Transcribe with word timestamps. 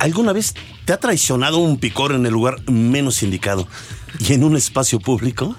¿Alguna 0.00 0.32
vez 0.32 0.54
te 0.86 0.94
ha 0.94 0.96
traicionado 0.96 1.58
un 1.58 1.78
picor 1.78 2.12
en 2.12 2.24
el 2.24 2.32
lugar 2.32 2.56
menos 2.70 3.22
indicado 3.22 3.68
y 4.18 4.32
en 4.32 4.44
un 4.44 4.56
espacio 4.56 4.98
público? 4.98 5.56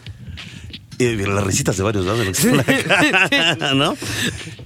Eh, 0.97 1.15
las 1.27 1.43
risitas 1.43 1.77
de 1.77 1.83
varios 1.83 2.05
lados 2.05 2.27
¿no? 3.75 3.97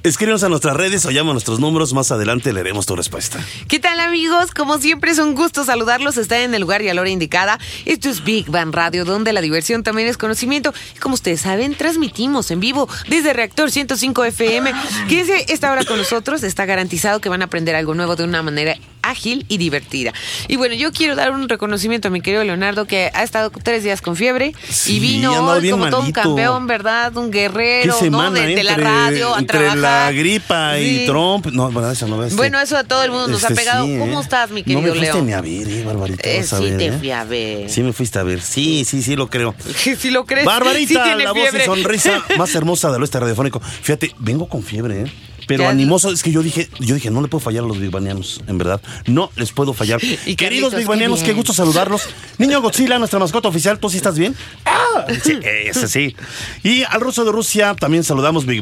Escríbenos 0.03 0.43
a 0.43 0.49
nuestras 0.49 0.75
redes 0.75 1.05
o 1.05 1.11
llama 1.11 1.31
a 1.31 1.33
nuestros 1.33 1.59
números. 1.59 1.93
Más 1.93 2.11
adelante 2.11 2.51
leeremos 2.53 2.85
tu 2.85 2.95
respuesta. 2.95 3.39
¿Qué 3.67 3.79
tal 3.79 3.99
amigos? 3.99 4.51
Como 4.51 4.77
siempre 4.77 5.11
es 5.11 5.19
un 5.19 5.33
gusto 5.33 5.63
saludarlos. 5.63 6.17
Están 6.17 6.39
en 6.39 6.53
el 6.55 6.61
lugar 6.61 6.81
y 6.81 6.89
a 6.89 6.93
la 6.93 7.01
hora 7.01 7.09
indicada. 7.09 7.57
Esto 7.85 8.09
es 8.09 8.23
Big 8.23 8.49
Bang 8.49 8.73
Radio, 8.73 9.05
donde 9.05 9.33
la 9.33 9.41
diversión 9.41 9.83
también 9.83 10.07
es 10.07 10.17
conocimiento. 10.17 10.73
Y 10.95 10.99
como 10.99 11.15
ustedes 11.15 11.41
saben, 11.41 11.75
transmitimos 11.75 12.49
en 12.51 12.59
vivo 12.59 12.89
desde 13.07 13.33
Reactor 13.33 13.71
105 13.71 14.25
FM. 14.25 14.73
Quédense 15.07 15.45
esta 15.53 15.71
hora 15.71 15.85
con 15.85 15.97
nosotros. 15.97 16.43
Está 16.43 16.65
garantizado 16.65 17.21
que 17.21 17.29
van 17.29 17.41
a 17.41 17.45
aprender 17.45 17.75
algo 17.75 17.93
nuevo 17.93 18.15
de 18.17 18.25
una 18.25 18.41
manera 18.41 18.75
ágil 19.09 19.45
y 19.49 19.57
divertida. 19.57 20.13
Y 20.47 20.55
bueno, 20.55 20.75
yo 20.75 20.91
quiero 20.91 21.15
dar 21.15 21.31
un 21.31 21.47
reconocimiento 21.49 22.07
a 22.07 22.11
mi 22.11 22.21
querido 22.21 22.43
Leonardo, 22.43 22.85
que 22.85 23.11
ha 23.13 23.23
estado 23.23 23.51
tres 23.63 23.83
días 23.83 24.01
con 24.01 24.15
fiebre 24.15 24.53
Sí, 24.69 24.97
y 24.97 24.99
vino 24.99 25.31
hoy 25.47 25.69
como 25.69 25.89
todo 25.89 26.01
un 26.01 26.11
campeón, 26.11 26.67
¿verdad? 26.67 27.15
Un 27.17 27.31
guerrero. 27.31 27.95
¿no? 28.09 28.31
De, 28.31 28.47
de 28.55 28.63
la 28.63 28.71
entre- 28.71 28.83
radio 28.83 29.35
a 29.35 29.39
entre 29.39 29.59
trabajar. 29.59 29.77
la 29.77 30.11
gripa 30.11 30.77
y 30.79 30.99
Sí. 30.99 31.03
Trump. 31.05 31.47
No, 31.47 31.71
bueno, 31.71 31.89
eso 31.91 32.07
no 32.07 32.17
ves. 32.17 32.35
Bueno, 32.35 32.59
eso 32.59 32.77
a 32.77 32.83
todo 32.83 33.03
el 33.03 33.11
mundo 33.11 33.27
nos 33.27 33.43
ha 33.43 33.47
Este, 33.47 33.59
pegado. 33.61 33.85
sí, 33.85 33.97
¿Cómo 33.97 34.19
¿eh? 34.19 34.23
estás, 34.23 34.49
mi 34.51 34.61
No 34.61 34.65
querido 34.65 34.81
me 34.81 34.89
fuiste 34.89 35.13
Leo? 35.13 35.23
ni 35.23 35.33
a 35.33 35.41
ver, 35.41 35.67
eh, 35.67 35.83
Barbarita. 35.85 36.29
Eh, 36.29 36.43
sí 36.43 36.55
ver, 36.63 36.77
te 36.77 36.85
¿eh? 36.87 36.91
fui 36.91 37.11
a 37.11 37.23
ver. 37.23 37.69
Sí 37.69 37.81
me 37.83 37.93
fuiste 37.93 38.19
a 38.19 38.23
ver. 38.23 38.41
Sí, 38.41 38.85
sí, 38.85 39.01
sí 39.01 39.15
lo 39.15 39.29
creo. 39.29 39.55
si 39.99 40.09
lo 40.11 40.25
crees. 40.25 40.45
Barbarita, 40.45 41.03
sí 41.15 41.23
la 41.23 41.31
voz 41.31 41.41
fiebre. 41.41 41.63
y 41.63 41.65
sonrisa 41.65 42.23
más 42.37 42.53
hermosa 42.55 42.91
del 42.91 43.01
oeste 43.01 43.19
radiofónico. 43.19 43.59
Fíjate, 43.59 44.11
vengo 44.19 44.47
con 44.47 44.63
fiebre, 44.63 45.01
¿eh? 45.01 45.11
Pero 45.47 45.63
Ya- 45.63 45.69
animoso, 45.69 46.11
es 46.11 46.23
que 46.23 46.31
yo 46.31 46.41
dije, 46.41 46.69
yo 46.79 46.95
dije, 46.95 47.11
no 47.11 47.21
le 47.21 47.27
puedo 47.27 47.39
fallar 47.43 47.63
a 47.63 47.67
los 47.67 47.79
bigbanianos, 47.79 48.41
en 48.47 48.57
verdad. 48.57 48.81
No 49.05 49.31
les 49.35 49.51
puedo 49.51 49.73
fallar. 49.73 49.99
Y 50.25 50.35
Queridos 50.35 50.75
bigbanianos, 50.75 51.23
qué 51.23 51.33
gusto 51.33 51.53
saludarlos. 51.53 52.03
Niño 52.37 52.61
Godzilla, 52.61 52.97
nuestra 52.99 53.19
mascota 53.19 53.47
oficial, 53.47 53.79
¿tú 53.79 53.89
sí 53.89 53.97
estás 53.97 54.17
bien? 54.17 54.35
¡Ah! 54.65 54.81
Sí, 55.23 55.33
ese 55.43 55.87
sí. 55.87 56.15
Y 56.63 56.83
al 56.83 57.01
ruso 57.01 57.25
de 57.25 57.31
Rusia 57.31 57.75
también 57.75 58.03
saludamos 58.03 58.45
Big. 58.45 58.61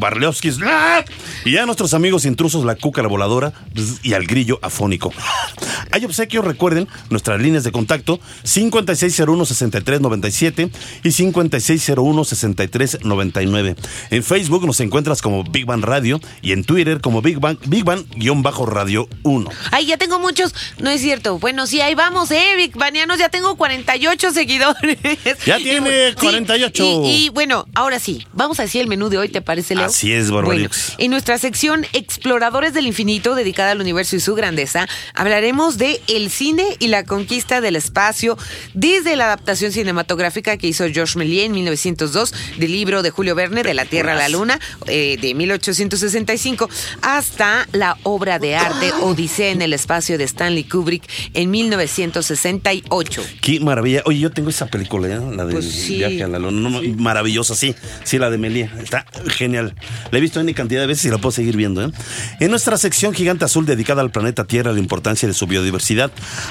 Y 1.46 1.58
a 1.58 1.66
nuestros 1.66 1.94
amigos 1.94 2.26
intrusos, 2.26 2.66
la 2.66 2.76
cuca, 2.76 3.02
la 3.02 3.08
voladora 3.08 3.54
bzz, 3.74 4.00
y 4.04 4.14
al 4.14 4.26
grillo 4.26 4.60
afónico. 4.62 5.14
Hay 5.94 6.04
obsequios, 6.06 6.44
recuerden, 6.44 6.88
nuestras 7.12 7.40
líneas 7.40 7.64
de 7.64 7.72
contacto 7.72 8.20
5601-6397 8.46 10.72
y 11.04 11.10
5601-6399. 11.10 13.76
En 14.10 14.24
Facebook 14.24 14.66
nos 14.66 14.80
encuentras 14.80 15.22
como 15.22 15.44
Big 15.44 15.68
Bang 15.68 15.84
Radio 15.84 16.20
y 16.42 16.54
en 16.54 16.64
Twitter 16.64 17.00
como 17.00 17.22
Big 17.22 17.40
Bang, 17.40 17.60
Big 17.68 17.84
Bang-Radio 17.84 19.08
1. 19.22 19.52
Ay, 19.70 19.86
ya 19.86 19.98
tengo 19.98 20.18
muchos. 20.18 20.56
No 20.80 20.90
es 20.90 21.00
cierto. 21.02 21.38
Bueno, 21.38 21.68
sí, 21.68 21.80
ahí 21.82 21.94
vamos, 21.94 22.32
¿eh? 22.32 22.44
Big 22.58 22.76
Banianos, 22.76 23.20
ya 23.20 23.30
tengo 23.30 23.56
48 23.56 24.32
seguidores. 24.32 24.98
Ya 25.46 25.60
Y 25.60 25.64
tiene 25.64 25.82
bueno, 25.82 26.20
sí, 26.20 26.26
48. 26.26 26.84
Y, 26.84 27.26
y 27.26 27.30
bueno, 27.30 27.68
ahora 27.76 28.00
sí, 28.00 28.26
vamos 28.34 28.60
a 28.60 28.64
decir 28.64 28.82
el 28.82 28.88
menú 28.88 29.10
de 29.10 29.20
hoy, 29.20 29.30
¿te 29.30 29.44
parece, 29.44 29.76
Leo? 29.76 29.86
Así 29.86 30.12
es, 30.12 30.32
Bueno, 30.32 30.68
en 30.98 31.12
nuestra 31.12 31.38
sección 31.38 31.86
Exploradores 31.94 32.74
del 32.74 32.88
Infinito, 32.88 33.36
dedicada 33.36 33.70
al 33.72 33.82
universo 33.82 34.16
y 34.16 34.20
su 34.20 34.34
grandeza, 34.34 34.88
hablaremos 35.14 35.78
de 35.78 35.83
el 36.08 36.30
cine 36.30 36.66
y 36.80 36.88
la 36.88 37.04
conquista 37.04 37.62
del 37.62 37.76
espacio, 37.76 38.38
desde 38.74 39.16
la 39.16 39.26
adaptación 39.26 39.72
cinematográfica 39.72 40.58
que 40.58 40.68
hizo 40.68 40.86
Georges 40.86 41.16
Méliès 41.16 41.46
en 41.46 41.52
1902 41.52 42.34
del 42.58 42.72
libro 42.72 43.04
de 43.04 43.10
Julio 43.10 43.36
Verne, 43.36 43.64
De 43.64 43.74
la 43.74 43.86
Tierra 43.86 44.14
a 44.14 44.16
la 44.16 44.30
Luna, 44.30 44.60
eh, 44.88 45.18
de 45.22 45.34
1865, 45.34 46.70
hasta 47.02 47.68
la 47.72 47.98
obra 48.04 48.40
de 48.40 48.56
arte 48.56 48.92
Odisea 49.02 49.50
en 49.50 49.62
el 49.62 49.74
espacio 49.74 50.18
de 50.18 50.24
Stanley 50.24 50.64
Kubrick 50.64 51.04
en 51.34 51.52
1968. 51.52 53.24
Qué 53.42 53.60
maravilla. 53.60 54.02
Oye, 54.06 54.20
yo 54.20 54.32
tengo 54.32 54.50
esa 54.50 54.68
película, 54.68 55.08
¿eh? 55.08 55.20
la 55.36 55.46
de 55.46 55.54
Pues 55.54 55.66
sí. 55.70 55.98
Viaje 55.98 56.24
a 56.24 56.28
la 56.28 56.40
Luna. 56.40 56.70
No, 56.70 56.82
Maravillosa, 56.98 57.56
sí. 57.56 57.76
Sí, 58.04 58.18
la 58.18 58.30
de 58.30 58.38
Melia. 58.38 58.72
Está 58.82 59.06
genial. 59.28 59.76
La 60.12 60.18
he 60.18 60.22
visto 60.22 60.40
en 60.40 60.54
cantidad 60.54 60.82
de 60.82 60.88
veces 60.88 61.06
y 61.06 61.10
la 61.10 61.18
puedo 61.18 61.32
seguir 61.32 61.58
viendo. 61.58 61.84
¿eh? 61.84 61.92
En 62.40 62.50
nuestra 62.50 62.78
sección 62.78 63.14
Gigante 63.14 63.46
Azul 63.46 63.66
dedicada 63.66 64.02
al 64.02 64.12
planeta 64.12 64.46
Tierra, 64.46 64.72
la 64.72 64.80
importancia 64.80 65.28
de 65.28 65.34
su 65.34 65.48
biodiversidad, 65.48 65.73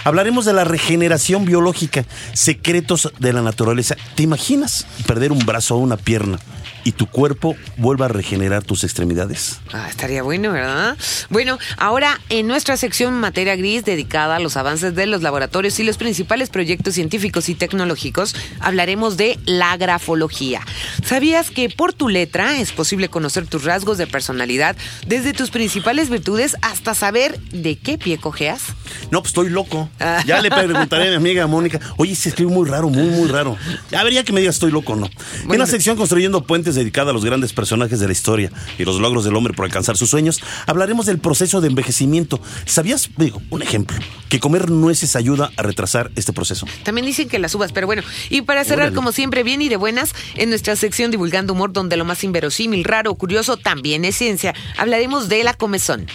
hablaremos 0.04 0.44
de 0.44 0.52
la 0.52 0.64
regeneración 0.64 1.44
biológica, 1.44 2.04
secretos 2.32 3.12
de 3.18 3.32
la 3.32 3.42
naturaleza. 3.42 3.96
¿Te 4.14 4.22
imaginas 4.22 4.86
perder 5.06 5.32
un 5.32 5.40
brazo 5.40 5.76
o 5.76 5.78
una 5.78 5.96
pierna 5.96 6.38
y 6.84 6.92
tu 6.92 7.06
cuerpo 7.06 7.56
vuelva 7.76 8.06
a 8.06 8.08
regenerar 8.08 8.62
tus 8.64 8.84
extremidades? 8.84 9.60
Ah, 9.72 9.86
estaría 9.88 10.22
bueno, 10.22 10.52
¿verdad? 10.52 10.96
Bueno, 11.30 11.58
ahora 11.76 12.20
en 12.28 12.46
nuestra 12.46 12.76
sección 12.76 13.14
Materia 13.14 13.56
Gris, 13.56 13.84
dedicada 13.84 14.36
a 14.36 14.40
los 14.40 14.56
avances 14.56 14.94
de 14.94 15.06
los 15.06 15.22
laboratorios 15.22 15.78
y 15.80 15.84
los 15.84 15.96
principales 15.96 16.50
proyectos 16.50 16.94
científicos 16.94 17.48
y 17.48 17.54
tecnológicos, 17.54 18.34
hablaremos 18.60 19.16
de 19.16 19.38
la 19.44 19.76
grafología. 19.76 20.60
¿Sabías 21.04 21.50
que 21.50 21.68
por 21.68 21.92
tu 21.92 22.08
letra 22.08 22.58
es 22.58 22.72
posible 22.72 23.08
conocer 23.08 23.46
tus 23.46 23.64
rasgos 23.64 23.98
de 23.98 24.06
personalidad, 24.06 24.76
desde 25.06 25.32
tus 25.32 25.50
principales 25.50 26.10
virtudes 26.10 26.56
hasta 26.62 26.94
saber 26.94 27.38
de 27.50 27.76
qué 27.76 27.98
pie 27.98 28.18
cojeas? 28.18 28.62
No, 29.10 29.20
pues 29.20 29.30
estoy 29.30 29.50
loco. 29.50 29.88
Ya 30.26 30.40
le 30.40 30.50
preguntaré 30.50 31.08
a 31.08 31.10
mi 31.10 31.16
amiga 31.16 31.46
Mónica. 31.46 31.80
Oye, 31.96 32.14
se 32.14 32.30
escribe 32.30 32.50
muy 32.50 32.68
raro, 32.68 32.88
muy, 32.88 33.08
muy 33.08 33.28
raro. 33.28 33.56
A 33.96 34.02
ver, 34.04 34.12
ya 34.12 34.24
que 34.24 34.32
me 34.32 34.40
digas, 34.40 34.56
estoy 34.56 34.70
loco 34.70 34.92
o 34.92 34.96
no. 34.96 35.10
en 35.50 35.58
la 35.58 35.66
sección 35.66 35.96
Construyendo 35.96 36.42
Puentes, 36.44 36.71
dedicada 36.74 37.10
a 37.10 37.14
los 37.14 37.24
grandes 37.24 37.52
personajes 37.52 38.00
de 38.00 38.06
la 38.06 38.12
historia 38.12 38.50
y 38.78 38.84
los 38.84 39.00
logros 39.00 39.24
del 39.24 39.36
hombre 39.36 39.54
por 39.54 39.64
alcanzar 39.64 39.96
sus 39.96 40.10
sueños, 40.10 40.40
hablaremos 40.66 41.06
del 41.06 41.18
proceso 41.18 41.60
de 41.60 41.68
envejecimiento. 41.68 42.40
¿Sabías, 42.64 43.10
digo, 43.16 43.40
un 43.50 43.62
ejemplo, 43.62 43.96
que 44.28 44.40
comer 44.40 44.70
nueces 44.70 45.16
ayuda 45.16 45.50
a 45.56 45.62
retrasar 45.62 46.10
este 46.16 46.32
proceso? 46.32 46.66
También 46.84 47.06
dicen 47.06 47.28
que 47.28 47.38
las 47.38 47.54
uvas, 47.54 47.72
pero 47.72 47.86
bueno. 47.86 48.02
Y 48.30 48.42
para 48.42 48.64
cerrar, 48.64 48.86
Órale. 48.86 48.96
como 48.96 49.12
siempre, 49.12 49.42
bien 49.42 49.62
y 49.62 49.68
de 49.68 49.76
buenas, 49.76 50.14
en 50.36 50.48
nuestra 50.50 50.76
sección 50.76 51.10
Divulgando 51.10 51.52
Humor, 51.52 51.72
donde 51.72 51.96
lo 51.96 52.04
más 52.04 52.24
inverosímil, 52.24 52.84
raro 52.84 53.14
curioso 53.14 53.56
también 53.56 54.04
es 54.04 54.16
ciencia, 54.16 54.54
hablaremos 54.76 55.28
de 55.28 55.44
la 55.44 55.54
comezón. 55.54 56.06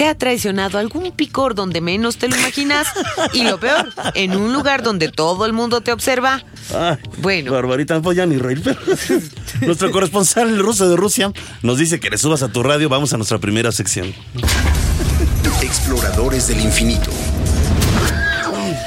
¿Te 0.00 0.08
ha 0.08 0.14
traicionado 0.14 0.78
algún 0.78 1.12
picor 1.12 1.54
donde 1.54 1.82
menos 1.82 2.16
te 2.16 2.26
lo 2.26 2.34
imaginas? 2.34 2.86
Y 3.34 3.42
lo 3.42 3.60
peor, 3.60 3.92
en 4.14 4.34
un 4.34 4.50
lugar 4.54 4.82
donde 4.82 5.10
todo 5.10 5.44
el 5.44 5.52
mundo 5.52 5.82
te 5.82 5.92
observa. 5.92 6.42
Ay, 6.74 6.96
Bueno. 7.18 7.52
Barbarita, 7.52 7.92
no 7.92 8.00
puedo 8.00 8.16
ya 8.16 8.24
ni 8.24 8.38
reír, 8.38 8.62
pero 8.64 8.80
nuestro 9.60 9.90
corresponsal, 9.90 10.48
el 10.48 10.58
ruso 10.58 10.88
de 10.88 10.96
Rusia, 10.96 11.30
nos 11.60 11.76
dice 11.76 12.00
que 12.00 12.08
le 12.08 12.16
subas 12.16 12.42
a 12.42 12.48
tu 12.48 12.62
radio. 12.62 12.88
Vamos 12.88 13.12
a 13.12 13.18
nuestra 13.18 13.36
primera 13.40 13.72
sección. 13.72 14.14
Exploradores 15.60 16.48
del 16.48 16.62
infinito. 16.62 17.10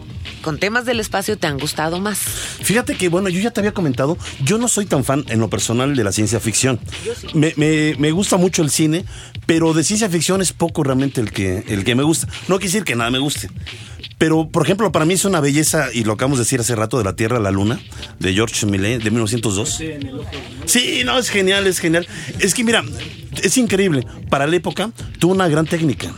con 0.46 0.60
temas 0.60 0.84
del 0.84 1.00
espacio 1.00 1.36
te 1.36 1.48
han 1.48 1.58
gustado 1.58 1.98
más? 2.00 2.18
Fíjate 2.20 2.94
que, 2.96 3.08
bueno, 3.08 3.28
yo 3.28 3.40
ya 3.40 3.50
te 3.50 3.58
había 3.58 3.72
comentado, 3.72 4.16
yo 4.44 4.58
no 4.58 4.68
soy 4.68 4.86
tan 4.86 5.02
fan 5.02 5.24
en 5.28 5.40
lo 5.40 5.50
personal 5.50 5.96
de 5.96 6.04
la 6.04 6.12
ciencia 6.12 6.38
ficción. 6.38 6.78
Me, 7.34 7.52
me- 7.56 7.96
me 7.98 8.12
gusta 8.12 8.36
mucho 8.36 8.62
el 8.62 8.70
cine, 8.70 9.04
pero 9.44 9.74
de 9.74 9.82
ciencia 9.82 10.08
ficción 10.08 10.40
es 10.40 10.52
poco 10.52 10.84
realmente 10.84 11.20
el 11.20 11.32
que, 11.32 11.64
el 11.66 11.82
que 11.82 11.96
me 11.96 12.04
gusta. 12.04 12.28
No 12.46 12.58
quiere 12.58 12.66
decir 12.68 12.84
que 12.84 12.94
nada 12.94 13.10
me 13.10 13.18
guste. 13.18 13.50
Pero, 14.18 14.48
por 14.48 14.62
ejemplo, 14.62 14.92
para 14.92 15.04
mí 15.04 15.14
es 15.14 15.24
una 15.24 15.40
belleza, 15.40 15.88
y 15.92 16.04
lo 16.04 16.12
acabamos 16.12 16.38
de 16.38 16.44
decir 16.44 16.60
hace 16.60 16.76
rato, 16.76 16.96
de 16.96 17.02
la 17.04 17.16
Tierra 17.16 17.38
a 17.38 17.40
la 17.40 17.50
Luna, 17.50 17.80
de 18.20 18.32
George 18.32 18.66
Millet, 18.66 19.02
de 19.02 19.10
1902. 19.10 19.82
Sí, 20.64 21.02
no, 21.04 21.18
es 21.18 21.28
genial, 21.28 21.66
es 21.66 21.80
genial. 21.80 22.06
Es 22.38 22.54
que, 22.54 22.62
mira, 22.62 22.84
es 23.42 23.58
increíble. 23.58 24.06
Para 24.30 24.46
la 24.46 24.54
época, 24.54 24.92
tuvo 25.18 25.32
una 25.34 25.48
gran 25.48 25.66
técnica. 25.66 26.12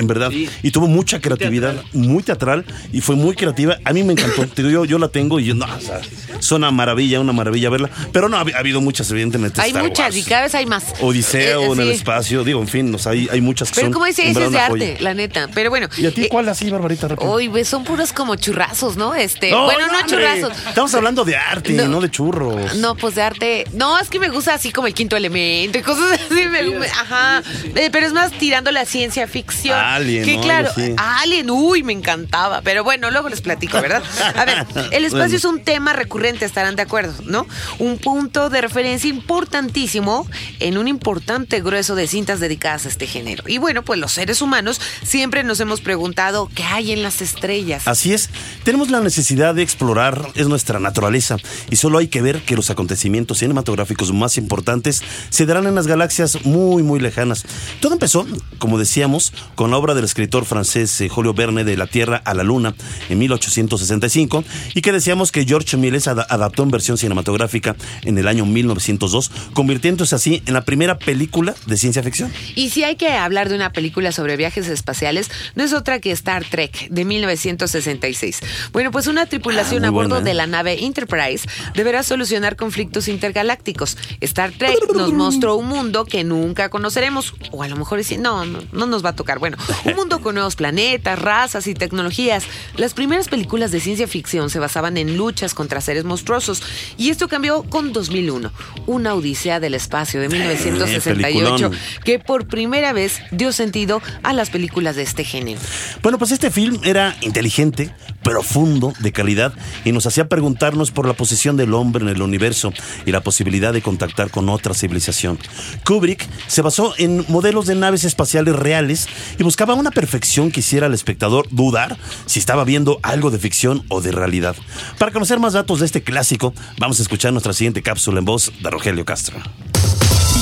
En 0.00 0.06
verdad, 0.06 0.30
y 0.32 0.70
tuvo 0.70 0.86
mucha 0.88 1.20
creatividad, 1.20 1.82
muy 1.92 2.22
teatral, 2.22 2.64
y 2.92 3.00
fue 3.00 3.16
muy 3.16 3.34
creativa. 3.36 3.78
A 3.84 3.92
mí 3.92 4.02
me 4.02 4.12
encantó. 4.14 4.46
Te 4.46 4.62
digo, 4.62 4.70
yo, 4.70 4.84
yo 4.86 4.98
la 4.98 5.08
tengo 5.08 5.38
y 5.38 5.44
yo, 5.44 5.54
no, 5.54 5.66
o 5.66 5.80
sea, 5.80 6.00
es 6.38 6.52
una 6.52 6.70
maravilla, 6.70 7.20
una 7.20 7.32
maravilla 7.32 7.68
verla. 7.70 7.90
Pero 8.12 8.28
no, 8.28 8.36
ha, 8.38 8.40
ha 8.40 8.58
habido 8.58 8.80
muchas, 8.80 9.10
evidentemente. 9.10 9.60
Hay 9.60 9.70
Star 9.70 9.82
muchas 9.82 10.06
Wars, 10.06 10.16
y 10.16 10.22
cada 10.24 10.42
vez 10.42 10.54
hay 10.54 10.66
más. 10.66 10.84
Odisea 11.00 11.58
Eh, 11.58 11.64
en 11.66 11.80
el 11.80 11.90
espacio, 11.90 12.42
digo, 12.44 12.60
en 12.60 12.68
fin, 12.68 12.94
o 12.94 12.98
sea, 12.98 13.12
hay, 13.12 13.28
hay 13.30 13.40
muchas 13.40 13.70
que 13.70 13.80
Pero 13.82 13.92
como 13.92 14.06
dice, 14.06 14.24
verdad 14.26 14.44
es 14.44 14.52
de 14.52 14.58
arte, 14.58 14.78
joya. 14.92 14.96
la 15.00 15.14
neta. 15.14 15.48
Pero 15.54 15.70
bueno. 15.70 15.88
¿Y 15.98 16.06
a 16.06 16.10
ti 16.14 16.22
eh, 16.24 16.28
cuál 16.30 16.48
así, 16.48 16.70
Barbarita? 16.70 17.08
Hoy 17.18 17.48
pues, 17.48 17.68
son 17.68 17.84
puros 17.84 18.12
como 18.12 18.36
churrazos, 18.36 18.96
¿no? 18.96 19.14
Este, 19.14 19.50
bueno, 19.54 19.86
no, 19.86 19.98
hombre, 19.98 20.16
churrazos. 20.16 20.52
Estamos 20.66 20.94
hablando 20.94 21.24
de 21.24 21.36
arte, 21.36 21.72
No. 21.74 21.88
no, 21.88 22.00
de 22.00 22.10
churros. 22.10 22.74
No, 22.76 22.94
pues 22.96 23.14
de 23.16 23.22
arte. 23.22 23.64
No, 23.74 23.98
es 23.98 24.08
que 24.08 24.18
me 24.18 24.28
gusta 24.30 24.54
así 24.54 24.72
como 24.72 24.86
el 24.86 24.94
quinto 24.94 25.16
elemento 25.16 25.78
y 25.78 25.82
cosas 25.82 26.12
así. 26.30 26.46
me- 26.48 26.86
ajá. 26.86 27.42
Eh, 27.74 27.90
pero 27.92 28.06
es 28.06 28.12
más 28.12 28.32
tirando 28.32 28.70
la 28.70 28.84
ciencia 28.86 29.26
ficción. 29.26 29.76
Alien, 29.94 30.24
Que 30.24 30.36
¿no? 30.36 30.42
claro. 30.42 30.70
Alien, 30.96 31.50
uy, 31.50 31.82
me 31.82 31.92
encantaba. 31.92 32.60
Pero 32.62 32.84
bueno, 32.84 33.10
luego 33.10 33.28
les 33.28 33.40
platico, 33.40 33.80
¿verdad? 33.80 34.02
A 34.36 34.44
ver, 34.44 34.66
el 34.90 35.04
espacio 35.04 35.10
Bueno. 35.10 35.36
es 35.36 35.44
un 35.44 35.60
tema 35.64 35.92
recurrente, 35.92 36.44
estarán 36.44 36.76
de 36.76 36.82
acuerdo, 36.82 37.14
¿no? 37.24 37.46
Un 37.78 37.98
punto 37.98 38.50
de 38.50 38.60
referencia 38.60 39.08
importantísimo 39.10 40.26
en 40.60 40.78
un 40.78 40.88
importante 40.88 41.60
grueso 41.60 41.94
de 41.94 42.06
cintas 42.06 42.40
dedicadas 42.40 42.86
a 42.86 42.88
este 42.88 43.06
género. 43.06 43.44
Y 43.46 43.58
bueno, 43.58 43.82
pues 43.82 43.98
los 43.98 44.12
seres 44.12 44.42
humanos 44.42 44.80
siempre 45.02 45.42
nos 45.44 45.60
hemos 45.60 45.80
preguntado 45.80 46.50
qué 46.54 46.62
hay 46.62 46.92
en 46.92 47.02
las 47.02 47.20
estrellas. 47.22 47.86
Así 47.86 48.12
es, 48.12 48.30
tenemos 48.64 48.90
la 48.90 49.00
necesidad 49.00 49.54
de 49.54 49.62
explorar, 49.62 50.28
es 50.34 50.48
nuestra 50.48 50.78
naturaleza, 50.80 51.36
y 51.70 51.76
solo 51.76 51.98
hay 51.98 52.08
que 52.08 52.22
ver 52.22 52.42
que 52.42 52.54
los 52.56 52.70
acontecimientos 52.70 53.38
cinematográficos 53.38 54.12
más 54.12 54.36
importantes 54.38 55.02
se 55.30 55.46
darán 55.46 55.66
en 55.66 55.74
las 55.74 55.86
galaxias 55.86 56.44
muy, 56.44 56.82
muy 56.82 57.00
lejanas. 57.00 57.44
Todo 57.80 57.94
empezó, 57.94 58.26
como 58.58 58.78
decíamos, 58.78 59.32
con 59.54 59.69
la 59.70 59.76
obra 59.78 59.94
del 59.94 60.04
escritor 60.04 60.44
francés 60.44 61.00
eh, 61.00 61.08
Julio 61.08 61.34
Verne 61.34 61.64
de 61.64 61.76
La 61.76 61.86
Tierra 61.86 62.20
a 62.24 62.34
la 62.34 62.42
Luna 62.42 62.74
en 63.08 63.18
1865, 63.18 64.44
y 64.74 64.82
que 64.82 64.92
decíamos 64.92 65.32
que 65.32 65.44
George 65.44 65.76
Méliès 65.76 66.08
ada- 66.08 66.26
adaptó 66.28 66.62
en 66.62 66.70
versión 66.70 66.98
cinematográfica 66.98 67.76
en 68.02 68.18
el 68.18 68.28
año 68.28 68.46
1902, 68.46 69.30
convirtiéndose 69.52 70.14
así 70.14 70.42
en 70.46 70.54
la 70.54 70.62
primera 70.64 70.98
película 70.98 71.54
de 71.66 71.76
ciencia 71.76 72.02
ficción. 72.02 72.32
Y 72.54 72.70
si 72.70 72.84
hay 72.84 72.96
que 72.96 73.08
hablar 73.12 73.48
de 73.48 73.54
una 73.56 73.72
película 73.72 74.12
sobre 74.12 74.36
viajes 74.36 74.68
espaciales, 74.68 75.30
no 75.54 75.64
es 75.64 75.72
otra 75.72 76.00
que 76.00 76.10
Star 76.12 76.44
Trek 76.44 76.88
de 76.90 77.04
1966. 77.04 78.40
Bueno, 78.72 78.90
pues 78.90 79.06
una 79.06 79.26
tripulación 79.26 79.84
Ah, 79.84 79.88
a 79.88 79.90
bordo 79.90 80.10
buena, 80.10 80.22
¿eh? 80.22 80.24
de 80.30 80.34
la 80.34 80.46
nave 80.46 80.84
Enterprise 80.84 81.48
deberá 81.74 82.02
solucionar 82.02 82.56
conflictos 82.56 83.08
intergalácticos. 83.08 83.96
Star 84.20 84.52
Trek 84.52 84.76
nos 84.94 85.12
mostró 85.12 85.56
un 85.56 85.66
mundo 85.68 86.04
que 86.04 86.24
nunca 86.24 86.68
conoceremos, 86.68 87.34
o 87.50 87.62
a 87.62 87.68
lo 87.68 87.76
mejor 87.76 87.98
es- 87.98 88.18
no, 88.18 88.44
no, 88.44 88.60
no 88.72 88.86
nos 88.86 89.04
va 89.04 89.10
a 89.10 89.16
tocar. 89.16 89.38
Bueno, 89.38 89.56
un 89.84 89.94
mundo 89.94 90.20
con 90.20 90.34
nuevos 90.34 90.56
planetas, 90.56 91.18
razas 91.18 91.66
y 91.66 91.74
tecnologías. 91.74 92.44
Las 92.76 92.94
primeras 92.94 93.28
películas 93.28 93.70
de 93.70 93.80
ciencia 93.80 94.08
ficción 94.08 94.50
se 94.50 94.58
basaban 94.58 94.96
en 94.96 95.16
luchas 95.16 95.54
contra 95.54 95.80
seres 95.80 96.04
monstruosos, 96.04 96.62
y 96.96 97.10
esto 97.10 97.28
cambió 97.28 97.62
con 97.64 97.92
2001, 97.92 98.52
una 98.86 99.14
odisea 99.14 99.60
del 99.60 99.74
espacio 99.74 100.20
de 100.20 100.28
1968 100.28 101.14
peliculón. 101.14 101.78
que 102.04 102.18
por 102.18 102.46
primera 102.46 102.92
vez 102.92 103.20
dio 103.30 103.52
sentido 103.52 104.02
a 104.22 104.32
las 104.32 104.50
películas 104.50 104.96
de 104.96 105.02
este 105.02 105.24
género. 105.24 105.60
Bueno, 106.02 106.18
pues 106.18 106.32
este 106.32 106.50
film 106.50 106.80
era 106.84 107.16
inteligente, 107.20 107.94
profundo, 108.22 108.92
de 109.00 109.12
calidad, 109.12 109.52
y 109.84 109.92
nos 109.92 110.06
hacía 110.06 110.28
preguntarnos 110.28 110.90
por 110.90 111.06
la 111.06 111.14
posición 111.14 111.56
del 111.56 111.74
hombre 111.74 112.02
en 112.04 112.10
el 112.10 112.22
universo 112.22 112.72
y 113.06 113.12
la 113.12 113.22
posibilidad 113.22 113.72
de 113.72 113.82
contactar 113.82 114.30
con 114.30 114.48
otra 114.48 114.74
civilización. 114.74 115.38
Kubrick 115.84 116.26
se 116.46 116.62
basó 116.62 116.94
en 116.98 117.24
modelos 117.28 117.66
de 117.66 117.74
naves 117.74 118.04
espaciales 118.04 118.56
reales 118.56 119.08
y 119.38 119.42
buscaba 119.42 119.74
una 119.74 119.90
perfección 119.90 120.50
que 120.50 120.60
hiciera 120.60 120.86
al 120.86 120.94
espectador 120.94 121.46
dudar 121.50 121.96
si 122.26 122.38
estaba 122.38 122.64
viendo 122.64 123.00
algo 123.02 123.30
de 123.30 123.38
ficción 123.38 123.84
o 123.88 124.00
de 124.00 124.12
realidad. 124.12 124.56
Para 124.98 125.12
conocer 125.12 125.38
más 125.38 125.54
datos 125.54 125.80
de 125.80 125.86
este 125.86 126.02
clásico, 126.02 126.54
vamos 126.78 126.98
a 126.98 127.02
escuchar 127.02 127.32
nuestra 127.32 127.52
siguiente 127.52 127.82
cápsula 127.82 128.18
en 128.18 128.24
voz 128.24 128.52
de 128.62 128.70
Rogelio 128.70 129.04
Castro. 129.04 129.40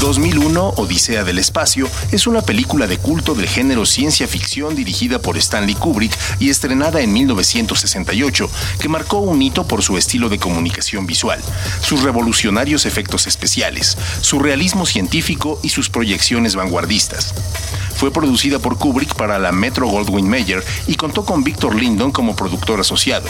2001, 0.00 0.74
Odisea 0.76 1.24
del 1.24 1.38
Espacio, 1.38 1.88
es 2.12 2.26
una 2.26 2.42
película 2.42 2.86
de 2.86 2.98
culto 2.98 3.34
del 3.34 3.48
género 3.48 3.84
ciencia 3.84 4.28
ficción 4.28 4.76
dirigida 4.76 5.18
por 5.18 5.36
Stanley 5.36 5.74
Kubrick 5.74 6.16
y 6.38 6.50
estrenada 6.50 7.00
en 7.00 7.12
1968, 7.12 8.50
que 8.78 8.88
marcó 8.88 9.18
un 9.18 9.42
hito 9.42 9.66
por 9.66 9.82
su 9.82 9.98
estilo 9.98 10.28
de 10.28 10.38
comunicación 10.38 11.06
visual, 11.06 11.40
sus 11.82 12.02
revolucionarios 12.02 12.86
efectos 12.86 13.26
especiales, 13.26 13.98
su 14.20 14.38
realismo 14.38 14.86
científico 14.86 15.58
y 15.62 15.70
sus 15.70 15.90
proyecciones 15.90 16.54
vanguardistas. 16.54 17.34
Fue 17.96 18.12
producida 18.12 18.60
por 18.60 18.78
Kubrick 18.78 19.14
para 19.16 19.38
la 19.38 19.50
Metro 19.50 19.88
Goldwyn 19.88 20.28
Mayer 20.28 20.64
y 20.86 20.94
contó 20.94 21.24
con 21.24 21.42
Victor 21.42 21.74
Lindon 21.74 22.12
como 22.12 22.36
productor 22.36 22.80
asociado. 22.80 23.28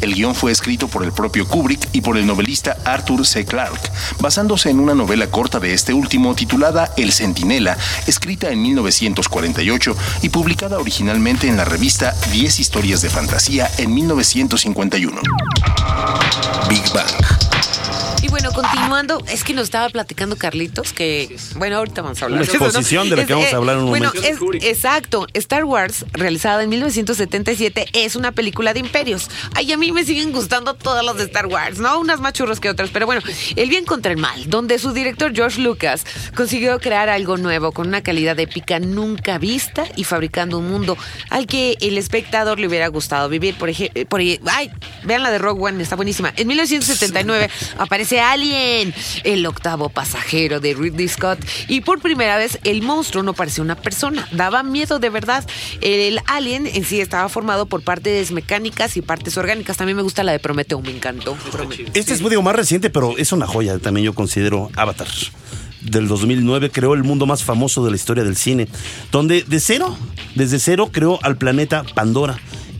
El 0.00 0.14
guion 0.14 0.34
fue 0.34 0.52
escrito 0.52 0.88
por 0.88 1.04
el 1.04 1.12
propio 1.12 1.46
Kubrick 1.46 1.88
y 1.92 2.00
por 2.00 2.16
el 2.16 2.26
novelista 2.26 2.76
Arthur 2.84 3.26
C. 3.26 3.44
Clarke, 3.44 3.90
basándose 4.20 4.70
en 4.70 4.80
una 4.80 4.94
novela 4.94 5.28
corta 5.28 5.60
de 5.60 5.74
este 5.74 5.92
último 5.92 6.34
titulada 6.34 6.92
El 6.96 7.12
Centinela, 7.12 7.76
escrita 8.06 8.50
en 8.50 8.62
1948 8.62 9.96
y 10.22 10.28
publicada 10.28 10.78
originalmente 10.78 11.48
en 11.48 11.56
la 11.56 11.64
revista 11.64 12.14
10 12.32 12.60
historias 12.60 13.00
de 13.02 13.10
fantasía 13.10 13.70
en 13.78 13.94
1951. 13.94 15.20
Big 16.68 16.92
Bang. 16.92 17.47
Bueno, 18.40 18.52
continuando, 18.52 19.20
es 19.28 19.42
que 19.42 19.52
nos 19.52 19.64
estaba 19.64 19.88
platicando 19.88 20.36
Carlitos 20.36 20.92
que, 20.92 21.36
bueno, 21.56 21.76
ahorita 21.78 22.02
vamos 22.02 22.22
a 22.22 22.26
hablar 22.26 22.38
Una 22.42 22.46
de 22.46 22.52
eso, 22.52 22.60
¿no? 22.62 22.66
exposición 22.66 23.10
de 23.10 23.16
la 23.16 23.26
que 23.26 23.34
vamos 23.34 23.52
a 23.52 23.56
hablar 23.56 23.76
en 23.78 23.82
un 23.82 23.88
bueno, 23.88 24.12
momento. 24.14 24.52
es- 24.54 24.64
exacto. 24.64 25.26
Star 25.34 25.64
Wars, 25.64 26.04
realizada 26.12 26.62
en 26.62 26.68
1977, 26.68 27.86
es 27.94 28.14
una 28.14 28.30
película 28.30 28.74
de 28.74 28.78
imperios. 28.80 29.28
Ay, 29.56 29.72
a 29.72 29.76
mí 29.76 29.90
me 29.90 30.04
siguen 30.04 30.30
gustando 30.30 30.74
todas 30.74 31.04
las 31.04 31.16
de 31.16 31.24
Star 31.24 31.46
Wars, 31.46 31.80
¿no? 31.80 31.98
Unas 31.98 32.20
más 32.20 32.32
churros 32.32 32.60
que 32.60 32.70
otras, 32.70 32.90
pero 32.92 33.06
bueno, 33.06 33.22
El 33.56 33.68
bien 33.70 33.84
contra 33.84 34.12
el 34.12 34.18
mal, 34.18 34.48
donde 34.48 34.78
su 34.78 34.92
director 34.92 35.34
George 35.34 35.60
Lucas 35.60 36.04
consiguió 36.36 36.78
crear 36.78 37.08
algo 37.08 37.38
nuevo 37.38 37.72
con 37.72 37.88
una 37.88 38.02
calidad 38.04 38.38
épica 38.38 38.78
nunca 38.78 39.38
vista 39.38 39.84
y 39.96 40.04
fabricando 40.04 40.58
un 40.58 40.68
mundo 40.70 40.96
al 41.30 41.48
que 41.48 41.76
el 41.80 41.98
espectador 41.98 42.60
le 42.60 42.68
hubiera 42.68 42.86
gustado 42.86 43.28
vivir. 43.28 43.56
Por 43.56 43.68
ejemplo, 43.68 44.06
por, 44.06 44.20
ay, 44.20 44.70
vean 45.02 45.24
la 45.24 45.32
de 45.32 45.38
Rogue 45.38 45.60
One, 45.60 45.82
está 45.82 45.96
buenísima. 45.96 46.32
En 46.36 46.46
1979 46.46 47.50
aparece 47.78 48.20
Alien, 48.28 48.94
el 49.24 49.46
octavo 49.46 49.88
pasajero 49.88 50.60
de 50.60 50.74
Ridley 50.74 51.08
Scott, 51.08 51.38
y 51.66 51.80
por 51.80 52.00
primera 52.00 52.36
vez 52.36 52.58
el 52.64 52.82
monstruo 52.82 53.22
no 53.22 53.32
parecía 53.32 53.64
una 53.64 53.74
persona, 53.74 54.28
daba 54.32 54.62
miedo 54.62 54.98
de 54.98 55.08
verdad. 55.08 55.46
El 55.80 56.20
Alien 56.26 56.66
en 56.66 56.84
sí 56.84 57.00
estaba 57.00 57.30
formado 57.30 57.64
por 57.64 57.82
partes 57.82 58.30
mecánicas 58.30 58.98
y 58.98 59.02
partes 59.02 59.38
orgánicas. 59.38 59.78
También 59.78 59.96
me 59.96 60.02
gusta 60.02 60.24
la 60.24 60.32
de 60.32 60.40
Prometeo, 60.40 60.82
me 60.82 60.90
encantó. 60.90 61.38
Este 61.94 62.12
es 62.12 62.28
digo, 62.28 62.42
más 62.42 62.54
reciente, 62.54 62.90
pero 62.90 63.16
es 63.16 63.32
una 63.32 63.46
joya. 63.46 63.78
También 63.78 64.04
yo 64.04 64.14
considero 64.14 64.70
Avatar. 64.76 65.08
Del 65.80 66.06
2009 66.06 66.70
creó 66.70 66.92
el 66.92 67.04
mundo 67.04 67.24
más 67.24 67.44
famoso 67.44 67.82
de 67.82 67.90
la 67.90 67.96
historia 67.96 68.24
del 68.24 68.36
cine, 68.36 68.68
donde 69.10 69.42
de 69.42 69.58
cero, 69.58 69.96
desde 70.34 70.58
cero 70.58 70.90
creó 70.92 71.18
al 71.22 71.38
planeta 71.38 71.82
Pandora 71.94 72.38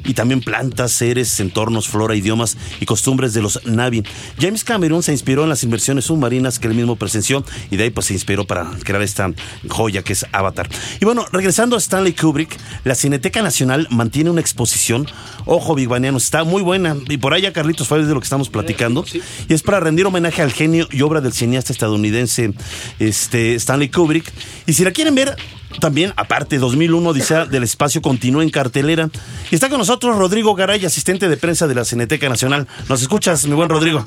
y 0.08 0.14
también 0.14 0.40
plantas, 0.40 0.90
seres, 0.90 1.38
entornos, 1.38 1.86
flora, 1.86 2.16
idiomas 2.16 2.56
y 2.80 2.86
costumbres 2.86 3.34
de 3.34 3.42
los 3.42 3.64
Navi. 3.66 4.02
James 4.40 4.64
Cameron 4.64 5.02
se 5.02 5.12
inspiró 5.12 5.44
en 5.44 5.50
las 5.50 5.62
inversiones 5.62 6.06
submarinas 6.06 6.58
que 6.58 6.66
él 6.66 6.74
mismo 6.74 6.96
presenció 6.96 7.44
y 7.70 7.76
de 7.76 7.84
ahí 7.84 7.90
pues 7.90 8.06
se 8.06 8.14
inspiró 8.14 8.46
para 8.46 8.70
crear 8.82 9.02
esta 9.02 9.30
joya 9.68 10.02
que 10.02 10.14
es 10.14 10.24
Avatar. 10.32 10.68
Y 11.00 11.04
bueno, 11.04 11.26
regresando 11.30 11.76
a 11.76 11.78
Stanley 11.78 12.14
Kubrick, 12.14 12.56
la 12.84 12.94
Cineteca 12.94 13.42
Nacional 13.42 13.86
mantiene 13.90 14.30
una 14.30 14.40
exposición, 14.40 15.06
ojo 15.44 15.74
Big 15.74 15.88
Baniano, 15.88 16.16
está 16.16 16.42
muy 16.42 16.62
buena 16.62 16.96
y 17.08 17.18
por 17.18 17.34
allá 17.34 17.52
Carlitos 17.52 17.86
fue 17.86 18.02
de 18.02 18.14
lo 18.14 18.20
que 18.20 18.24
estamos 18.24 18.48
platicando 18.48 19.04
y 19.46 19.52
es 19.52 19.62
para 19.62 19.78
rendir 19.78 20.06
homenaje 20.06 20.40
al 20.40 20.52
genio 20.52 20.88
y 20.90 21.02
obra 21.02 21.20
del 21.20 21.34
cineasta 21.34 21.72
estadounidense 21.72 22.54
este, 22.98 23.54
Stanley 23.56 23.90
Kubrick. 23.90 24.32
Y 24.66 24.72
si 24.72 24.84
la 24.84 24.92
quieren 24.92 25.14
ver, 25.14 25.36
también, 25.80 26.12
aparte, 26.16 26.58
2001 26.58 27.10
Odisea 27.10 27.44
del 27.44 27.62
Espacio 27.62 28.00
continúa 28.02 28.42
en 28.42 28.50
cartelera. 28.50 29.08
Y 29.50 29.54
está 29.54 29.68
con 29.68 29.78
nosotros 29.78 30.16
Rodrigo 30.16 30.54
Garay, 30.54 30.84
asistente 30.84 31.28
de 31.28 31.36
prensa 31.36 31.66
de 31.66 31.74
la 31.74 31.84
Cineteca 31.84 32.28
Nacional. 32.28 32.66
¿Nos 32.88 33.02
escuchas, 33.02 33.46
mi 33.46 33.54
buen 33.54 33.68
Rodrigo? 33.68 34.04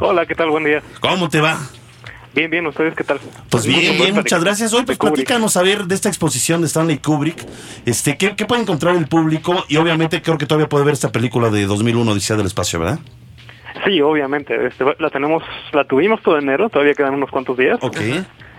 Hola, 0.00 0.24
¿qué 0.26 0.34
tal? 0.34 0.50
Buen 0.50 0.64
día. 0.64 0.82
¿Cómo 1.00 1.28
te 1.28 1.40
va? 1.40 1.58
Bien, 2.34 2.50
bien, 2.50 2.66
¿ustedes 2.66 2.94
qué 2.94 3.04
tal? 3.04 3.20
Pues 3.48 3.64
bien, 3.64 3.96
bien, 3.96 4.14
muchas 4.14 4.42
gracias. 4.42 4.72
Hoy 4.72 4.84
pues 4.84 4.98
platícanos 4.98 5.56
a 5.56 5.62
ver 5.62 5.84
de 5.84 5.94
esta 5.94 6.08
exposición 6.08 6.62
de 6.62 6.66
Stanley 6.66 6.98
Kubrick. 6.98 7.44
Este, 7.86 8.16
¿qué, 8.16 8.34
¿Qué 8.34 8.44
puede 8.44 8.62
encontrar 8.62 8.96
el 8.96 9.06
público? 9.06 9.64
Y 9.68 9.76
obviamente 9.76 10.20
creo 10.20 10.36
que 10.36 10.46
todavía 10.46 10.68
puede 10.68 10.84
ver 10.84 10.94
esta 10.94 11.12
película 11.12 11.50
de 11.50 11.66
2001, 11.66 12.10
Odisea 12.10 12.36
del 12.36 12.46
Espacio, 12.46 12.80
¿verdad? 12.80 12.98
Sí, 13.84 14.00
obviamente. 14.00 14.66
Este, 14.66 14.84
la 14.98 15.10
tenemos, 15.10 15.44
la 15.72 15.84
tuvimos 15.84 16.22
todo 16.22 16.36
enero, 16.36 16.68
todavía 16.70 16.94
quedan 16.94 17.14
unos 17.14 17.30
cuantos 17.30 17.56
días. 17.56 17.78
Ok. 17.82 17.98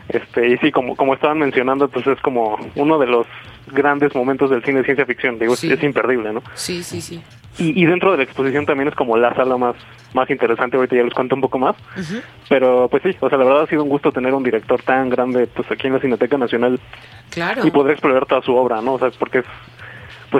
Este, 0.09 0.47
y 0.49 0.57
sí, 0.57 0.71
como, 0.71 0.95
como 0.95 1.13
estaban 1.15 1.39
mencionando, 1.39 1.87
pues 1.87 2.05
es 2.07 2.19
como 2.21 2.57
uno 2.75 2.99
de 2.99 3.07
los 3.07 3.25
grandes 3.71 4.13
momentos 4.15 4.49
del 4.51 4.63
cine 4.63 4.79
de 4.79 4.85
ciencia 4.85 5.05
ficción. 5.05 5.39
Digo, 5.39 5.55
Sí. 5.55 5.71
es 5.71 5.81
imperdible, 5.83 6.31
¿no? 6.33 6.41
Sí, 6.53 6.83
sí, 6.83 7.01
sí. 7.01 7.21
Y, 7.57 7.81
y 7.81 7.85
dentro 7.85 8.11
de 8.11 8.17
la 8.17 8.23
exposición 8.23 8.65
también 8.65 8.89
es 8.89 8.95
como 8.95 9.15
la 9.17 9.33
sala 9.33 9.55
más, 9.57 9.75
más 10.13 10.29
interesante, 10.29 10.75
ahorita 10.77 10.95
ya 10.97 11.03
les 11.03 11.13
cuento 11.13 11.35
un 11.35 11.41
poco 11.41 11.57
más. 11.57 11.75
Pero 12.49 12.87
pues 12.89 13.01
sí, 13.03 13.15
o 13.19 13.29
sea, 13.29 13.37
la 13.37 13.45
verdad 13.45 13.63
ha 13.63 13.67
sido 13.67 13.81
un 13.83 13.89
gusto 13.89 14.11
tener 14.11 14.33
un 14.33 14.43
director 14.43 14.81
tan 14.83 15.09
grande 15.09 15.47
pues 15.47 15.69
aquí 15.71 15.87
en 15.87 15.93
la 15.93 15.99
Cineteca 15.99 16.37
Nacional 16.37 16.79
Claro. 17.31 17.65
y 17.65 17.71
poder 17.71 17.93
explorar 17.93 18.25
toda 18.25 18.41
su 18.41 18.53
obra, 18.55 18.81
¿no? 18.81 18.93
O 18.95 18.99
sea, 18.99 19.09
porque 19.17 19.39
es, 19.39 19.45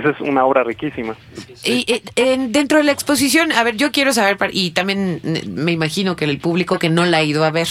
pues 0.01 0.13
es 0.13 0.19
una 0.27 0.43
obra 0.45 0.61
riquísima. 0.65 1.15
Y 1.63 1.85
eh, 1.89 2.01
en- 2.17 2.51
dentro 2.51 2.79
de 2.79 2.83
la 2.83 2.91
exposición, 2.91 3.53
a 3.53 3.63
ver, 3.63 3.77
yo 3.77 3.93
quiero 3.93 4.11
saber, 4.11 4.35
y 4.51 4.71
también 4.71 5.21
eh, 5.23 5.43
me 5.47 5.71
imagino 5.71 6.17
que 6.17 6.25
el 6.25 6.37
público 6.37 6.77
que 6.79 6.89
no 6.89 7.05
la 7.05 7.19
ha 7.19 7.23
ido 7.23 7.45
a 7.45 7.51
ver, 7.51 7.67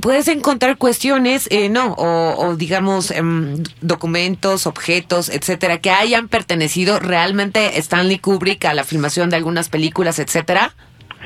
puedes 0.00 0.26
encontrar 0.26 0.78
cuestiones, 0.78 1.46
eh, 1.52 1.68
no, 1.68 1.92
o, 1.92 2.34
o 2.48 2.56
digamos, 2.56 3.12
em, 3.12 3.62
documentos, 3.82 4.66
objetos, 4.66 5.28
etcétera, 5.28 5.78
que 5.78 5.90
hayan 5.90 6.26
pertenecido 6.26 6.98
realmente 6.98 7.60
a 7.60 7.68
Stanley 7.78 8.18
Kubrick 8.18 8.64
a 8.64 8.74
la 8.74 8.82
filmación 8.82 9.30
de 9.30 9.36
algunas 9.36 9.68
películas, 9.68 10.18
etcétera. 10.18 10.72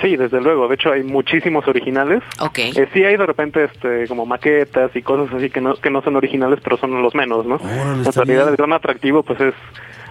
Sí, 0.03 0.17
desde 0.17 0.41
luego. 0.41 0.69
De 0.69 0.77
hecho, 0.77 0.93
hay 0.93 1.03
muchísimos 1.03 1.67
originales. 1.67 2.23
Ok. 2.39 2.59
Eh, 2.61 2.89
sí 2.93 3.03
hay 3.03 3.17
de 3.17 3.27
repente 3.27 3.65
este, 3.65 4.07
como 4.07 4.27
maquetas 4.27 4.95
y 4.95 5.03
cosas 5.03 5.35
así 5.35 5.51
que 5.51 5.61
no, 5.61 5.75
que 5.75 5.91
no 5.91 6.03
son 6.03 6.15
originales, 6.15 6.61
pero 6.63 6.77
son 6.77 7.03
los 7.03 7.17
menos, 7.17 7.45
¿no? 7.47 7.57
En 7.57 8.05
realidad 8.05 8.25
bien. 8.45 8.49
el 8.51 8.57
gran 8.57 8.73
atractivo 8.75 9.25
pues 9.25 9.41
es 9.41 9.55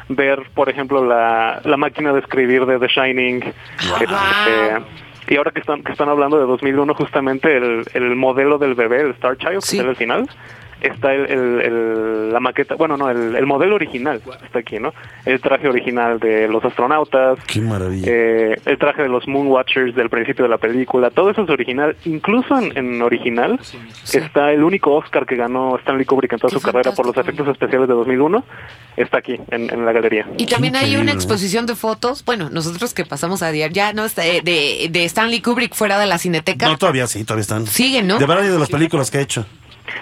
ver, 0.10 0.44
por 0.54 0.70
ejemplo, 0.70 1.06
la, 1.06 1.62
la 1.64 1.78
máquina 1.78 2.14
de 2.14 2.20
escribir 2.20 2.66
de 2.66 2.80
The 2.80 2.88
Shining. 2.88 3.44
este, 3.44 5.34
y 5.34 5.36
ahora 5.38 5.52
que 5.52 5.60
están, 5.60 5.84
que 5.84 5.92
están 5.92 6.10
hablando 6.10 6.40
de 6.40 6.46
2001, 6.46 6.94
justamente 6.94 7.56
el, 7.58 7.84
el 7.94 8.16
modelo 8.16 8.58
del 8.58 8.76
bebé, 8.76 9.02
el 9.02 9.12
Star 9.12 9.38
Child, 9.38 9.62
Sí. 9.62 9.78
que 9.78 9.84
es 9.84 9.90
el 9.90 9.96
final, 9.96 10.30
está 10.82 11.14
el, 11.14 11.26
el- 11.26 11.62
el- 11.62 12.34
la 12.34 12.40
maqueta, 12.40 12.76
bueno, 12.76 12.98
no, 12.98 13.10
el, 13.10 13.36
el 13.36 13.46
modelo 13.46 13.76
original 13.76 14.22
está 14.44 14.60
aquí, 14.60 14.80
¿no? 14.80 14.94
El 15.26 15.40
traje 15.40 15.68
original 15.68 16.20
de 16.20 16.48
los 16.48 16.64
astronautas, 16.64 17.40
Qué 17.48 17.62
maravilla. 17.62 18.06
eh, 18.10 18.60
el 18.66 18.78
traje 18.78 19.02
de 19.04 19.10
los 19.10 19.28
Moonwatchers 19.28 19.96
del 19.96 20.10
principio 20.10 20.44
de 20.44 20.50
la 20.50 20.58
película, 20.58 21.10
todo 21.10 21.30
eso 21.32 21.44
es 21.44 21.50
original. 21.50 21.96
Incluso 22.06 22.58
en, 22.60 22.78
en 22.78 23.02
original 23.02 23.60
está 24.14 24.52
el 24.52 24.64
único 24.64 24.94
Oscar 24.96 25.26
que 25.26 25.36
ganó 25.36 25.78
Stanley 25.78 26.06
Kubrick 26.06 26.34
en 26.34 26.40
toda 26.40 26.52
Qué 26.52 26.60
su 26.60 26.62
carrera 26.62 26.92
por 26.92 27.06
los 27.06 27.18
efectos 27.18 27.48
especiales 27.48 27.88
de 27.88 27.94
2001. 27.94 28.44
Está 28.98 29.20
aquí, 29.20 29.40
en, 29.52 29.72
en 29.72 29.86
la 29.86 29.92
galería. 29.92 30.28
Y 30.38 30.46
también 30.48 30.76
hay 30.76 30.96
una 30.98 31.12
exposición 31.12 31.66
de 31.66 31.76
fotos, 31.76 32.24
bueno, 32.26 32.50
nosotros 32.50 32.94
que 32.94 33.06
pasamos 33.06 33.42
a 33.44 33.52
diario, 33.52 33.74
ya 33.74 33.94
no 33.94 34.06
está, 34.06 34.26
eh, 34.26 34.42
de, 34.44 34.88
de 34.90 35.06
Stanley 35.06 35.42
Kubrick 35.42 35.74
fuera 35.76 36.00
de 36.00 36.08
la 36.08 36.18
cineteca. 36.18 36.68
No, 36.68 36.78
todavía 36.78 37.06
sí, 37.08 37.24
todavía 37.24 37.42
están. 37.42 37.68
Siguen, 37.68 38.08
¿no? 38.08 38.18
De 38.18 38.26
varias 38.26 38.52
de 38.52 38.60
las 38.60 38.70
películas 38.70 39.12
que 39.12 39.20
ha 39.20 39.22
hecho. 39.22 39.46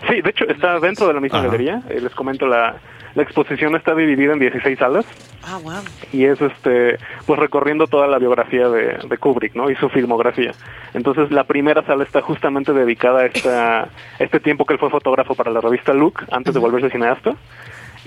Sí, 0.10 0.22
de 0.22 0.30
hecho 0.30 0.46
está 0.46 0.80
dentro 0.80 1.08
de 1.08 1.14
la 1.14 1.20
misma 1.20 1.40
Ajá. 1.40 1.48
galería. 1.48 1.82
Eh, 1.90 2.00
les 2.02 2.14
comento, 2.14 2.48
la, 2.48 2.76
la 3.16 3.24
exposición 3.24 3.76
está 3.76 3.96
dividida 3.96 4.34
en 4.34 4.40
16 4.40 4.78
salas. 4.78 5.06
Ah, 5.48 5.60
wow. 5.62 5.74
y 6.12 6.26
es 6.26 6.42
este 6.42 6.98
pues 7.28 7.40
recorriendo 7.40 7.86
toda 7.86 8.08
la 8.08 8.18
biografía 8.18 8.68
de, 8.68 8.98
de 9.08 9.18
Kubrick 9.20 9.54
no 9.56 9.70
y 9.70 9.76
su 9.76 9.90
filmografía. 9.90 10.54
Entonces 10.96 11.30
la 11.32 11.44
primera 11.44 11.86
sala 11.86 12.04
está 12.04 12.22
justamente 12.22 12.74
dedicada 12.74 13.22
a 13.22 13.26
esta 13.28 13.90
este 14.18 14.40
tiempo 14.40 14.66
que 14.66 14.74
él 14.74 14.80
fue 14.80 14.90
fotógrafo 14.90 15.36
para 15.36 15.52
la 15.52 15.62
revista 15.62 15.94
Look 15.94 16.26
antes 16.32 16.54
de 16.54 16.60
volverse 16.60 16.90
cineasta. 16.90 17.36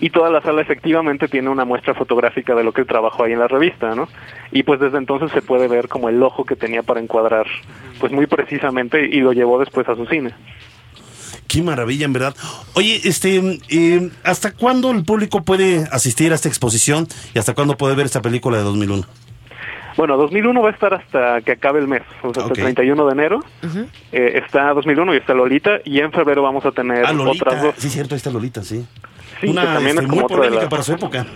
Y 0.01 0.11
toda 0.11 0.31
la 0.31 0.41
sala 0.43 0.63
efectivamente 0.63 1.27
tiene 1.27 1.49
una 1.49 1.65
muestra 1.65 1.93
fotográfica 1.95 2.55
de 2.55 2.63
lo 2.63 2.73
que 2.73 2.83
él 2.83 2.87
trabajó 2.87 3.25
ahí 3.25 3.33
en 3.33 3.41
la 3.41 3.49
revista 3.49 3.95
no 3.97 4.09
y 4.53 4.63
pues 4.63 4.79
desde 4.79 4.97
entonces 4.99 5.31
se 5.33 5.43
puede 5.43 5.67
ver 5.67 5.89
como 5.89 6.09
el 6.09 6.23
ojo 6.23 6.45
que 6.45 6.55
tenía 6.55 6.85
para 6.85 7.01
encuadrar 7.01 7.47
pues 7.99 8.13
muy 8.13 8.27
precisamente 8.29 9.05
y 9.05 9.21
lo 9.21 9.33
llevó 9.33 9.59
después 9.59 9.89
a 9.89 9.97
su 9.97 10.07
cine 10.07 10.31
Qué 11.49 11.63
maravilla, 11.63 12.05
en 12.05 12.13
verdad. 12.13 12.37
Oye, 12.75 13.01
este, 13.05 13.59
eh, 13.71 14.11
¿hasta 14.23 14.53
cuándo 14.53 14.91
el 14.93 15.03
público 15.05 15.43
puede 15.43 15.85
asistir 15.91 16.31
a 16.31 16.35
esta 16.35 16.49
exposición 16.49 17.09
y 17.35 17.39
hasta 17.39 17.55
cuándo 17.55 17.77
puede 17.77 17.95
ver 17.97 18.07
esta 18.07 18.23
película 18.23 18.59
de 18.59 18.65
2001? 18.65 19.05
Bueno, 19.97 20.17
2001 20.17 20.63
va 20.63 20.69
a 20.69 20.73
estar 20.73 20.95
hasta 20.95 21.41
que 21.41 21.53
acabe 21.53 21.81
el 21.81 21.89
mes, 21.89 22.03
o 22.23 22.33
sea, 22.33 22.45
hasta 22.45 22.55
el 22.55 22.61
31 22.75 23.07
de 23.07 23.13
enero. 23.13 23.41
Eh, 24.13 24.41
está 24.45 24.73
2001 24.73 25.15
y 25.15 25.17
está 25.17 25.35
Lolita, 25.35 25.79
y 25.85 25.99
en 25.99 26.13
febrero 26.13 26.43
vamos 26.43 26.65
a 26.67 26.71
tener 26.71 27.05
Ah, 27.05 27.13
Lolita. 27.13 27.45
otras 27.47 27.63
dos. 27.63 27.75
Sí, 27.79 27.89
cierto, 27.91 28.15
ahí 28.15 28.19
está 28.19 28.31
Lolita, 28.31 28.63
sí. 28.63 28.87
Sí, 29.41 29.47
que 29.47 29.53
Una 29.53 29.65
también 29.75 29.89
este, 29.99 30.03
es 30.03 30.09
muy 30.09 30.17
como 30.17 30.25
otra 30.27 30.37
de 30.37 30.43
polémica 30.43 30.63
las- 30.63 30.71
para 30.71 30.83
su 30.83 30.93
época. 30.93 31.27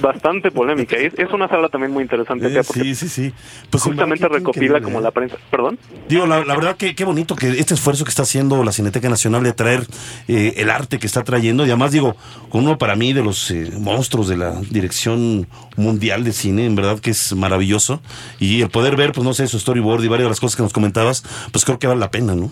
Bastante 0.00 0.50
polémica. 0.50 0.96
Es, 0.96 1.14
es 1.18 1.30
una 1.32 1.48
sala 1.48 1.68
también 1.68 1.92
muy 1.92 2.02
interesante 2.02 2.46
Eh, 2.46 2.50
acá 2.52 2.62
porque 2.66 2.82
sí, 2.82 2.94
sí, 2.94 3.08
sí. 3.08 3.32
Pues 3.70 3.82
justamente 3.82 4.28
recopila 4.28 4.64
increíble, 4.66 4.82
como 4.82 5.00
la 5.00 5.10
prensa. 5.10 5.36
¿Perdón? 5.50 5.78
Digo, 6.08 6.26
la, 6.26 6.44
la 6.44 6.54
verdad 6.54 6.76
que 6.76 6.94
qué 6.94 7.04
bonito 7.04 7.36
que 7.36 7.48
este 7.58 7.74
esfuerzo 7.74 8.04
que 8.04 8.10
está 8.10 8.22
haciendo 8.22 8.62
la 8.64 8.72
Cineteca 8.72 9.08
Nacional 9.08 9.42
de 9.42 9.52
traer 9.52 9.86
eh, 10.28 10.54
el 10.56 10.70
arte 10.70 10.98
que 10.98 11.06
está 11.06 11.24
trayendo, 11.24 11.64
y 11.64 11.70
además 11.70 11.92
digo, 11.92 12.16
con 12.50 12.64
uno 12.64 12.76
para 12.78 12.94
mí 12.96 13.12
de 13.12 13.22
los 13.22 13.50
eh, 13.50 13.70
monstruos 13.78 14.28
de 14.28 14.36
la 14.36 14.60
dirección 14.70 15.46
mundial 15.76 16.24
de 16.24 16.32
cine, 16.32 16.66
en 16.66 16.74
verdad 16.74 16.98
que 17.00 17.10
es 17.10 17.34
maravilloso, 17.34 18.00
y 18.38 18.60
el 18.62 18.68
poder 18.70 18.96
ver, 18.96 19.12
pues 19.12 19.24
no 19.24 19.32
sé, 19.34 19.46
su 19.46 19.58
storyboard 19.58 20.04
y 20.04 20.08
varias 20.08 20.26
de 20.26 20.30
las 20.30 20.40
cosas 20.40 20.56
que 20.56 20.62
nos 20.62 20.72
comentabas, 20.72 21.24
pues 21.52 21.64
creo 21.64 21.78
que 21.78 21.86
vale 21.86 22.00
la 22.00 22.10
pena, 22.10 22.34
¿no? 22.34 22.50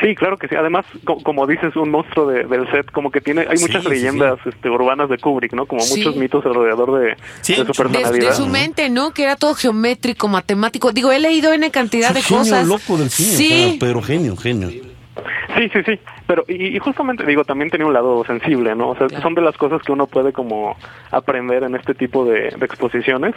Sí, 0.00 0.14
claro 0.14 0.38
que 0.38 0.48
sí. 0.48 0.54
Además, 0.54 0.86
co- 1.04 1.18
como 1.22 1.46
dices, 1.46 1.74
un 1.76 1.90
monstruo 1.90 2.26
de- 2.28 2.44
del 2.44 2.70
set, 2.70 2.90
como 2.90 3.10
que 3.10 3.20
tiene, 3.20 3.46
hay 3.48 3.56
Sí, 3.56 3.64
muchas 3.66 3.82
sí, 3.82 3.88
leyendas 3.90 4.38
Este, 4.46 4.70
urbanas 4.70 5.08
de 5.10 5.18
Kubrick, 5.18 5.52
¿no? 5.52 5.66
Como 5.66 5.80
Sí. 5.82 5.98
muchos 5.98 6.16
mitos 6.16 6.44
alrededor 6.46 7.00
de, 7.00 7.16
Sí, 7.40 7.52
de 7.54 7.58
su 7.60 7.64
mucho. 7.66 7.82
De, 7.84 7.88
personalidad. 7.90 8.28
de 8.30 8.34
su 8.36 8.46
mente, 8.46 8.88
¿no? 8.90 9.10
Que 9.12 9.24
era 9.24 9.36
todo 9.36 9.54
geométrico, 9.54 10.28
matemático. 10.28 10.92
Digo, 10.92 11.10
he 11.12 11.18
leído 11.18 11.52
N 11.52 11.70
cantidad 11.70 12.14
de 12.14 12.22
genio 12.22 12.42
cosas. 12.44 12.66
loco 12.66 12.96
del 12.96 13.10
cine, 13.10 13.28
Sí. 13.30 13.64
o 13.64 13.68
sea, 13.70 13.76
pero 13.80 14.00
genio, 14.02 14.36
genio. 14.36 14.68
Sí, 14.70 15.68
sí, 15.72 15.80
sí. 15.84 15.98
Pero, 16.26 16.44
y, 16.48 16.76
y 16.76 16.78
justamente, 16.78 17.26
digo, 17.26 17.44
también 17.44 17.70
tenía 17.70 17.86
un 17.86 17.92
lado 17.92 18.24
sensible, 18.24 18.74
¿no? 18.76 18.90
O 18.90 18.96
sea, 18.96 19.08
Claro. 19.08 19.22
son 19.22 19.34
de 19.34 19.42
las 19.42 19.56
cosas 19.56 19.82
que 19.82 19.90
uno 19.92 20.06
puede 20.06 20.32
como 20.32 20.76
aprender 21.10 21.64
en 21.64 21.74
este 21.74 21.92
tipo 21.94 22.24
de, 22.24 22.50
de 22.56 22.64
exposiciones, 22.66 23.34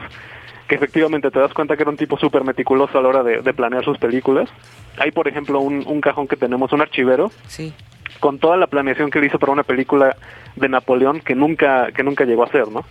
que 0.74 0.84
efectivamente 0.86 1.30
te 1.30 1.40
das 1.40 1.54
cuenta 1.54 1.76
que 1.76 1.84
era 1.84 1.92
un 1.92 1.98
tipo 1.98 2.18
súper 2.18 2.44
meticuloso 2.44 2.98
a 2.98 3.02
la 3.02 3.08
hora 3.10 3.24
de, 3.24 3.42
de 3.42 3.54
planear 3.54 3.84
sus 3.86 3.98
películas. 4.00 4.50
Hay, 4.98 5.12
por 5.12 5.28
ejemplo, 5.28 5.60
un, 5.60 5.84
un 5.86 6.02
cajón 6.02 6.28
que 6.28 6.36
tenemos, 6.36 6.72
un 6.74 6.82
archivero, 6.82 7.32
Sí. 7.48 7.74
con 8.20 8.40
toda 8.40 8.58
la 8.58 8.66
planeación 8.68 9.12
que 9.12 9.20
él 9.20 9.26
hizo 9.26 9.38
para 9.38 9.52
una 9.52 9.64
película 9.64 10.16
de 10.56 10.70
Napoleón 10.70 11.20
que 11.20 11.36
nunca, 11.36 11.92
que 11.92 12.02
nunca 12.04 12.26
llegó 12.26 12.44
a 12.44 12.48
hacer, 12.48 12.68
¿no? 12.70 12.84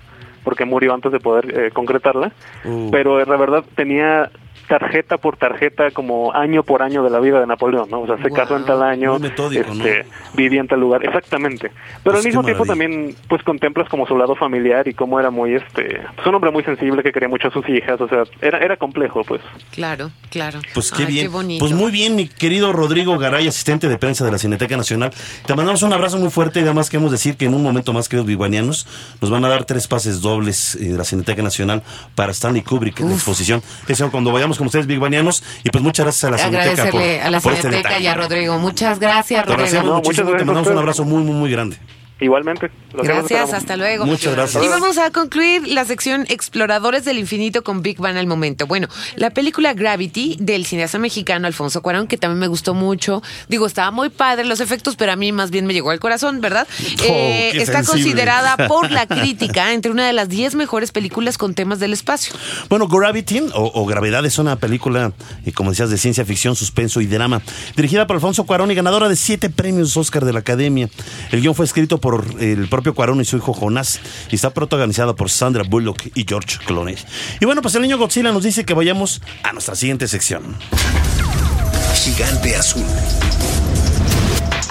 Porque 0.44 0.64
murió 0.64 0.94
antes 0.94 1.10
de 1.12 1.18
poder 1.20 1.58
eh, 1.58 1.70
concretarla. 1.72 2.32
Uh. 2.64 2.90
Pero 2.92 3.20
eh, 3.20 3.24
la 3.26 3.36
verdad 3.36 3.64
tenía 3.74 4.30
tarjeta 4.68 5.18
por 5.18 5.36
tarjeta 5.36 5.90
como 5.90 6.32
año 6.32 6.62
por 6.62 6.82
año 6.82 7.02
de 7.02 7.10
la 7.10 7.20
vida 7.20 7.40
de 7.40 7.46
Napoleón, 7.46 7.88
¿no? 7.90 8.00
O 8.02 8.06
sea, 8.06 8.16
se 8.16 8.28
Wow. 8.28 8.36
casó 8.36 8.56
en 8.56 8.64
tal 8.64 8.82
año, 8.82 9.18
metódico, 9.18 9.74
¿no? 9.74 9.84
este, 9.84 10.06
vivía 10.34 10.60
en 10.60 10.68
tal 10.68 10.80
lugar, 10.80 11.04
exactamente. 11.04 11.68
Pero 11.70 12.00
Pues 12.04 12.16
al 12.18 12.24
mismo 12.24 12.42
qué 12.42 12.46
tiempo 12.46 12.64
también, 12.66 13.14
pues 13.28 13.42
contemplas 13.42 13.88
como 13.88 14.06
su 14.06 14.16
lado 14.16 14.34
familiar 14.36 14.86
y 14.88 14.94
cómo 14.94 15.18
era 15.20 15.30
muy, 15.30 15.54
este, 15.54 16.00
pues 16.14 16.26
un 16.26 16.34
hombre 16.34 16.50
muy 16.50 16.62
sensible 16.64 17.02
que 17.02 17.12
quería 17.12 17.28
mucho 17.28 17.48
a 17.48 17.50
sus 17.50 17.68
hijas, 17.68 18.00
o 18.00 18.08
sea, 18.08 18.24
era, 18.40 18.58
era 18.58 18.76
complejo, 18.76 19.22
pues. 19.24 19.40
Claro, 19.72 20.10
claro. 20.30 20.60
Pues 20.74 20.90
qué 20.92 21.02
Ay, 21.04 21.12
bien. 21.12 21.32
bonito. 21.32 21.60
pues 21.64 21.72
muy 21.72 21.90
bien, 21.90 22.16
mi 22.16 22.28
querido 22.28 22.72
Rodrigo 22.72 23.18
Garay, 23.18 23.46
asistente 23.48 23.88
de 23.88 23.98
prensa 23.98 24.24
de 24.24 24.32
la 24.32 24.38
Cineteca 24.38 24.76
Nacional. 24.76 25.12
Te 25.46 25.54
mandamos 25.54 25.82
un 25.82 25.92
abrazo 25.92 26.18
muy 26.18 26.30
fuerte 26.30 26.60
y 26.60 26.62
además 26.62 26.88
queremos 26.90 27.10
decir 27.12 27.36
que 27.36 27.44
en 27.46 27.54
un 27.54 27.62
momento 27.62 27.92
más, 27.92 28.08
queridos 28.08 28.26
biguanianos, 28.26 28.86
nos 29.20 29.30
van 29.30 29.44
a 29.44 29.48
dar 29.48 29.64
tres 29.64 29.88
pases 29.88 30.20
dobles 30.20 30.74
eh, 30.76 30.84
de 30.92 30.96
la 30.98 31.04
Cineteca 31.04 31.42
Nacional 31.42 31.82
para 32.14 32.32
Stanley 32.32 32.62
Kubrick 32.62 33.00
en 33.00 33.08
la 33.08 33.14
exposición. 33.14 33.62
Eso 33.88 34.10
cuando 34.10 34.32
vayamos 34.32 34.58
con 34.62 34.68
ustedes, 34.68 34.86
biguanianos. 34.86 35.42
Y 35.64 35.70
pues 35.70 35.82
muchas 35.82 36.06
gracias 36.06 36.24
a 36.24 36.30
la 36.30 36.38
Cineteca 36.38 36.90
por, 36.90 37.00
Agradecerle 37.00 37.20
a 37.20 37.30
la 37.30 37.40
por 37.40 37.52
este 37.52 38.00
y 38.00 38.06
a 38.06 38.14
Rodrigo. 38.14 38.58
Muchas 38.58 38.98
gracias, 38.98 39.44
Te 39.44 39.56
Rodrigo. 39.56 39.82
No, 39.82 39.94
muchas 39.96 40.04
muchísimo, 40.04 40.30
te 40.30 40.32
gracias 40.32 40.42
a 40.42 40.46
mandamos 40.46 40.68
un 40.68 40.78
abrazo 40.78 41.04
muy, 41.04 41.22
muy, 41.22 41.34
muy 41.34 41.50
grande. 41.50 41.78
Igualmente. 42.22 42.70
los 42.92 43.06
Gracias, 43.06 43.52
hasta 43.52 43.76
luego. 43.76 44.06
Muchas 44.06 44.34
gracias. 44.34 44.64
Y 44.64 44.68
vamos 44.68 44.96
a 44.98 45.10
concluir 45.10 45.66
la 45.66 45.84
sección 45.84 46.24
Exploradores 46.28 47.04
del 47.04 47.18
Infinito 47.18 47.62
con 47.62 47.82
Big 47.82 47.98
Bang 47.98 48.16
al 48.16 48.26
momento. 48.26 48.66
Bueno, 48.66 48.88
la 49.16 49.30
película 49.30 49.74
Gravity 49.74 50.36
del 50.38 50.64
cineasta 50.64 50.98
mexicano 50.98 51.46
Alfonso 51.46 51.82
Cuarón, 51.82 52.06
que 52.06 52.16
también 52.16 52.38
me 52.38 52.46
gustó 52.46 52.74
mucho. 52.74 53.22
Digo, 53.48 53.66
estaba 53.66 53.90
muy 53.90 54.08
padre 54.08 54.44
los 54.44 54.60
efectos, 54.60 54.96
pero 54.96 55.12
a 55.12 55.16
mí 55.16 55.32
más 55.32 55.50
bien 55.50 55.66
me 55.66 55.74
llegó 55.74 55.90
al 55.90 56.00
corazón, 56.00 56.40
¿verdad? 56.40 56.66
Eh, 57.04 57.50
qué 57.52 57.62
está 57.62 57.82
sensible. 57.82 58.02
considerada 58.02 58.56
por 58.68 58.90
la 58.90 59.06
crítica 59.06 59.72
entre 59.72 59.90
una 59.90 60.06
de 60.06 60.12
las 60.12 60.28
10 60.28 60.54
mejores 60.54 60.92
películas 60.92 61.38
con 61.38 61.54
temas 61.54 61.80
del 61.80 61.92
espacio. 61.92 62.34
Bueno, 62.68 62.86
Gravity 62.86 63.40
o, 63.54 63.72
o 63.74 63.86
Gravedad 63.86 64.24
es 64.24 64.38
una 64.38 64.56
película, 64.56 65.12
eh, 65.44 65.52
como 65.52 65.70
decías, 65.70 65.90
de 65.90 65.98
ciencia 65.98 66.24
ficción, 66.24 66.54
suspenso 66.54 67.00
y 67.00 67.06
drama, 67.06 67.42
dirigida 67.76 68.06
por 68.06 68.16
Alfonso 68.16 68.44
Cuarón 68.44 68.70
y 68.70 68.74
ganadora 68.74 69.08
de 69.08 69.16
siete 69.16 69.50
premios 69.50 69.96
Oscar 69.96 70.24
de 70.24 70.32
la 70.32 70.40
Academia. 70.40 70.88
El 71.30 71.40
guion 71.40 71.54
fue 71.54 71.64
escrito 71.64 71.98
por 71.98 72.11
el 72.38 72.68
propio 72.68 72.94
Cuarón 72.94 73.20
y 73.20 73.24
su 73.24 73.36
hijo 73.36 73.52
Jonás 73.52 74.00
y 74.30 74.34
está 74.34 74.50
protagonizado 74.50 75.16
por 75.16 75.30
Sandra 75.30 75.64
Bullock 75.64 76.08
y 76.14 76.24
George 76.28 76.58
Clooney. 76.64 76.96
Y 77.40 77.44
bueno, 77.44 77.62
pues 77.62 77.74
el 77.74 77.82
niño 77.82 77.98
Godzilla 77.98 78.32
nos 78.32 78.44
dice 78.44 78.64
que 78.64 78.74
vayamos 78.74 79.20
a 79.42 79.52
nuestra 79.52 79.74
siguiente 79.74 80.08
sección. 80.08 80.56
Gigante 81.94 82.56
azul. 82.56 82.84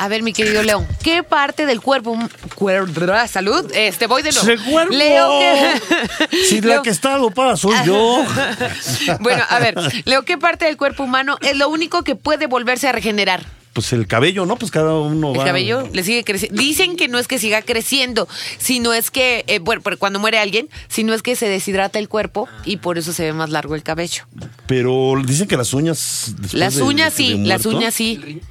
A 0.01 0.07
ver, 0.07 0.23
mi 0.23 0.33
querido 0.33 0.63
Leo, 0.63 0.83
¿qué 1.03 1.21
parte 1.21 1.67
del 1.67 1.79
cuerpo... 1.79 2.17
cuer- 2.55 3.27
salud, 3.27 3.69
este, 3.75 4.07
voy 4.07 4.23
de 4.23 4.31
nuevo. 4.31 4.89
Leo, 4.89 5.29
¿qué- 5.39 6.37
Si 6.49 6.59
la 6.59 6.81
que 6.81 6.89
está 6.89 7.17
dopada 7.17 7.55
soy 7.55 7.75
yo. 7.85 8.23
Bueno, 9.19 9.43
a 9.47 9.59
ver, 9.59 9.75
Leo, 10.05 10.23
¿qué 10.25 10.39
parte 10.39 10.65
del 10.65 10.75
cuerpo 10.75 11.03
humano 11.03 11.37
es 11.41 11.55
lo 11.55 11.69
único 11.69 12.03
que 12.03 12.15
puede 12.15 12.47
volverse 12.47 12.87
a 12.87 12.91
regenerar? 12.93 13.45
Pues 13.73 13.93
el 13.93 14.07
cabello, 14.07 14.45
¿no? 14.47 14.55
Pues 14.57 14.71
cada 14.71 14.95
uno 14.95 15.33
El 15.33 15.39
va. 15.39 15.45
cabello 15.45 15.87
le 15.93 16.03
sigue 16.03 16.23
creciendo. 16.23 16.59
Dicen 16.59 16.97
que 16.97 17.07
no 17.07 17.19
es 17.19 17.27
que 17.27 17.37
siga 17.37 17.61
creciendo, 17.61 18.27
sino 18.57 18.93
es 18.93 19.11
que, 19.11 19.45
eh, 19.47 19.59
bueno, 19.59 19.81
cuando 19.99 20.17
muere 20.19 20.39
alguien, 20.39 20.67
sino 20.89 21.13
es 21.13 21.21
que 21.21 21.35
se 21.35 21.47
deshidrata 21.47 21.99
el 21.99 22.09
cuerpo 22.09 22.49
y 22.65 22.77
por 22.77 22.97
eso 22.97 23.13
se 23.13 23.23
ve 23.23 23.33
más 23.33 23.49
largo 23.51 23.75
el 23.75 23.83
cabello. 23.83 24.23
Pero 24.65 25.13
dicen 25.23 25.47
que 25.47 25.55
las 25.57 25.73
uñas. 25.73 26.33
Las 26.53 26.75
de- 26.75 26.81
uñas 26.81 27.15
de 27.15 27.23
sí, 27.23 27.37
las 27.45 27.65
uñas 27.67 27.93
sí. 27.93 28.41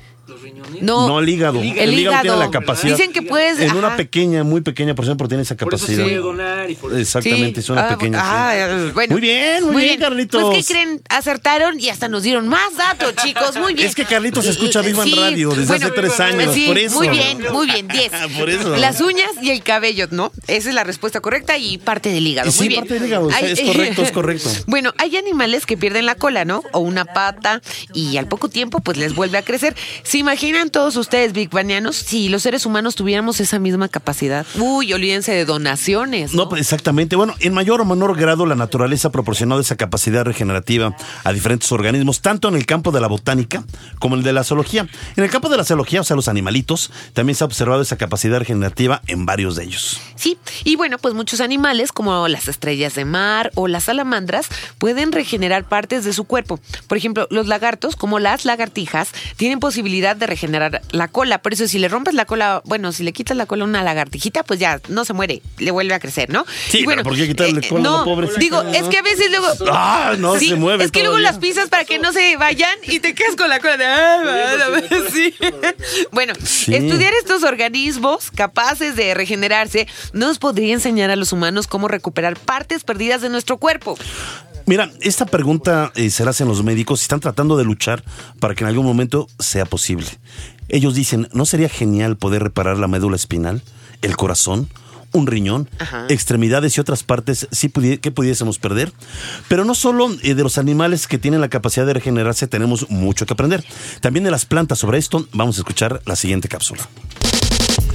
No, 0.80 1.06
No, 1.08 1.18
el 1.20 1.28
hígado. 1.28 1.60
El 1.60 1.98
hígado. 1.98 2.22
tiene 2.22 2.36
la 2.36 2.50
capacidad. 2.50 2.96
Dicen 2.96 3.12
que 3.12 3.22
puedes- 3.22 3.58
En 3.60 3.76
una 3.76 3.96
pequeña, 3.96 4.44
muy 4.44 4.60
pequeña 4.60 4.94
porción, 4.94 5.16
pero 5.16 5.28
tiene 5.28 5.42
esa 5.42 5.56
Por 5.56 5.74
eso 5.74 5.86
se 5.86 5.92
capacidad. 5.92 6.06
debe 6.08 6.20
donar 6.22 6.70
y 6.70 6.74
por 6.74 6.96
Exactamente, 6.98 7.60
Sí. 7.60 7.64
es 7.66 7.70
una 7.70 7.86
Ah, 7.86 7.88
pequeña. 7.96 8.18
sí. 8.20 8.26
ah, 8.28 8.90
bueno. 8.94 9.12
Muy 9.12 9.20
bien, 9.20 9.64
muy 9.70 9.82
bien, 9.84 10.00
Carlitos. 10.00 10.42
Pues, 10.42 10.66
¿qué 10.66 10.72
creen? 10.74 11.02
Acertaron 11.08 11.78
y 11.80 11.88
hasta 11.90 12.08
nos 12.08 12.22
dieron 12.22 12.48
más 12.48 12.76
datos, 12.76 13.14
chicos. 13.16 13.56
Muy 13.56 13.74
bien. 13.74 13.88
Es 13.88 13.94
que 13.94 14.04
Carlitos 14.04 14.46
escucha 14.46 14.80
Big 14.82 14.94
Bang 14.94 15.12
Radio 15.14 15.50
desde 15.50 15.74
hace 15.74 15.90
tres 15.90 16.18
años, 16.20 16.54
sí, 16.54 16.66
por 16.66 16.78
eso. 16.78 16.96
Muy 16.96 17.08
bien, 17.08 17.38
muy 17.52 17.66
bien, 17.66 17.88
10. 17.88 18.10
Por 18.38 18.48
eso. 18.50 18.76
Las 18.76 19.00
uñas 19.00 19.30
y 19.42 19.50
el 19.50 19.62
cabello, 19.62 20.06
¿no? 20.10 20.32
Esa 20.46 20.68
es 20.68 20.74
la 20.74 20.84
respuesta 20.84 21.20
correcta 21.20 21.58
y 21.58 21.78
parte 21.78 22.10
del 22.10 22.26
hígado. 22.26 22.50
Sí, 22.50 22.60
muy 22.60 22.68
bien. 22.68 22.80
parte 22.80 22.94
del 22.94 23.06
hígado, 23.06 23.30
es 23.30 23.60
correcto, 23.60 24.02
es 24.02 24.10
correcto. 24.12 24.48
Bueno, 24.66 24.92
hay 24.98 25.16
animales 25.16 25.66
que 25.66 25.76
pierden 25.76 26.06
la 26.06 26.14
cola, 26.14 26.44
¿no? 26.44 26.62
O 26.72 26.78
una 26.80 27.04
pata 27.04 27.60
y 27.92 28.16
al 28.16 28.26
poco 28.28 28.48
tiempo 28.48 28.80
pues 28.80 28.96
les 28.96 29.14
vuelve 29.14 29.38
a 29.38 29.42
crecer. 29.42 29.74
¿Se 30.02 30.18
imaginan 30.30 30.70
todos 30.70 30.94
ustedes, 30.94 31.32
Big 31.32 31.50
Banianos, 31.50 31.96
si 31.96 32.28
los 32.28 32.42
seres 32.42 32.64
humanos 32.64 32.94
tuviéramos 32.94 33.40
esa 33.40 33.58
misma 33.58 33.88
capacidad? 33.88 34.46
Uy, 34.60 34.92
olvídense 34.92 35.32
de 35.32 35.44
donaciones. 35.44 36.34
No, 36.34 36.48
pues 36.48 36.60
exactamente. 36.60 37.16
Bueno, 37.16 37.34
en 37.40 37.52
mayor 37.52 37.80
o 37.80 37.84
menor 37.84 38.16
grado 38.16 38.46
la 38.46 38.54
naturaleza 38.54 39.08
ha 39.08 39.10
proporcionado 39.10 39.60
esa 39.60 39.76
capacidad 39.76 40.24
regenerativa 40.24 40.96
a 41.24 41.32
diferentes 41.32 41.72
organismos, 41.72 42.20
tanto 42.20 42.46
en 42.46 42.54
el 42.54 42.64
campo 42.64 42.92
de 42.92 43.00
la 43.00 43.08
botánica 43.08 43.64
como 43.98 44.14
en 44.14 44.20
el 44.20 44.24
de 44.24 44.32
la 44.32 44.44
zoología. 44.44 44.86
En 45.16 45.24
el 45.24 45.30
campo 45.30 45.48
de 45.48 45.56
la 45.56 45.64
zoología, 45.64 46.00
o 46.00 46.04
sea, 46.04 46.14
los 46.14 46.28
animalitos, 46.28 46.92
también 47.12 47.34
se 47.34 47.42
ha 47.42 47.48
observado 47.48 47.82
esa 47.82 47.96
capacidad 47.96 48.38
regenerativa 48.38 49.02
en 49.08 49.26
varios 49.26 49.56
de 49.56 49.64
ellos. 49.64 50.00
Sí, 50.14 50.38
y 50.62 50.76
bueno, 50.76 50.98
pues 50.98 51.12
muchos 51.12 51.40
animales, 51.40 51.90
como 51.90 52.28
las 52.28 52.46
estrellas 52.46 52.94
de 52.94 53.04
mar 53.04 53.50
o 53.56 53.66
las 53.66 53.84
salamandras, 53.84 54.46
pueden 54.78 55.10
regenerar 55.10 55.68
partes 55.68 56.04
de 56.04 56.12
su 56.12 56.22
cuerpo. 56.22 56.60
Por 56.86 56.98
ejemplo, 56.98 57.26
los 57.30 57.48
lagartos, 57.48 57.96
como 57.96 58.20
las 58.20 58.44
lagartijas, 58.44 59.10
tienen 59.36 59.58
posibilidad 59.58 60.19
de 60.20 60.26
regenerar 60.26 60.82
la 60.92 61.08
cola. 61.08 61.42
Por 61.42 61.52
eso, 61.52 61.66
si 61.66 61.78
le 61.80 61.88
rompes 61.88 62.14
la 62.14 62.24
cola, 62.26 62.62
bueno, 62.64 62.92
si 62.92 63.02
le 63.02 63.12
quitas 63.12 63.36
la 63.36 63.46
cola 63.46 63.64
a 63.64 63.66
una 63.66 63.82
lagartijita, 63.82 64.44
pues 64.44 64.60
ya 64.60 64.80
no 64.88 65.04
se 65.04 65.12
muere, 65.12 65.42
le 65.58 65.70
vuelve 65.72 65.94
a 65.94 65.98
crecer, 65.98 66.30
¿no? 66.30 66.44
Sí, 66.68 66.80
Y 66.80 66.86
pero 66.86 67.02
¿por 67.02 67.16
qué 67.16 67.26
quitarle 67.26 67.66
cola 67.68 67.80
a 67.80 67.90
la 67.92 67.98
No, 67.98 68.04
pobrecita? 68.04 68.38
digo, 68.40 68.62
es 68.62 68.82
que 68.84 68.98
a 68.98 69.02
veces 69.02 69.30
luego. 69.30 69.48
Ah, 69.72 70.14
no, 70.18 70.38
se 70.38 70.54
mueve 70.54 70.84
Es 70.84 70.92
que 70.92 71.00
luego 71.02 71.18
las 71.18 71.38
pisas 71.38 71.68
para 71.68 71.84
que 71.84 71.98
no 71.98 72.12
se 72.12 72.36
vayan 72.36 72.78
y 72.84 73.00
te 73.00 73.14
quedas 73.14 73.34
con 73.36 73.48
la 73.48 73.58
cola 73.60 73.76
de. 73.76 73.84
"Ah, 73.86 74.66
sí. 75.12 75.34
Bueno, 76.12 76.34
Sí. 76.44 76.74
estudiar 76.74 77.12
estos 77.14 77.42
organismos 77.42 78.30
capaces 78.30 78.96
de 78.96 79.14
regenerarse 79.14 79.86
nos 80.12 80.38
podría 80.38 80.72
enseñar 80.74 81.10
a 81.10 81.16
los 81.16 81.32
humanos 81.32 81.66
cómo 81.66 81.88
recuperar 81.88 82.36
partes 82.38 82.84
perdidas 82.84 83.22
de 83.22 83.28
nuestro 83.28 83.56
cuerpo. 83.58 83.96
Mira, 84.70 84.88
esta 85.00 85.26
pregunta 85.26 85.90
eh, 85.96 86.10
se 86.10 86.22
la 86.24 86.30
hacen 86.30 86.46
los 86.46 86.62
médicos 86.62 87.00
y 87.00 87.02
están 87.02 87.18
tratando 87.18 87.56
de 87.56 87.64
luchar 87.64 88.04
para 88.38 88.54
que 88.54 88.62
en 88.62 88.68
algún 88.68 88.86
momento 88.86 89.26
sea 89.40 89.64
posible. 89.64 90.06
Ellos 90.68 90.94
dicen, 90.94 91.28
¿no 91.32 91.44
sería 91.44 91.68
genial 91.68 92.16
poder 92.16 92.44
reparar 92.44 92.78
la 92.78 92.86
médula 92.86 93.16
espinal, 93.16 93.62
el 94.00 94.16
corazón, 94.16 94.68
un 95.10 95.26
riñón, 95.26 95.68
Ajá. 95.80 96.06
extremidades 96.08 96.76
y 96.76 96.80
otras 96.80 97.02
partes 97.02 97.48
sí 97.50 97.68
pudi- 97.68 97.98
que 97.98 98.12
pudiésemos 98.12 98.60
perder? 98.60 98.92
Pero 99.48 99.64
no 99.64 99.74
solo 99.74 100.08
eh, 100.22 100.34
de 100.34 100.42
los 100.44 100.56
animales 100.56 101.08
que 101.08 101.18
tienen 101.18 101.40
la 101.40 101.48
capacidad 101.48 101.84
de 101.84 101.94
regenerarse 101.94 102.46
tenemos 102.46 102.88
mucho 102.90 103.26
que 103.26 103.32
aprender. 103.32 103.64
También 104.00 104.22
de 104.22 104.30
las 104.30 104.46
plantas. 104.46 104.78
Sobre 104.78 104.98
esto 104.98 105.26
vamos 105.32 105.56
a 105.58 105.62
escuchar 105.62 106.00
la 106.06 106.14
siguiente 106.14 106.46
cápsula. 106.46 106.82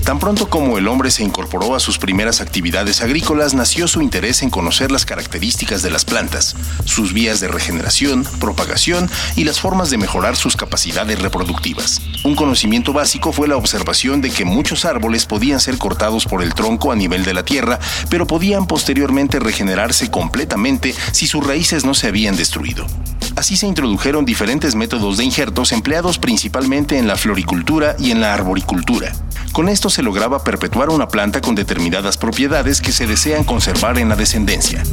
Tan 0.06 0.20
pronto 0.20 0.48
como 0.52 0.78
el 0.78 0.88
hombre 0.88 1.10
se 1.10 1.24
incorporó 1.24 1.74
a 1.76 1.80
sus 1.80 1.98
primeras 1.98 2.40
actividades 2.40 3.02
agrícolas, 3.02 3.56
nació 3.56 3.88
su 3.88 4.04
interés 4.04 4.44
en 4.44 4.52
conocer 4.52 4.92
las 4.92 5.04
características 5.04 5.82
de 5.82 5.90
las 5.90 6.06
plantas, 6.06 6.56
sus 6.86 7.12
vías 7.12 7.40
de 7.40 7.48
regeneración, 7.48 8.24
propagación 8.40 9.10
y 9.36 9.46
las 9.46 9.60
formas 9.60 9.90
de 9.90 9.98
mejorar 9.98 10.36
sus 10.36 10.56
capacidades 10.56 11.20
reproductivas. 11.20 12.04
Un 12.24 12.36
conocimiento 12.36 12.94
básico 12.94 13.32
fue 13.32 13.48
la 13.48 13.58
observación 13.58 14.22
de 14.22 14.30
que 14.30 14.46
muchos 14.46 14.86
árboles 14.86 15.26
podían 15.26 15.60
ser 15.60 15.80
cortados 15.80 16.26
por 16.28 16.44
el 16.44 16.54
tronco 16.54 16.92
a 16.92 16.96
nivel 16.96 17.26
de 17.26 17.34
la 17.34 17.44
tierra, 17.44 17.80
pero 18.08 18.28
podían 18.28 18.68
posteriormente 18.68 19.40
regenerarse 19.40 20.12
completamente 20.12 20.94
si 21.14 21.26
sus 21.26 21.44
raíces 21.44 21.84
no 21.84 21.96
se 21.96 22.10
habían 22.10 22.36
destruido. 22.36 22.86
Así 23.36 23.58
se 23.58 23.68
introdujeron 23.68 24.26
diferentes 24.26 24.76
métodos 24.76 25.18
de 25.18 25.26
injertos 25.26 25.72
empleados 25.72 26.20
principalmente 26.20 26.98
en 26.98 27.08
la 27.08 27.18
floricultura 27.18 27.96
y 28.00 28.12
en 28.12 28.22
la 28.22 28.34
arboricultura. 28.34 29.12
Con 29.52 29.70
esto 29.70 29.90
se 29.90 30.04
lograba 30.04 30.44
perpetuar 30.44 30.90
una 30.90 31.08
planta 31.08 31.42
con 31.42 31.56
determinadas 31.56 32.18
propiedades 32.18 32.82
que 32.82 32.92
se 32.92 33.08
desean 33.08 33.44
conservar 33.44 33.98
en 33.98 34.10
la 34.10 34.16
descendencia. 34.16 34.84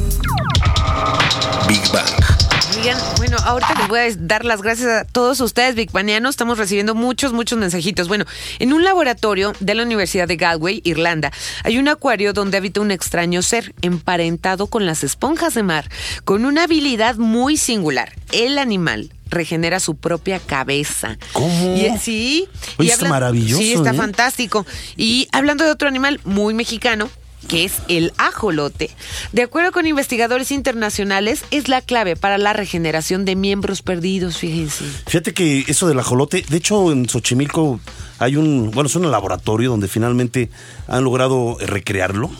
Big 1.67 1.81
Bang. 1.91 2.42
Oigan, 2.75 2.97
bueno, 3.17 3.37
ahorita 3.43 3.75
les 3.75 3.87
voy 3.87 3.99
a 3.99 4.03
dar 4.17 4.45
las 4.45 4.61
gracias 4.61 4.87
a 4.89 5.05
todos 5.05 5.39
ustedes, 5.41 5.75
Big 5.75 5.91
Banianos. 5.91 6.31
Estamos 6.31 6.57
recibiendo 6.57 6.95
muchos, 6.95 7.31
muchos 7.33 7.59
mensajitos. 7.59 8.07
Bueno, 8.07 8.25
en 8.59 8.73
un 8.73 8.83
laboratorio 8.83 9.53
de 9.59 9.75
la 9.75 9.83
Universidad 9.83 10.27
de 10.27 10.35
Galway, 10.37 10.81
Irlanda, 10.83 11.31
hay 11.63 11.77
un 11.77 11.87
acuario 11.87 12.33
donde 12.33 12.57
habita 12.57 12.81
un 12.81 12.91
extraño 12.91 13.41
ser 13.41 13.73
emparentado 13.81 14.67
con 14.67 14.85
las 14.85 15.03
esponjas 15.03 15.53
de 15.53 15.63
mar, 15.63 15.89
con 16.25 16.45
una 16.45 16.63
habilidad 16.63 17.15
muy 17.17 17.57
singular. 17.57 18.13
El 18.31 18.57
animal 18.57 19.11
regenera 19.29 19.79
su 19.79 19.95
propia 19.95 20.39
cabeza. 20.39 21.17
¿Cómo? 21.33 21.75
Y- 21.75 21.97
sí. 21.99 22.47
Oye, 22.77 22.89
y 22.89 22.91
está 22.91 23.07
maravilloso, 23.09 23.61
Sí, 23.61 23.73
está 23.73 23.91
¿eh? 23.91 23.93
fantástico. 23.93 24.65
Y 24.97 25.27
hablando 25.31 25.63
de 25.63 25.71
otro 25.71 25.87
animal 25.87 26.19
muy 26.23 26.53
mexicano, 26.53 27.09
que 27.47 27.63
es 27.63 27.73
el 27.87 28.13
ajolote, 28.17 28.89
de 29.31 29.43
acuerdo 29.43 29.71
con 29.71 29.85
investigadores 29.85 30.51
internacionales, 30.51 31.43
es 31.51 31.67
la 31.67 31.81
clave 31.81 32.15
para 32.15 32.37
la 32.37 32.53
regeneración 32.53 33.25
de 33.25 33.35
miembros 33.35 33.81
perdidos, 33.81 34.37
fíjense. 34.37 34.85
Fíjate 35.07 35.33
que 35.33 35.65
eso 35.67 35.87
del 35.87 35.99
ajolote, 35.99 36.45
de 36.47 36.57
hecho 36.57 36.91
en 36.91 37.07
Xochimilco 37.07 37.79
hay 38.19 38.35
un, 38.35 38.71
bueno, 38.71 38.87
es 38.87 38.95
un 38.95 39.09
laboratorio 39.11 39.69
donde 39.69 39.87
finalmente 39.87 40.49
han 40.87 41.03
logrado 41.03 41.57
recrearlo. 41.59 42.31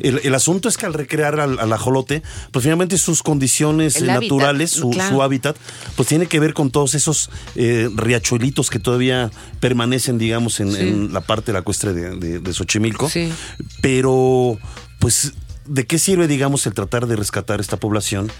El, 0.00 0.20
el 0.24 0.34
asunto 0.34 0.68
es 0.68 0.76
que 0.76 0.86
al 0.86 0.94
recrear 0.94 1.38
al, 1.40 1.58
al 1.58 1.72
ajolote, 1.72 2.22
pues 2.50 2.62
finalmente 2.62 2.98
sus 2.98 3.22
condiciones 3.22 3.96
El 3.96 4.10
hábitat, 4.10 4.22
naturales, 4.22 4.70
su, 4.70 4.90
claro. 4.90 5.14
su 5.16 5.22
hábitat, 5.22 5.56
pues 5.96 6.08
tiene 6.08 6.26
que 6.26 6.40
ver 6.40 6.54
con 6.54 6.70
todos 6.70 6.94
esos 6.94 7.30
eh, 7.56 7.88
riachuelitos 7.94 8.70
que 8.70 8.78
todavía 8.78 9.30
permanecen, 9.60 10.18
digamos, 10.18 10.60
en, 10.60 10.72
Sí. 10.72 10.80
en 10.80 11.12
la 11.12 11.20
parte 11.20 11.52
de, 11.52 12.16
de, 12.16 12.38
de 12.38 12.52
Xochimilco. 12.52 13.08
Sí. 13.08 13.32
Pero, 13.80 14.58
pues, 14.98 15.32
¿de 15.66 15.86
qué 15.86 15.98
sirve, 15.98 16.26
digamos, 16.26 16.66
el 16.66 16.74
tratar 16.74 17.06
de 17.06 17.16
rescatar 17.16 17.60
esta 17.60 17.76
población 17.76 18.30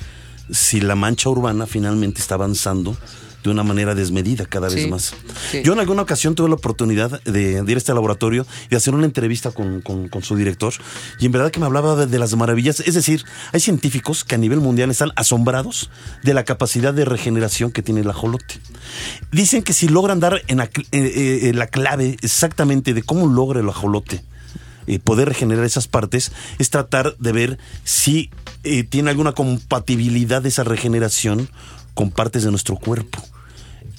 si 0.50 0.80
la 0.80 0.94
mancha 0.96 1.28
urbana 1.28 1.66
finalmente 1.66 2.20
está 2.20 2.34
avanzando 2.34 2.96
de 3.42 3.50
una 3.50 3.62
manera 3.62 3.94
desmedida 3.94 4.44
cada 4.46 4.68
vez 4.68 4.82
Sí, 4.84 4.88
más? 4.90 5.14
sí. 5.50 5.62
Yo 5.64 5.72
en 5.72 5.80
alguna 5.80 6.02
ocasión 6.02 6.34
tuve 6.34 6.48
la 6.48 6.54
oportunidad 6.56 7.22
de, 7.24 7.62
de 7.62 7.70
ir 7.72 7.76
a 7.76 7.78
este 7.78 7.94
laboratorio 7.94 8.46
y 8.70 8.74
hacer 8.74 8.94
una 8.94 9.06
entrevista 9.06 9.50
con, 9.50 9.80
con- 9.80 10.08
con 10.08 10.22
su 10.22 10.36
director 10.36 10.72
y 11.18 11.26
en 11.26 11.32
verdad 11.32 11.50
que 11.50 11.58
me 11.60 11.66
hablaba 11.66 11.96
de, 11.96 12.06
de 12.06 12.18
las 12.18 12.34
maravillas. 12.36 12.80
Es 12.80 12.94
decir, 12.94 13.24
hay 13.52 13.60
científicos 13.60 14.24
que 14.24 14.34
a 14.34 14.38
nivel 14.38 14.60
mundial 14.60 14.90
están 14.90 15.10
asombrados 15.16 15.90
de 16.22 16.34
la 16.34 16.44
capacidad 16.44 16.92
de 16.92 17.04
regeneración 17.04 17.70
que 17.72 17.82
tiene 17.82 18.00
el 18.02 18.10
ajolote. 18.10 18.60
Dicen 19.32 19.62
que 19.62 19.72
si 19.72 19.88
logran 19.88 20.20
dar 20.20 20.42
en 20.48 20.58
la, 20.58 20.64
eh, 20.64 20.70
eh, 20.92 21.52
la 21.54 21.66
clave 21.66 22.16
exactamente 22.22 22.94
de 22.94 23.02
cómo 23.02 23.26
logra 23.26 23.60
el 23.60 23.68
ajolote 23.68 24.22
eh, 24.86 24.98
poder 24.98 25.28
regenerar 25.28 25.64
esas 25.64 25.88
partes 25.88 26.32
es 26.58 26.70
tratar 26.70 27.14
de 27.18 27.32
ver 27.32 27.58
si 27.84 28.30
eh, 28.64 28.82
tiene 28.82 29.10
alguna 29.10 29.32
compatibilidad 29.32 30.44
esa 30.46 30.64
regeneración 30.64 31.48
con 32.00 32.10
partes 32.10 32.44
de 32.44 32.50
nuestro 32.50 32.76
cuerpo. 32.76 33.22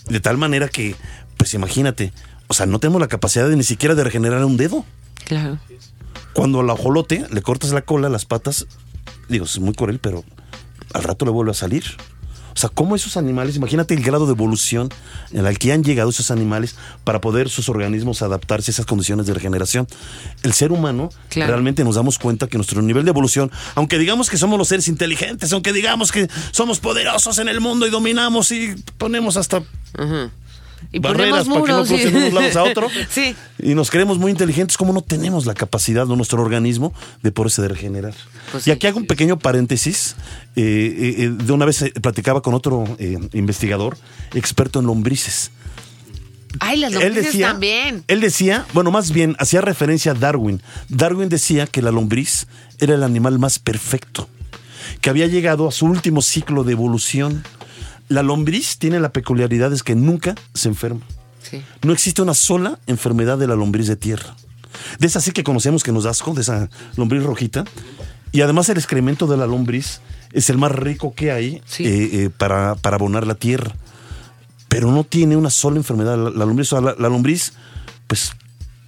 De 0.10 0.20
tal 0.20 0.36
manera 0.36 0.68
que, 0.68 0.96
pues 1.38 1.54
imagínate, 1.54 2.12
o 2.48 2.56
sea, 2.56 2.66
no 2.66 2.80
tenemos 2.80 3.00
la 3.00 3.08
capacidad 3.08 3.48
de 3.48 3.56
ni 3.56 3.62
siquiera 3.62 3.94
de 3.94 4.04
regenerar 4.04 4.44
un 4.44 4.58
dedo. 4.58 4.84
Claro. 5.24 5.60
Cuando 6.34 6.62
al 6.62 6.70
ajolote 6.72 7.28
le 7.30 7.44
cortas 7.44 7.74
la 7.74 7.84
cola, 7.84 8.10
las 8.10 8.26
patas, 8.26 8.66
digo, 9.30 9.46
es 9.46 9.60
muy 9.60 9.76
cruel, 9.76 10.00
pero 10.00 10.24
al 10.96 11.04
rato 11.04 11.26
le 11.26 11.32
vuelve 11.32 11.52
a 11.52 11.54
salir. 11.54 11.84
O 12.54 12.58
sea, 12.58 12.70
cómo 12.70 12.96
esos 12.96 13.18
animales, 13.18 13.56
imagínate 13.56 13.94
el 13.94 14.04
grado 14.04 14.26
de 14.26 14.34
evolución 14.34 14.90
en 15.32 15.46
el 15.46 15.58
que 15.58 15.72
han 15.74 15.84
llegado 15.84 16.10
esos 16.10 16.32
animales 16.32 16.76
para 17.04 17.22
poder 17.22 17.50
sus 17.50 17.70
organismos 17.70 18.22
adaptarse 18.22 18.72
a 18.72 18.74
esas 18.74 18.86
condiciones 18.86 19.26
de 19.26 19.34
regeneración. 19.34 19.88
El 20.44 20.54
ser 20.54 20.72
humano, 20.72 21.10
Claro. 21.30 21.52
realmente 21.52 21.84
nos 21.84 21.96
damos 21.96 22.20
cuenta 22.20 22.48
que 22.48 22.58
nuestro 22.58 22.82
nivel 22.82 23.04
de 23.06 23.12
evolución, 23.12 23.52
aunque 23.76 23.98
digamos 23.98 24.30
que 24.30 24.38
somos 24.38 24.58
los 24.58 24.68
seres 24.68 24.88
inteligentes, 24.88 25.52
aunque 25.54 25.74
digamos 25.74 26.12
que 26.12 26.28
somos 26.52 26.80
poderosos 26.80 27.38
en 27.40 27.48
el 27.48 27.62
mundo 27.62 27.88
y 27.88 27.90
dominamos 27.90 28.52
y 28.52 28.76
ponemos 28.98 29.38
hasta. 29.38 29.64
Y 30.92 31.00
barreras 31.00 31.48
para 31.48 31.62
que 31.64 31.72
no 31.72 31.86
crucen 31.86 32.16
unos 32.16 32.34
lados 32.34 32.56
a 32.56 32.64
otro. 32.64 32.88
sí. 33.10 33.36
Y 33.60 33.76
nos 33.76 33.90
creemos 33.92 34.18
muy 34.18 34.32
inteligentes, 34.32 34.78
como 34.78 34.94
no 34.94 35.02
tenemos 35.02 35.46
la 35.46 35.54
capacidad 35.54 36.06
de 36.08 36.16
nuestro 36.16 36.42
organismo 36.42 36.94
de 37.22 37.32
poderse 37.32 37.62
de 37.62 37.68
regenerar. 37.70 38.14
Pues 38.52 38.64
y 38.64 38.66
sí, 38.66 38.72
aquí 38.72 38.88
hago 38.88 38.98
un 39.00 39.08
pequeño 39.08 39.40
paréntesis. 39.40 40.16
eh, 40.56 40.62
eh, 40.64 41.16
eh, 41.24 41.30
de 41.30 41.54
una 41.54 41.66
vez 41.66 41.84
platicaba 42.02 42.42
con 42.42 42.54
otro 42.54 42.84
eh, 43.00 43.18
investigador, 43.34 43.98
experto 44.34 44.80
en 44.80 44.86
lombrices. 44.88 45.52
Ay, 46.60 46.78
las 46.80 46.92
él 46.92 47.00
lombrices 47.00 47.26
decía, 47.26 47.48
también. 47.48 48.04
él 48.08 48.20
decía, 48.20 48.66
bueno, 48.74 48.92
más 48.92 49.12
bien 49.12 49.36
hacía 49.40 49.62
referencia 49.62 50.12
a 50.12 50.16
Darwin. 50.16 50.62
Darwin 50.90 51.30
decía 51.30 51.66
que 51.68 51.82
la 51.82 51.92
lombriz 51.92 52.48
era 52.80 52.96
el 52.96 53.04
animal 53.04 53.40
más 53.40 53.58
perfecto, 53.60 54.28
que 55.00 55.10
había 55.10 55.28
llegado 55.28 55.68
a 55.68 55.72
su 55.72 55.86
último 55.86 56.22
ciclo 56.22 56.64
de 56.66 56.74
evolución. 56.74 57.44
La 58.08 58.24
lombriz 58.24 58.78
tiene 58.78 59.00
la 59.00 59.12
peculiaridad 59.12 59.72
de 59.72 59.80
que 59.80 59.96
nunca 59.96 60.36
se 60.54 60.68
enferma. 60.70 61.02
Sí. 61.42 61.62
No 61.82 61.94
existe 61.94 62.22
una 62.22 62.34
sola 62.34 62.80
enfermedad 62.88 63.38
de 63.38 63.48
la 63.48 63.56
lombriz 63.56 63.88
de 63.88 63.96
tierra. 63.96 64.36
De 65.00 65.08
esa 65.08 65.20
sí 65.22 65.32
que 65.32 65.44
conocemos 65.44 65.84
que 65.84 65.92
nos 65.92 66.04
da 66.06 66.12
asco, 66.12 66.34
de 66.34 66.42
esa 66.42 66.70
lombriz 66.96 67.24
rojita. 67.24 67.66
Y 68.32 68.42
además 68.42 68.70
el 68.70 68.78
excremento 68.78 69.28
de 69.28 69.38
la 69.38 69.48
lombriz 69.48 70.02
es 70.32 70.50
el 70.50 70.58
más 70.58 70.72
rico 70.72 71.14
que 71.14 71.32
hay 71.32 71.62
Sí. 71.66 71.84
eh, 71.86 72.10
eh, 72.26 72.30
para, 72.30 72.76
para 72.76 72.96
abonar 72.96 73.28
la 73.28 73.36
tierra. 73.36 73.76
Pero 74.70 74.92
no 74.92 75.04
tiene 75.04 75.36
una 75.36 75.50
sola 75.50 75.78
enfermedad. 75.78 76.18
La, 76.18 76.30
la 76.30 76.46
lombriz, 76.46 76.72
o 76.72 76.78
sea, 76.78 76.82
la, 76.82 76.96
la 76.98 77.10
lombriz, 77.10 77.54
pues 78.08 78.32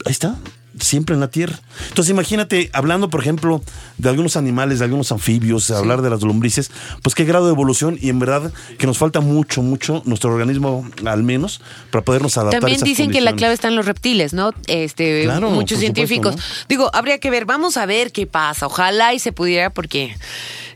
ahí 0.06 0.12
está, 0.12 0.38
siempre 0.84 1.16
en 1.16 1.22
la 1.22 1.30
tierra. 1.30 1.60
Entonces 1.90 2.12
imagínate, 2.12 2.70
hablando 2.74 3.10
por 3.10 3.22
ejemplo 3.22 3.62
de 3.98 4.10
algunos 4.10 4.38
animales, 4.38 4.80
de 4.80 4.86
algunos 4.86 5.12
anfibios, 5.12 5.72
hablar 5.72 6.02
de 6.02 6.10
las 6.10 6.22
lombrices, 6.22 6.72
pues 7.02 7.16
qué 7.16 7.24
grado 7.26 7.46
de 7.46 7.52
evolución 7.54 7.98
y 8.02 8.10
en 8.10 8.20
verdad 8.20 8.52
que 8.78 8.86
nos 8.88 8.98
falta 8.98 9.20
mucho, 9.22 9.62
mucho, 9.62 10.02
nuestro 10.06 10.32
organismo 10.34 10.88
al 11.06 11.24
menos, 11.24 11.62
para 11.92 12.04
podernos 12.04 12.38
adaptar 12.38 12.62
También 12.62 12.82
dicen 12.82 13.12
que 13.12 13.22
la 13.22 13.34
clave 13.34 13.54
está 13.54 13.68
en 13.70 13.76
los 13.76 13.86
reptiles, 13.86 14.34
¿no? 14.34 14.52
Este, 14.68 15.24
Claro, 15.24 15.50
muchos 15.50 15.80
supuesto, 15.80 15.80
científicos. 15.80 16.36
¿no? 16.36 16.42
Digo, 16.68 16.90
habría 16.94 17.20
que 17.20 17.30
ver, 17.30 17.46
vamos 17.46 17.78
a 17.78 17.86
ver 17.86 18.12
qué 18.12 18.28
pasa. 18.28 18.66
Ojalá 18.68 19.14
y 19.14 19.20
se 19.20 19.32
pudiera, 19.32 19.70
porque 19.70 20.16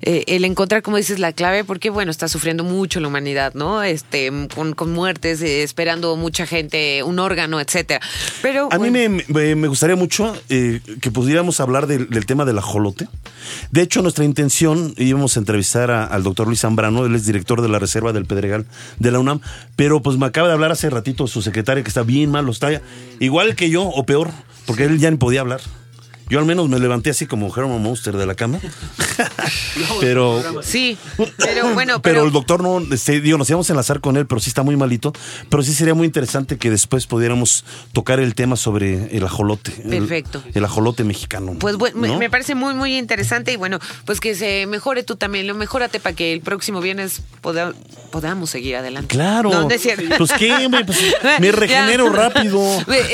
eh, 0.01 0.23
el 0.27 0.45
encontrar, 0.45 0.81
como 0.83 0.97
dices, 0.97 1.19
la 1.19 1.33
clave, 1.33 1.63
porque 1.65 1.89
bueno, 1.89 2.11
está 2.11 2.27
sufriendo 2.27 2.63
mucho 2.63 2.99
la 2.99 3.07
humanidad, 3.09 3.53
¿no? 3.55 3.83
Este, 3.83 4.31
con, 4.55 4.73
con 4.73 4.93
muertes, 4.93 5.41
eh, 5.41 5.63
esperando 5.63 6.15
mucha 6.15 6.45
gente, 6.45 7.03
un 7.03 7.19
órgano, 7.19 7.59
etcétera. 7.59 7.99
Pero 8.41 8.69
A 8.71 8.77
mí 8.77 8.89
bueno, 8.89 9.23
me- 9.27 9.55
me 9.55 9.67
gustaría 9.67 9.95
mucho 9.97 10.33
eh, 10.49 10.79
que 11.01 11.11
pudiéramos 11.11 11.59
hablar 11.59 11.87
del, 11.87 12.09
del 12.09 12.25
tema 12.25 12.45
del 12.45 12.57
ajolote. 12.57 13.07
De 13.71 13.81
hecho, 13.81 14.01
nuestra 14.01 14.23
intención, 14.23 14.93
íbamos 14.97 15.35
a 15.35 15.39
entrevistar 15.39 15.91
al 15.91 16.23
doctor 16.23 16.47
Luis 16.47 16.61
Zambrano, 16.61 17.05
él 17.05 17.15
es 17.15 17.25
director 17.25 17.61
de 17.61 17.69
la 17.69 17.79
Reserva 17.79 18.13
del 18.13 18.25
Pedregal 18.25 18.65
de 18.99 19.11
la 19.11 19.19
UNAM, 19.19 19.41
pero 19.75 20.01
pues 20.01 20.17
me 20.17 20.25
acaba 20.25 20.47
de 20.47 20.53
hablar 20.53 20.71
hace 20.71 20.89
ratito 20.89 21.27
su 21.27 21.41
secretaria 21.41 21.83
que 21.83 21.89
está 21.89 22.03
bien 22.03 22.31
malo, 22.31 22.51
está 22.51 22.81
igual 23.19 23.55
que 23.55 23.69
yo 23.69 23.83
o 23.83 24.05
peor, 24.05 24.31
porque 24.65 24.85
él 24.85 24.99
ya 24.99 25.11
ni 25.11 25.17
podía 25.17 25.41
hablar. 25.41 25.61
Yo 26.29 26.39
al 26.39 26.45
menos 26.45 26.67
me 26.69 26.79
levanté 26.79 27.09
así 27.09 27.25
como 27.25 27.47
Herman 27.55 27.81
Monster 27.81 28.15
de 28.17 28.25
la 28.25 28.35
cama. 28.35 28.59
pero 30.01 30.43
Sí, 30.63 30.97
pero 31.37 31.73
bueno, 31.73 32.01
pero, 32.01 32.15
pero, 32.17 32.23
el 32.25 32.31
doctor 32.31 32.61
no, 32.61 32.79
este, 32.93 33.21
digo, 33.21 33.37
nos 33.37 33.49
íbamos 33.49 33.69
a 33.69 33.73
enlazar 33.73 34.01
con 34.01 34.17
él, 34.17 34.25
pero 34.27 34.39
sí 34.41 34.49
está 34.49 34.63
muy 34.63 34.75
malito. 34.75 35.13
Pero 35.49 35.63
sí 35.63 35.73
sería 35.73 35.93
muy 35.93 36.05
interesante 36.05 36.57
que 36.57 36.69
después 36.69 37.07
pudiéramos 37.07 37.63
tocar 37.93 38.19
el 38.19 38.35
tema 38.35 38.55
sobre 38.55 39.15
el 39.15 39.23
ajolote. 39.23 39.71
Perfecto. 39.71 40.43
El, 40.53 40.65
ajolote 40.65 41.03
mexicano. 41.03 41.55
Pues 41.59 41.77
bueno, 41.77 41.97
me- 41.97 42.07
¿no? 42.09 42.17
me 42.17 42.29
parece 42.29 42.55
muy, 42.55 42.73
muy 42.73 42.97
interesante 42.97 43.53
y 43.53 43.55
bueno, 43.55 43.79
pues 44.05 44.19
que 44.19 44.35
se 44.35 44.65
mejore 44.67 45.03
tú 45.03 45.15
también, 45.15 45.47
lo 45.47 45.53
mejórate 45.55 45.99
para 45.99 46.15
que 46.15 46.33
el 46.33 46.41
próximo 46.41 46.81
viernes 46.81 47.21
poda- 47.41 47.73
podamos 48.11 48.49
seguir 48.49 48.75
adelante. 48.75 49.07
Claro. 49.15 49.49
No, 49.49 49.61
no 49.63 49.69
es 49.69 49.81
cierto. 49.81 50.03
Pues 50.17 50.31
qué, 50.33 50.51
hombre, 50.65 50.83
pues, 50.85 50.99
me 51.39 51.51
regenero 51.51 52.05
Ya. 52.07 52.11
rápido. 52.29 52.61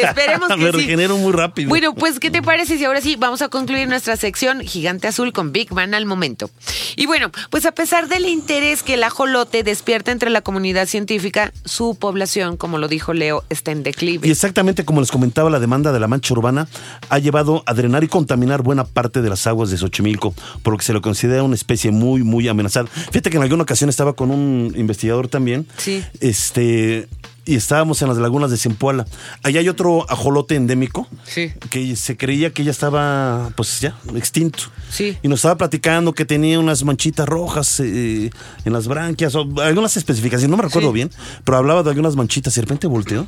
Esperemos 0.02 0.48
que 0.50 0.58
Me 0.58 0.66
sí. 0.66 0.72
regenero 0.72 1.18
muy 1.18 1.32
rápido. 1.32 1.70
Bueno, 1.70 1.94
pues, 1.94 2.20
¿qué 2.20 2.32
te 2.32 2.42
parece 2.42 2.78
si 2.78 2.86
ahora 2.86 3.02
sí 3.04 3.18
vamos 3.18 3.42
a 3.42 3.50
concluir 3.50 3.88
nuestra 3.90 4.16
sección 4.16 4.62
Gigante 4.62 5.08
Azul 5.08 5.34
con 5.34 5.52
Big 5.52 5.74
Man 5.74 5.94
al 5.94 6.06
momento? 6.06 6.50
Y 6.96 7.06
bueno, 7.06 7.32
pues 7.50 7.66
a 7.66 7.74
pesar 7.74 8.08
del 8.08 8.26
interés 8.26 8.82
que 8.82 8.94
el 8.94 9.04
ajolote 9.04 9.64
despierta 9.64 10.12
entre 10.12 10.30
la 10.30 10.42
comunidad 10.42 10.88
científica, 10.88 11.52
su 11.66 11.96
población, 11.96 12.56
como 12.56 12.78
lo 12.78 12.88
dijo 12.88 13.14
Leo, 13.14 13.44
está 13.50 13.72
en 13.72 13.84
declive. 13.84 14.26
Y 14.26 14.32
exactamente 14.32 14.86
como 14.86 15.02
les 15.02 15.12
comentaba, 15.12 15.50
la 15.50 15.60
demanda 15.60 15.92
de 15.92 16.00
la 16.00 16.08
mancha 16.08 16.34
urbana 16.34 16.68
ha 17.10 17.20
llevado 17.20 17.64
a 17.66 17.74
drenar 17.74 18.06
y 18.06 18.08
contaminar 18.08 18.62
buena 18.62 18.86
parte 18.86 19.22
de 19.22 19.30
las 19.30 19.46
aguas 19.48 19.70
de 19.70 19.78
Xochimilco, 19.78 20.34
por 20.62 20.74
lo 20.74 20.78
que 20.78 20.86
se 20.86 20.94
lo 20.94 21.02
considera 21.02 21.44
una 21.44 21.56
especie 21.56 21.92
muy, 21.92 22.24
muy 22.24 22.48
amenazada. 22.48 22.88
Fíjate 22.88 23.30
que 23.30 23.38
en 23.38 23.44
alguna 23.44 23.64
ocasión 23.64 23.90
estaba 23.90 24.14
con 24.14 24.32
un 24.32 24.74
investigador 24.78 25.28
también. 25.28 25.68
Sí. 25.78 26.04
Este. 26.22 27.10
Y 27.46 27.56
estábamos 27.56 28.02
en 28.02 28.08
las 28.08 28.18
lagunas 28.18 28.52
de 28.52 28.58
Zempoala. 28.58 29.06
Allá 29.44 29.60
hay 29.60 29.68
otro 29.68 30.10
ajolote 30.10 30.56
endémico. 30.56 31.08
Sí. 31.26 31.52
Que 31.70 31.96
se 31.98 32.16
creía 32.16 32.52
que 32.54 32.64
ya 32.64 32.72
estaba, 32.72 33.50
pues 33.56 33.82
ya, 33.82 33.98
extinto. 34.16 34.64
Sí. 34.90 35.18
Y 35.22 35.28
nos 35.28 35.40
estaba 35.40 35.58
platicando 35.58 36.14
que 36.14 36.24
tenía 36.24 36.58
unas 36.60 36.84
manchitas 36.86 37.28
rojas 37.28 37.82
eh, 37.82 38.30
en 38.64 38.74
las 38.74 38.88
branquias, 38.88 39.36
o 39.36 39.46
algunas 39.62 39.98
especificaciones, 39.98 40.50
no 40.50 40.58
me 40.58 40.64
recuerdo 40.64 40.90
Sí. 40.90 40.94
bien, 40.96 41.12
pero 41.44 41.58
hablaba 41.58 41.84
de 41.84 41.90
algunas 41.90 42.16
manchitas 42.16 42.56
y 42.56 42.62
de 42.62 42.66
repente 42.66 42.88
volteó 42.88 43.28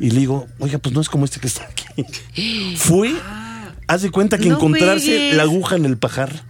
y 0.00 0.10
le 0.10 0.18
digo, 0.20 0.46
oiga, 0.58 0.78
pues 0.78 0.92
no 0.94 1.00
es 1.00 1.08
como 1.08 1.24
este 1.24 1.38
que 1.38 1.46
está 1.46 1.62
aquí. 1.64 1.84
Fui, 2.76 3.16
haz 3.86 4.02
de 4.02 4.10
cuenta 4.10 4.38
que 4.38 4.48
No 4.48 4.56
encontrarse 4.56 5.34
la 5.34 5.44
aguja 5.44 5.76
en 5.76 5.84
el 5.84 5.98
pajar. 5.98 6.44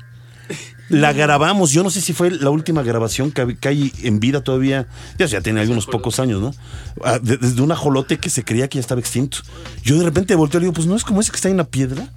La 0.92 1.12
grabamos, 1.12 1.70
yo 1.72 1.82
no 1.82 1.90
sé 1.90 2.00
si 2.00 2.12
fue 2.12 2.30
la 2.30 2.50
última 2.50 2.82
grabación 2.82 3.32
que, 3.32 3.56
hay 3.68 3.92
en 4.02 4.20
vida 4.20 4.42
todavía, 4.42 4.86
ya, 5.18 5.26
ya 5.26 5.40
tiene 5.40 5.60
algunos 5.60 5.86
pocos 5.86 6.20
años, 6.20 6.40
¿no? 6.40 6.54
Ah, 7.02 7.18
de- 7.18 7.38
Desde 7.38 7.62
un 7.62 7.72
ajolote 7.72 8.18
que 8.18 8.28
se 8.30 8.44
creía 8.44 8.68
que 8.68 8.76
ya 8.76 8.80
estaba 8.80 9.00
extinto. 9.00 9.38
Yo 9.82 9.96
de 9.98 10.04
repente 10.04 10.34
volteo 10.34 10.60
y 10.60 10.64
digo, 10.64 10.72
pues 10.74 10.86
no 10.86 10.94
es 10.94 11.02
como 11.04 11.20
ese 11.20 11.30
que 11.30 11.36
está 11.36 11.48
en 11.48 11.56
la 11.56 11.64
piedra. 11.64 12.08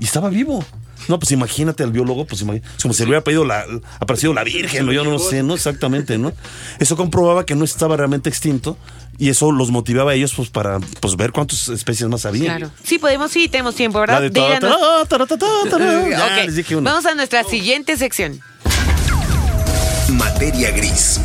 Y 0.00 0.04
estaba 0.04 0.28
vivo. 0.28 0.64
No, 1.08 1.18
pues 1.18 1.32
imagínate 1.32 1.82
al 1.82 1.92
biólogo, 1.92 2.26
pues 2.26 2.42
es 2.42 2.46
como 2.82 2.94
si 2.94 3.02
le 3.02 3.08
hubiera 3.08 3.24
pedido 3.24 3.44
la, 3.44 3.64
aparecido 3.98 4.34
la 4.34 4.44
Virgen, 4.44 4.88
o 4.88 4.92
yo 4.92 5.04
no 5.04 5.10
lo 5.10 5.18
sé, 5.18 5.42
¿no? 5.42 5.54
Exactamente, 5.54 6.18
¿no? 6.18 6.32
Eso 6.78 6.96
comprobaba 6.96 7.44
que 7.44 7.54
no 7.54 7.64
estaba 7.64 7.96
realmente 7.96 8.28
extinto 8.28 8.76
y 9.18 9.28
eso 9.28 9.52
los 9.52 9.70
motivaba 9.70 10.12
a 10.12 10.14
ellos 10.14 10.32
pues 10.34 10.48
para 10.48 10.80
pues 11.00 11.16
ver 11.16 11.32
cuántas 11.32 11.68
especies 11.68 12.08
más 12.08 12.24
había. 12.24 12.56
Claro. 12.56 12.72
Sí, 12.82 12.98
podemos, 12.98 13.30
sí, 13.30 13.48
tenemos 13.48 13.74
tiempo, 13.74 14.00
¿verdad? 14.00 14.22
De 14.22 14.30
Ya, 16.10 16.44
les 16.44 16.56
dije. 16.56 16.74
Vamos 16.76 17.04
a 17.06 17.14
nuestra 17.14 17.44
siguiente 17.44 17.96
sección. 17.96 18.40
Materia 20.08 20.70
gris. 20.70 21.20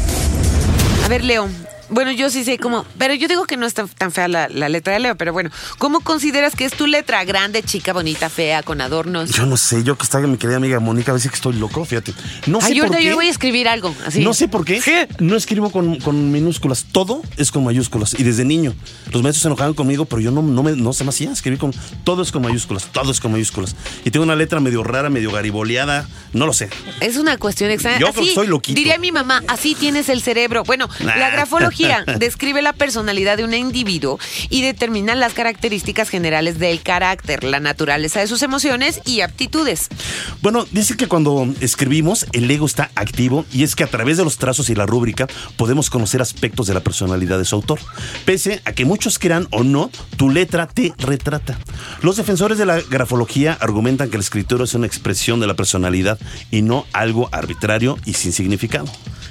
A 1.06 1.08
ver, 1.08 1.24
Leo. 1.24 1.50
Bueno, 1.90 2.12
yo 2.12 2.30
sí 2.30 2.44
sé 2.44 2.58
cómo, 2.58 2.86
pero 2.98 3.14
yo 3.14 3.28
digo 3.28 3.46
que 3.46 3.58
no 3.58 3.66
es 3.66 3.74
tan, 3.74 3.88
tan 3.88 4.12
fea 4.12 4.28
la, 4.28 4.48
la 4.50 4.70
letra 4.70 4.94
de 4.94 5.00
Leo, 5.00 5.16
pero 5.16 5.34
bueno, 5.34 5.52
¿cómo 5.78 6.00
consideras 6.00 6.56
que 6.56 6.66
es 6.66 6.74
tu 6.74 6.88
letra? 6.88 7.24
Grande, 7.26 7.62
chica, 7.64 7.94
bonita, 7.94 8.30
fea, 8.30 8.64
con 8.64 8.82
adornos. 8.82 9.30
Yo 9.32 9.46
no 9.46 9.56
sé, 9.58 9.84
yo 9.84 9.98
que 9.98 10.04
estaba 10.04 10.26
mi 10.28 10.38
querida 10.38 10.58
amiga 10.58 10.80
Mónica, 10.80 11.12
a 11.12 11.14
veces 11.14 11.30
que 11.32 11.36
estoy 11.36 11.54
loco, 11.54 11.86
fíjate. 11.86 12.14
No 12.48 12.60
sé 12.62 12.68
Ay, 12.74 12.82
por 12.82 12.92
qué. 12.98 13.04
yo 13.04 13.16
voy 13.16 13.28
a 13.28 13.32
escribir 13.32 13.68
algo 13.68 13.94
así. 14.06 14.24
No 14.24 14.34
sé 14.34 14.48
por 14.48 14.66
qué. 14.66 15.08
No 15.20 15.36
escribo 15.36 15.72
con, 15.72 16.00
con 16.00 16.32
minúsculas. 16.32 16.86
Todo 16.92 17.22
es 17.38 17.52
con 17.52 17.64
mayúsculas. 17.64 18.16
Y 18.20 18.24
desde 18.24 18.46
niño. 18.46 18.74
Los 19.12 19.22
maestros 19.22 19.42
se 19.44 19.48
enojaban 19.48 19.74
conmigo, 19.74 20.06
pero 20.06 20.22
yo 20.22 20.32
no, 20.32 20.42
no, 20.42 20.64
me, 20.64 20.72
no 20.74 20.94
se 20.94 21.04
me 21.04 21.10
hacía 21.10 21.32
escribir 21.32 21.60
con. 21.60 21.72
Todo 22.04 22.22
es 22.22 22.32
con 22.32 22.42
mayúsculas. 22.42 22.86
Todo 22.92 23.12
es 23.12 23.20
con 23.20 23.32
mayúsculas. 23.32 23.76
Y 24.04 24.12
tengo 24.12 24.24
una 24.24 24.36
letra 24.36 24.60
medio 24.60 24.84
rara, 24.84 25.10
medio 25.10 25.32
gariboleada. 25.32 26.08
No 26.34 26.46
lo 26.46 26.54
sé. 26.54 26.70
Es 27.00 27.18
una 27.18 27.38
cuestión 27.38 27.72
extraña. 27.72 28.00
Yo 28.00 28.08
así, 28.08 28.16
creo 28.16 28.28
que 28.28 28.34
soy 28.34 28.48
loquito. 28.48 28.76
Diría 28.76 28.98
mi 28.98 29.12
mamá, 29.12 29.44
así 29.48 29.76
tienes 29.76 30.10
el 30.10 30.22
cerebro. 30.22 30.64
Bueno, 30.64 30.90
la 31.00 31.16
Nah. 31.16 31.36
Grafología 31.76 32.04
describe 32.20 32.62
la 32.62 32.74
personalidad 32.74 33.38
de 33.38 33.44
un 33.44 33.54
individuo 33.54 34.20
y 34.50 34.62
determina 34.62 35.16
las 35.16 35.34
características 35.34 36.10
generales 36.10 36.60
del 36.60 36.82
carácter, 36.82 37.44
la 37.44 37.60
naturaleza 37.60 38.20
de 38.20 38.28
sus 38.28 38.42
emociones 38.42 39.02
y 39.06 39.22
aptitudes. 39.22 39.88
Bueno, 40.42 40.66
dice 40.72 40.98
que 40.98 41.08
cuando 41.08 41.48
escribimos, 41.62 42.26
el 42.34 42.50
ego 42.50 42.66
está 42.66 42.92
activo 42.96 43.46
y 43.52 43.64
es 43.64 43.76
que 43.76 43.84
a 43.84 43.88
través 43.88 44.18
de 44.18 44.24
los 44.24 44.38
trazos 44.38 44.70
y 44.70 44.76
la 44.76 44.86
rúbrica 44.86 45.28
podemos 45.58 45.90
conocer 45.90 46.22
aspectos 46.22 46.68
de 46.68 46.74
la 46.74 46.82
personalidad 46.82 47.38
de 47.38 47.46
su 47.46 47.56
autor. 47.56 47.80
Pese 48.26 48.62
a 48.66 48.74
que 48.74 48.86
muchos 48.86 49.20
crean 49.20 49.48
o 49.52 49.64
no, 49.64 49.90
tu 50.18 50.30
letra 50.30 50.68
te 50.68 50.94
retrata. 50.98 51.58
Los 52.02 52.18
defensores 52.18 52.58
de 52.58 52.66
la 52.66 52.82
grafología 52.82 53.58
argumentan 53.60 54.10
que 54.10 54.18
la 54.18 54.24
escritura 54.24 54.64
es 54.64 54.74
una 54.74 54.88
expresión 54.88 55.40
de 55.40 55.48
la 55.48 55.56
personalidad 55.56 56.20
y 56.52 56.62
no 56.62 56.86
algo 56.94 57.30
arbitrario 57.32 57.98
y 58.06 58.14
sin 58.14 58.32
significado. 58.32 58.86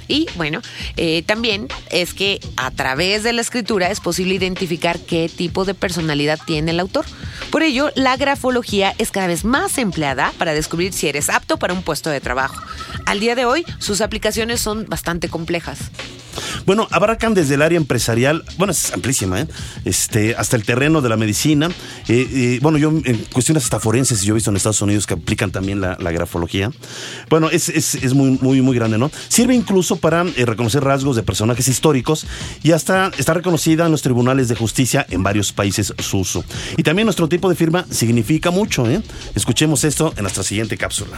Y 0.07 0.27
bueno, 0.35 0.61
eh, 0.97 1.23
también 1.23 1.67
es 1.89 2.13
que 2.13 2.39
a 2.57 2.71
través 2.71 3.23
de 3.23 3.33
la 3.33 3.41
escritura 3.41 3.89
es 3.89 3.99
posible 3.99 4.35
identificar 4.35 4.99
qué 4.99 5.29
tipo 5.29 5.65
de 5.65 5.73
personalidad 5.73 6.39
tiene 6.45 6.71
el 6.71 6.79
autor. 6.79 7.05
Por 7.51 7.63
ello, 7.63 7.91
la 7.95 8.17
grafología 8.17 8.93
es 8.97 9.11
cada 9.11 9.27
vez 9.27 9.45
más 9.45 9.77
empleada 9.77 10.33
para 10.37 10.53
descubrir 10.53 10.93
si 10.93 11.07
eres 11.07 11.29
apto 11.29 11.57
para 11.57 11.73
un 11.73 11.83
puesto 11.83 12.09
de 12.09 12.21
trabajo. 12.21 12.61
Al 13.05 13.19
día 13.19 13.35
de 13.35 13.45
hoy, 13.45 13.65
sus 13.79 14.01
aplicaciones 14.01 14.61
son 14.61 14.85
bastante 14.87 15.29
complejas. 15.29 15.79
Bueno, 16.65 16.87
abarcan 16.91 17.33
desde 17.33 17.55
el 17.55 17.61
área 17.61 17.77
empresarial, 17.77 18.43
bueno, 18.57 18.71
es 18.71 18.93
amplísima, 18.93 19.41
¿eh? 19.41 19.47
este, 19.85 20.35
hasta 20.35 20.55
el 20.55 20.63
terreno 20.63 21.01
de 21.01 21.09
la 21.09 21.17
medicina. 21.17 21.69
Eh, 22.07 22.27
eh, 22.31 22.59
bueno, 22.61 22.77
yo 22.77 22.89
en 22.89 23.17
cuestiones 23.31 23.63
hasta 23.63 23.79
forenses, 23.79 24.21
yo 24.23 24.33
he 24.33 24.35
visto 24.35 24.49
en 24.49 24.57
Estados 24.57 24.81
Unidos 24.81 25.07
que 25.07 25.13
aplican 25.15 25.51
también 25.51 25.81
la, 25.81 25.95
grafología. 26.15 26.71
Bueno, 27.29 27.49
es, 27.49 27.67
es, 27.67 27.95
es, 27.95 28.13
muy, 28.13 28.39
muy, 28.41 28.61
muy 28.61 28.75
grande, 28.75 28.97
¿no? 28.97 29.11
Sirve 29.27 29.53
incluso 29.53 29.97
para 29.97 30.23
reconocer 30.23 30.83
rasgos 30.83 31.15
de 31.15 31.23
personajes 31.23 31.67
históricos 31.67 32.25
y 32.63 32.71
hasta 32.71 33.11
está 33.17 33.33
reconocida 33.33 33.85
en 33.85 33.91
los 33.91 34.01
tribunales 34.01 34.47
de 34.47 34.55
justicia 34.55 35.05
en 35.09 35.23
varios 35.23 35.51
países 35.51 35.93
su 35.99 36.19
uso. 36.19 36.45
Y 36.77 36.83
también 36.83 37.05
nuestro 37.05 37.27
tipo 37.27 37.49
de 37.49 37.55
firma 37.55 37.85
significa 37.89 38.51
mucho, 38.51 38.89
¿eh? 38.89 39.01
Escuchemos 39.35 39.83
esto 39.83 40.13
en 40.15 40.23
nuestra 40.23 40.43
siguiente 40.43 40.77
cápsula. 40.77 41.17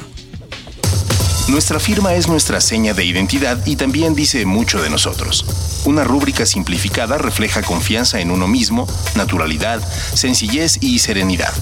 Nuestra 1.48 1.80
firma 1.80 2.14
es 2.14 2.28
nuestra 2.28 2.60
seña 2.60 2.94
de 2.94 3.06
identidad 3.06 3.66
y 3.66 3.78
también 3.78 4.16
dice 4.16 4.46
mucho 4.46 4.82
de 4.82 4.90
nosotros. 4.90 5.46
Una 5.86 6.04
rúbrica 6.04 6.46
simplificada 6.46 7.18
refleja 7.18 7.62
confianza 7.62 8.20
en 8.20 8.32
uno 8.32 8.50
mismo, 8.50 8.86
naturalidad, 9.16 9.82
sencillez 10.14 10.78
y 10.82 11.00
serenidad. 11.00 11.54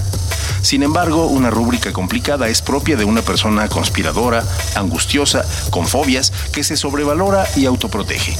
Sin 0.60 0.82
embargo, 0.82 1.26
una 1.26 1.50
rúbrica 1.50 1.92
complicada 1.92 2.48
es 2.48 2.62
propia 2.62 2.96
de 2.96 3.04
una 3.04 3.22
persona 3.22 3.68
conspiradora, 3.68 4.42
angustiosa, 4.74 5.44
con 5.70 5.86
fobias, 5.86 6.32
que 6.52 6.64
se 6.64 6.76
sobrevalora 6.76 7.46
y 7.54 7.66
autoprotege. 7.66 8.34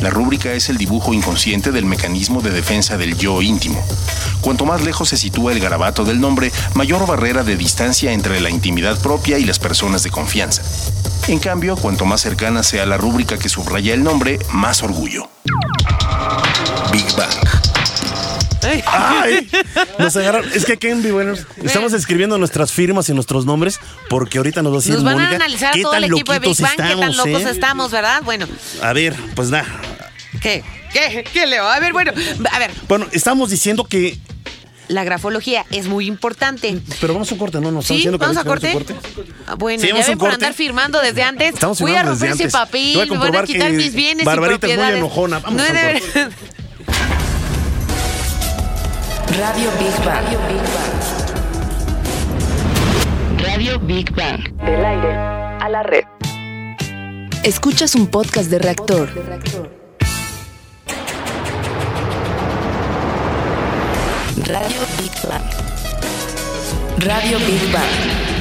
La 0.00 0.10
rúbrica 0.10 0.52
es 0.52 0.68
el 0.68 0.78
dibujo 0.78 1.12
inconsciente 1.12 1.72
del 1.72 1.84
mecanismo 1.84 2.40
de 2.40 2.50
defensa 2.50 2.96
del 2.96 3.18
yo 3.18 3.42
íntimo. 3.42 3.84
Cuanto 4.40 4.64
más 4.64 4.82
lejos 4.82 5.08
se 5.08 5.16
sitúa 5.16 5.50
el 5.50 5.58
garabato 5.58 6.04
del 6.04 6.20
nombre, 6.20 6.52
mayor 6.74 7.04
barrera 7.06 7.42
de 7.42 7.56
distancia 7.56 8.12
entre 8.12 8.40
la 8.40 8.50
intimidad 8.50 9.00
propia 9.00 9.38
y 9.38 9.44
las 9.44 9.58
personas 9.58 10.04
de 10.04 10.10
confianza. 10.10 10.62
En 11.28 11.38
cambio, 11.38 11.76
cuanto 11.76 12.06
más 12.06 12.22
cercana 12.22 12.62
sea 12.62 12.86
la 12.86 12.96
rúbrica 12.96 13.38
que 13.38 13.48
subraya 13.48 13.92
el 13.92 14.02
nombre, 14.02 14.38
más 14.52 14.82
orgullo. 14.82 15.28
Big 16.90 17.06
Bang. 17.16 18.82
Ay, 18.86 19.48
nos 19.98 20.16
agarraron. 20.16 20.50
Es 20.52 20.64
que 20.64 20.74
aquí 20.74 20.88
en 20.88 21.02
Vivo 21.02 21.20
estamos 21.62 21.92
escribiendo 21.92 22.38
nuestras 22.38 22.72
firmas 22.72 23.08
y 23.08 23.14
nuestros 23.14 23.46
nombres 23.46 23.78
porque 24.08 24.38
ahorita 24.38 24.62
nos 24.62 24.72
va 24.72 24.76
a 24.76 24.80
decir 24.80 24.94
Nos 24.94 25.04
van 25.04 25.14
Mónica, 25.14 25.32
a 25.32 25.36
analizar 25.36 25.74
qué 25.74 25.82
todo 25.82 25.94
el 25.94 26.02
tan 26.02 26.12
equipo 26.12 26.32
de 26.32 26.38
Big 26.40 26.60
Bang, 26.60 26.70
qué 26.72 26.76
tan 26.76 26.90
estamos, 26.90 27.16
locos 27.16 27.42
¿eh? 27.42 27.50
estamos, 27.50 27.90
¿verdad? 27.90 28.22
Bueno, 28.24 28.46
A 28.82 28.92
ver, 28.92 29.14
pues 29.34 29.50
nada. 29.50 29.66
¿qué? 30.40 30.64
¿Qué? 30.92 31.24
¿Qué, 31.32 31.46
Leo? 31.46 31.66
A 31.68 31.78
ver, 31.80 31.92
bueno, 31.92 32.12
a 32.50 32.58
ver, 32.58 32.70
Bueno, 32.88 33.06
estamos 33.12 33.50
diciendo 33.50 33.84
que. 33.84 34.18
La 34.88 35.04
grafología 35.04 35.64
es 35.70 35.86
muy 35.86 36.06
importante. 36.06 36.78
Pero 37.00 37.12
vamos 37.14 37.30
a 37.30 37.34
un 37.34 37.38
corte, 37.38 37.60
¿no? 37.60 37.70
Nos 37.70 37.84
están 37.84 37.94
¿Sí? 37.94 37.98
diciendo 37.98 38.18
que 38.18 38.24
¿Vamos 38.24 38.36
a 38.38 38.44
corte? 38.44 38.76
Ah, 39.46 39.54
Bueno, 39.56 39.80
Sí, 39.82 39.88
ya 39.88 39.94
ven 39.94 40.04
por 40.18 40.18
corte. 40.18 40.34
andar 40.34 40.54
firmando 40.54 41.00
desde 41.00 41.22
antes. 41.22 41.54
Estamos 41.54 41.80
Voy 41.80 41.94
a 41.94 42.02
romper 42.02 42.30
ese 42.30 42.42
antes. 42.44 42.52
papel, 42.52 42.94
voy 42.94 43.02
a 43.02 43.04
me 43.04 43.10
van 43.10 43.18
a 43.18 43.20
comprobar 43.22 43.46
quitar 43.46 43.70
que 43.70 43.76
mis 43.76 43.94
bienes 43.94 44.24
Barbarita 44.24 44.66
y 44.66 44.70
es 44.72 44.76
muy 44.78 44.86
propiedades. 44.86 44.98
enojona. 44.98 45.38
Vamos 45.40 45.56
no 45.58 45.62
a 45.62 45.72
de- 45.72 46.02
Radio 49.38 49.70
Big 49.78 50.04
Bang. 50.04 50.24
Radio 53.42 53.78
Big 53.80 54.10
Bang. 54.14 54.40
Del 54.64 54.84
aire 54.84 55.14
a 55.14 55.68
la 55.70 55.82
red. 55.82 56.04
Escuchas 57.44 57.94
un 57.94 58.06
podcast 58.08 58.50
de 58.50 58.58
reactor. 58.58 59.77
Radio 64.46 64.86
Big 64.96 65.12
Bang. 65.26 65.42
Radio 66.98 67.38
Big 67.40 67.72
Bang. 67.72 68.37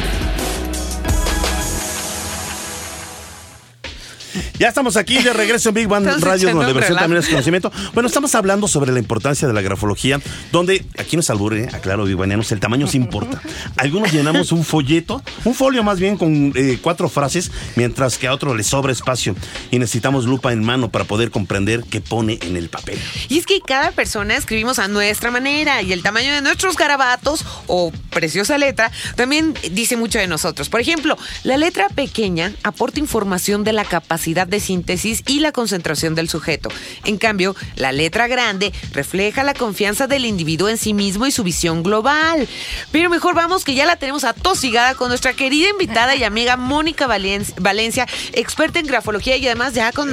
Ya 4.60 4.70
estamos 4.70 4.98
aquí 4.98 5.22
de 5.22 5.34
regreso 5.34 5.70
en 5.70 5.76
Big 5.76 5.88
Bang 5.88 6.04
Estamos 6.04 6.24
Radio, 6.24 6.48
echando 6.50 6.58
donde 6.60 6.72
un 6.72 6.78
versión 6.78 6.98
relajo. 6.98 7.04
también 7.04 7.24
es 7.24 7.30
conocimiento. 7.30 7.72
Bueno, 7.94 8.08
estamos 8.08 8.36
hablando 8.36 8.68
sobre 8.68 8.92
la 8.92 9.00
importancia 9.00 9.48
de 9.48 9.54
la 9.54 9.62
grafología, 9.62 10.20
donde 10.52 10.86
aquí 10.98 11.16
no 11.16 11.22
es 11.22 11.30
albur, 11.30 11.56
¿eh? 11.56 11.68
aclaro, 11.74 12.06
Big 12.06 12.16
Bangianos, 12.16 12.52
el 12.52 12.60
tamaño 12.60 12.88
sí 12.88 12.98
importa. 12.98 13.42
Algunos 13.78 14.12
llenamos 14.12 14.52
un 14.52 14.64
folleto, 14.64 15.22
un 15.44 15.54
folio 15.54 15.84
más 15.84 16.00
bien 16.00 16.18
con 16.18 16.54
eh, 16.56 16.80
cuatro 16.82 17.10
frases, 17.10 17.52
mientras 17.76 18.18
que 18.18 18.28
a 18.28 18.34
otro 18.34 18.54
le 18.54 18.64
sobra 18.64 18.92
espacio 18.92 19.36
y 19.72 19.80
necesitamos 19.80 20.26
lupa 20.26 20.52
en 20.54 20.64
mano 20.64 20.90
para 20.90 21.06
poder 21.06 21.32
comprender 21.32 21.84
qué 21.90 22.02
pone 22.02 22.40
en 22.42 22.58
el 22.58 22.70
papel. 22.70 23.00
Y 23.30 23.38
es 23.38 23.46
que 23.46 23.60
cada 23.62 23.92
persona 23.92 24.36
escribimos 24.36 24.80
a 24.80 24.88
nuestra 24.88 25.32
manera 25.32 25.82
y 25.82 25.94
el 25.94 26.04
tamaño 26.04 26.34
de 26.34 26.42
nuestros 26.42 26.78
garabatos 26.78 27.46
o 27.68 27.92
preciosa 28.12 28.58
letra 28.58 28.92
también 29.16 29.54
dice 29.72 29.98
mucho 29.98 30.20
de 30.20 30.28
nosotros. 30.28 30.70
Por 30.70 30.82
ejemplo, 30.82 31.18
la 31.44 31.58
letra 31.58 31.90
pequeña 31.90 32.54
aporta 32.64 33.00
información 33.00 33.64
de 33.64 33.74
la 33.74 33.86
capacidad 33.86 34.27
de 34.28 34.60
síntesis 34.60 35.24
y 35.28 35.40
la 35.40 35.52
concentración 35.52 36.16
del 36.16 36.28
sujeto. 36.30 36.70
En 37.06 37.18
cambio, 37.18 37.56
la 37.76 37.92
letra 37.92 38.28
grande 38.28 38.74
refleja 38.94 39.44
la 39.44 39.54
confianza 39.54 40.06
del 40.08 40.26
individuo 40.26 40.68
en 40.70 40.78
sí 40.78 40.94
mismo 40.94 41.26
y 41.26 41.32
su 41.32 41.44
visión 41.44 41.82
global. 41.82 42.48
Pero 42.92 43.10
mejor 43.10 43.36
vamos 43.36 43.64
que 43.64 43.74
ya 43.74 43.86
la 43.86 43.96
tenemos 43.96 44.24
atosigada 44.26 44.96
con 44.96 45.08
nuestra 45.10 45.34
querida 45.34 45.70
invitada 45.70 46.16
y 46.16 46.24
amiga 46.24 46.58
Mónica 46.58 47.08
Valen- 47.08 47.54
Valencia, 47.60 48.06
experta 48.34 48.80
en 48.80 48.88
grafología 48.88 49.38
y 49.38 49.46
además 49.46 49.74
ya 49.74 49.92
con... 49.92 50.08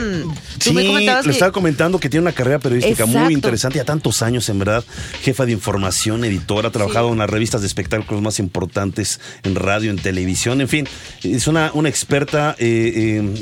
Tú 0.59 0.71
Sí, 0.71 0.73
me 0.73 0.87
comentabas 0.87 1.27
le 1.27 1.31
que- 1.31 1.37
estaba 1.37 1.53
comentando 1.53 1.99
que 1.99 2.09
tiene 2.09 2.23
una 2.23 2.33
carrera 2.33 2.59
periodística 2.61 3.03
Exacto. 3.05 3.19
muy 3.25 3.35
interesante, 3.35 3.79
ya 3.79 3.85
tantos 3.85 4.23
años 4.23 4.49
en 4.49 4.59
verdad, 4.61 4.85
jefa 5.23 5.45
de 5.45 5.53
información, 5.53 6.25
editora, 6.25 6.69
ha 6.69 6.73
trabajado 6.73 7.13
en 7.13 7.19
las 7.19 7.29
revistas 7.29 7.61
de 7.61 7.67
espectáculos 7.67 8.23
más 8.23 8.39
importantes 8.39 9.21
en 9.43 9.57
radio, 9.57 9.91
en 9.91 9.97
televisión, 9.99 10.61
en 10.61 10.69
fin, 10.69 10.89
es 11.23 11.47
una, 11.49 11.71
una 11.75 11.89
experta 11.89 12.55
eh, 12.59 12.93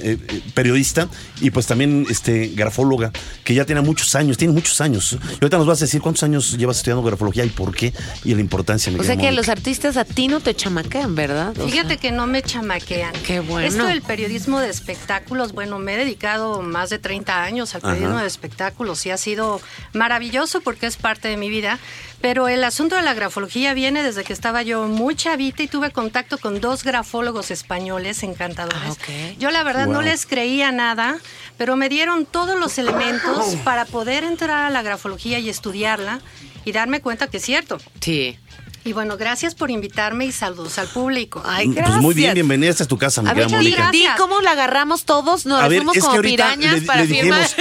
eh, 0.02 0.18
eh, 0.28 0.40
periodista 0.62 1.09
y 1.40 1.51
pues 1.51 1.66
también 1.66 2.07
este 2.09 2.53
grafóloga 2.55 3.11
que 3.42 3.53
ya 3.53 3.64
tiene 3.64 3.81
muchos 3.81 4.14
años, 4.14 4.37
tiene 4.37 4.55
muchos 4.55 4.81
años. 4.81 5.12
Y 5.12 5.35
ahorita 5.35 5.59
nos 5.59 5.66
vas 5.66 5.83
a 5.83 5.87
decir 5.87 6.01
cuántos 6.01 6.22
años 6.22 6.57
llevas 6.57 6.77
estudiando 6.77 7.03
grafología 7.03 7.44
y 7.44 7.48
por 7.48 7.75
qué 7.75 7.92
y 8.22 8.33
la 8.33 8.40
importancia. 8.40 8.92
O 8.96 9.03
sea 9.03 9.16
que 9.16 9.33
los 9.33 9.48
artistas 9.48 9.96
a 9.96 10.05
ti 10.05 10.29
no 10.29 10.38
te 10.38 10.55
chamaquean, 10.55 11.16
¿verdad? 11.16 11.59
O 11.59 11.66
Fíjate 11.66 11.88
sea, 11.88 11.96
que 11.96 12.12
no 12.12 12.29
me 12.29 12.42
chamaquean. 12.42 13.12
Qué 13.27 13.40
bueno. 13.40 13.66
Esto 13.66 13.87
del 13.87 14.03
periodismo 14.03 14.61
de 14.61 14.70
espectáculos, 14.70 15.53
bueno, 15.53 15.81
me 15.81 15.94
he 15.94 15.96
dedicado 15.96 16.62
más 16.62 16.90
de 16.90 17.01
30 17.01 17.42
años 17.42 17.75
al 17.75 17.81
Ajá. 17.81 17.94
periodismo 17.94 18.20
de 18.20 18.29
espectáculos 18.29 19.05
y 19.07 19.11
ha 19.11 19.16
sido 19.16 19.61
maravilloso 19.94 20.61
porque 20.61 20.87
es 20.87 20.96
parte 20.96 21.27
de 21.27 21.37
mi 21.37 21.51
vida. 21.51 21.81
Pero 22.22 22.46
el 22.46 22.62
asunto 22.62 22.94
de 22.94 23.02
la 23.02 23.14
grafología 23.14 23.74
viene 23.74 24.04
desde 24.04 24.22
que 24.22 24.32
estaba 24.32 24.62
yo 24.62 24.87
muy 24.87 25.16
chavita 25.16 25.64
y 25.64 25.66
tuve 25.66 25.90
contacto 25.90 26.38
con 26.38 26.61
dos 26.61 26.85
grafólogos 26.85 27.50
españoles 27.50 28.22
encantadores. 28.22 28.96
Ah. 28.96 29.32
Yo 29.40 29.50
la 29.50 29.64
verdad 29.64 29.88
no 29.88 30.02
les 30.02 30.24
creía 30.24 30.70
nada, 30.70 31.18
pero 31.58 31.76
me 31.76 31.88
dieron 31.88 32.24
todos 32.24 32.58
los 32.58 32.78
elementos 32.78 33.56
para 33.64 33.85
poder 33.87 34.22
entrar 34.22 34.64
a 34.64 34.70
la 34.70 34.82
grafología 34.82 35.40
y 35.40 35.48
estudiarla 35.48 36.20
y 36.64 36.70
darme 36.70 37.00
cuenta 37.00 37.26
que 37.26 37.38
es 37.38 37.44
cierto. 37.44 37.78
Sí. 38.00 38.38
Y 38.84 38.92
bueno, 38.94 39.16
gracias 39.16 39.54
por 39.54 39.70
invitarme 39.70 40.24
y 40.26 40.32
saludos 40.32 40.76
al 40.78 40.88
público. 40.88 41.40
Ay, 41.44 41.68
Pues 41.68 41.96
muy 41.98 42.14
bien, 42.14 42.34
bienvenida, 42.34 42.68
esta 42.70 42.82
es 42.82 42.88
tu 42.88 42.98
casa, 42.98 43.22
mi 43.22 43.28
A 43.30 43.34
ver, 43.34 43.48
Mónica. 43.48 43.90
di 43.92 44.04
cómo 44.18 44.40
la 44.40 44.50
agarramos 44.52 45.04
todos, 45.04 45.46
nos 45.46 45.60
A 45.62 45.68
ver, 45.68 45.84
es 45.94 46.02
como 46.04 46.20
pirañas 46.20 46.80
le, 46.80 46.82
para 46.82 47.02
le 47.04 47.06
firmar. 47.14 47.42
dijimos, 47.42 47.56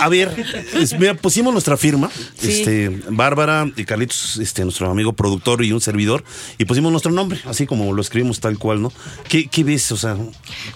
a 0.00 0.08
ver, 0.08 0.64
es- 0.72 0.98
mira, 0.98 1.12
pusimos 1.14 1.52
nuestra 1.52 1.76
firma, 1.76 2.10
Sí. 2.38 2.52
este, 2.60 2.88
Bárbara 3.10 3.70
y 3.76 3.84
Carlitos, 3.84 4.38
este, 4.38 4.62
nuestro 4.64 4.90
amigo 4.90 5.12
productor 5.12 5.62
y 5.62 5.72
un 5.72 5.82
servidor, 5.82 6.24
y 6.56 6.64
pusimos 6.64 6.90
nuestro 6.90 7.12
nombre, 7.12 7.40
así 7.44 7.66
como 7.66 7.92
lo 7.92 8.00
escribimos 8.00 8.40
tal 8.40 8.58
cual, 8.58 8.80
¿no? 8.80 8.90
¿Qué, 9.28 9.48
qué 9.48 9.64
ves? 9.64 9.92
O 9.92 9.98
sea, 9.98 10.16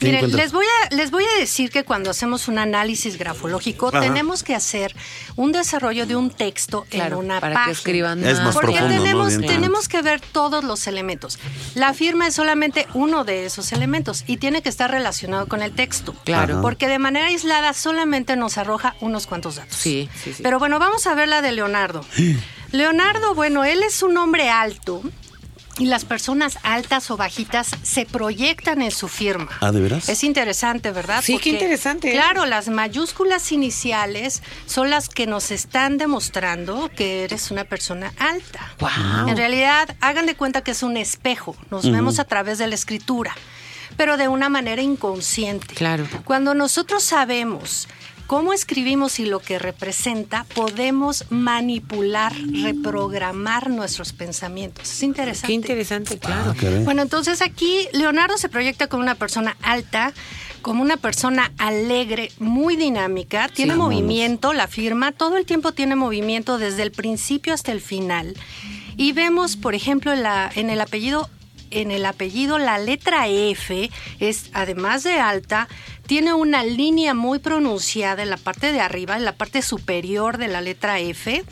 ¿qué 0.01 0.07
Miren, 0.07 0.37
les 0.37 0.53
voy, 0.53 0.67
a, 0.67 0.95
les 0.95 1.11
voy 1.11 1.25
a 1.25 1.41
decir 1.41 1.71
que 1.71 1.85
cuando 1.85 2.11
hacemos 2.11 2.47
un 2.49 2.59
análisis 2.59 3.17
grafológico 3.19 3.89
Ajá. 3.89 4.01
tenemos 4.01 4.43
que 4.43 4.55
hacer 4.55 4.95
un 5.37 5.53
desarrollo 5.53 6.05
de 6.07 6.15
un 6.15 6.29
texto 6.31 6.85
Claro, 6.91 7.19
en 7.21 7.25
una 7.25 7.41
para 7.41 7.65
que 7.65 7.71
escriban 7.71 8.23
Es 8.23 8.39
más 8.41 8.55
Porque 8.55 8.73
profundo, 8.73 8.97
¿no? 8.97 9.03
tenemos, 9.03 9.29
Bien, 9.39 9.51
tenemos 9.79 9.89
que 9.89 10.03
ver 10.03 10.21
todos 10.21 10.65
los 10.65 10.89
elementos. 10.89 11.39
La 11.77 11.95
firma 11.95 12.27
es 12.27 12.35
solamente 12.35 12.89
uno 12.95 13.23
de 13.25 13.47
esos 13.47 13.73
elementos 13.73 14.25
y 14.27 14.39
tiene 14.39 14.61
que 14.61 14.69
estar 14.69 14.91
relacionado 14.91 15.47
con 15.47 15.63
el 15.63 15.73
texto. 15.73 16.15
Claro. 16.25 16.61
Porque 16.63 16.89
de 16.89 16.99
manera 16.99 17.27
aislada 17.27 17.73
solamente 17.75 18.35
nos 18.35 18.59
arroja 18.59 18.97
unos 19.01 19.29
cuantos 19.29 19.55
datos. 19.55 19.77
Sí, 19.77 20.09
sí, 20.21 20.33
sí. 20.35 20.43
Pero 20.43 20.59
bueno, 20.59 20.81
vamos 20.81 21.07
a 21.07 21.15
ver 21.15 21.29
la 21.29 21.43
de 21.43 21.53
Leonardo. 21.53 22.05
Leonardo, 22.73 23.37
bueno, 23.37 23.65
él 23.65 23.85
es 23.85 24.03
un 24.03 24.17
hombre 24.17 24.51
alto 24.51 25.01
y 25.79 25.87
las 25.87 26.05
personas 26.05 26.59
altas 26.63 27.11
o 27.11 27.17
bajitas 27.17 27.71
se 27.83 28.05
proyectan 28.05 28.83
en 28.83 28.91
su 28.91 29.09
firma. 29.09 29.49
Ah, 29.61 29.73
¿de 29.73 29.81
veras? 29.81 30.09
Es 30.09 30.25
interesante, 30.25 30.91
¿verdad? 30.91 31.23
Sí, 31.23 31.39
qué 31.39 31.51
interesante. 31.51 32.11
Claro, 32.11 32.47
las 32.47 32.69
mayúsculas 32.69 33.53
iniciales 33.53 34.43
son 34.67 34.91
las 34.91 35.09
que 35.09 35.27
nos 35.27 35.51
están 35.51 35.99
demostrando 35.99 36.91
que 36.95 37.25
eres 37.25 37.51
una 37.51 37.65
persona 37.65 38.13
alta. 38.19 38.73
Guau. 38.81 39.29
En 39.29 39.37
realidad, 39.37 39.97
hagan 40.01 40.27
de 40.27 40.35
cuenta 40.35 40.63
que 40.63 40.73
es 40.73 40.83
un 40.83 40.97
espejo. 40.97 41.57
Nos 41.71 41.91
vemos 41.91 42.19
a 42.19 42.25
través 42.25 42.59
de 42.59 42.67
la 42.67 42.75
escritura, 42.75 43.35
pero 43.97 44.17
de 44.17 44.29
una 44.29 44.49
manera 44.49 44.83
inconsciente. 44.83 45.75
Claro. 45.75 46.07
Cuando 46.25 46.55
nosotros 46.55 47.05
sabemos 47.05 47.89
cómo 48.29 48.53
escribimos 48.53 49.19
y 49.19 49.25
lo 49.27 49.41
que 49.41 49.59
representa, 49.59 50.45
podemos 50.55 51.25
manipular, 51.31 52.33
reprogramar 52.63 53.71
nuestros 53.71 54.13
pensamientos. 54.13 54.89
Es 54.89 55.03
interesante. 55.03 55.47
Qué 55.49 55.53
interesante, 55.55 56.19
claro. 56.19 56.53
Ah, 56.53 56.57
caray. 56.61 56.85
Bueno, 56.85 57.03
entonces 57.03 57.43
aquí 57.43 57.89
Leonardo 57.93 58.39
se 58.39 58.49
proyecta 58.49 58.87
como 58.87 59.03
una 59.03 59.17
persona 59.17 59.57
alta, 59.63 60.13
como 60.63 60.83
una 60.83 60.97
persona 60.99 61.53
alegre, 61.59 62.31
muy 62.39 62.77
dinámica, 62.77 63.49
tiene 63.49 63.73
Sí, 63.73 63.79
movimiento, 63.79 64.53
la 64.53 64.67
firma, 64.69 65.13
todo 65.13 65.37
el 65.37 65.47
tiempo 65.47 65.73
tiene 65.73 65.97
movimiento 65.97 66.59
desde 66.59 66.83
el 66.83 66.93
principio 66.93 67.55
hasta 67.55 67.73
el 67.73 67.81
final. 67.81 68.37
Y 68.97 69.13
vemos, 69.13 69.57
por 69.57 69.75
ejemplo, 69.75 70.13
en, 70.13 70.23
la- 70.23 70.51
en 70.55 70.71
el 70.71 70.81
apellido, 70.81 71.31
en 71.71 71.91
el 71.91 72.07
apellido 72.07 72.59
la 72.59 72.79
letra 72.79 73.29
F 73.29 73.91
es 74.21 74.51
además 74.53 75.03
de 75.03 75.21
alta, 75.21 75.69
tiene 76.07 76.33
una 76.35 76.63
línea 76.63 77.15
muy 77.15 77.39
pronunciada 77.39 78.23
en 78.23 78.31
la 78.31 78.37
parte 78.37 78.73
de 78.73 78.81
arriba, 78.81 79.17
en 79.17 79.25
la 79.25 79.37
parte 79.37 79.63
superior 79.63 80.39
de 80.39 80.49
la 80.49 80.61
letra 80.61 80.99
F 81.01 81.45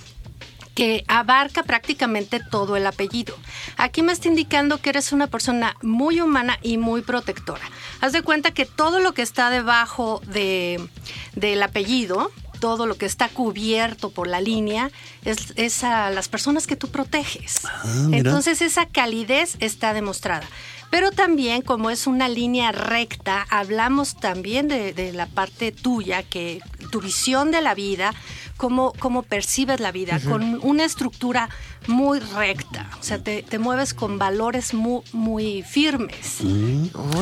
que 0.77 1.05
abarca 1.09 1.63
prácticamente 1.63 2.39
todo 2.39 2.77
el 2.77 2.87
apellido. 2.87 3.35
Aquí 3.79 4.03
me 4.03 4.13
está 4.13 4.29
indicando 4.29 4.77
que 4.77 4.91
eres 4.91 5.11
una 5.11 5.27
persona 5.27 5.75
muy 5.81 6.21
humana 6.21 6.59
y 6.61 6.77
muy 6.77 7.01
protectora. 7.01 7.65
Haz 8.03 8.13
de 8.13 8.21
cuenta 8.21 8.51
que 8.51 8.67
todo 8.67 9.01
lo 9.01 9.15
que 9.15 9.23
está 9.23 9.49
debajo 9.49 10.21
de, 10.27 10.87
del 11.35 11.63
apellido, 11.63 12.31
todo 12.61 12.87
lo 12.87 12.97
que 12.97 13.07
está 13.07 13.29
cubierto 13.29 14.11
por 14.11 14.27
la 14.27 14.41
línea, 14.41 14.91
es, 15.25 15.53
es 15.57 15.85
a 15.85 16.11
las 16.11 16.29
personas 16.29 16.67
que 16.67 16.77
tú 16.77 16.89
proteges. 16.89 17.61
mira. 18.07 18.19
Entonces 18.19 18.63
esa 18.63 18.87
calidez 18.87 19.57
está 19.61 19.95
demostrada. 19.95 20.47
Pero 20.91 21.11
también, 21.11 21.63
como 21.63 21.91
es 21.91 22.07
una 22.07 22.29
línea 22.29 22.71
recta, 22.71 23.45
hablamos 23.51 24.15
también 24.17 24.69
de, 24.69 24.93
de 24.93 25.13
la 25.13 25.27
parte 25.27 25.73
tuya, 25.73 26.23
que 26.23 26.61
tu 26.93 27.01
visión 27.01 27.51
de 27.51 27.61
la 27.61 27.75
vida, 27.75 28.15
cómo, 28.57 28.93
cómo 28.99 29.23
percibes 29.23 29.81
la 29.81 29.93
vida, 29.93 30.21
con 30.21 30.61
una 30.63 30.85
estructura 30.85 31.49
muy 31.89 32.19
recta. 32.21 32.89
O 33.01 33.03
sea, 33.03 33.19
te, 33.19 33.43
te 33.43 33.59
mueves 33.59 33.95
con 33.95 34.19
valores 34.19 34.75
muy, 34.75 35.03
muy 35.13 35.63
firmes. 35.63 36.41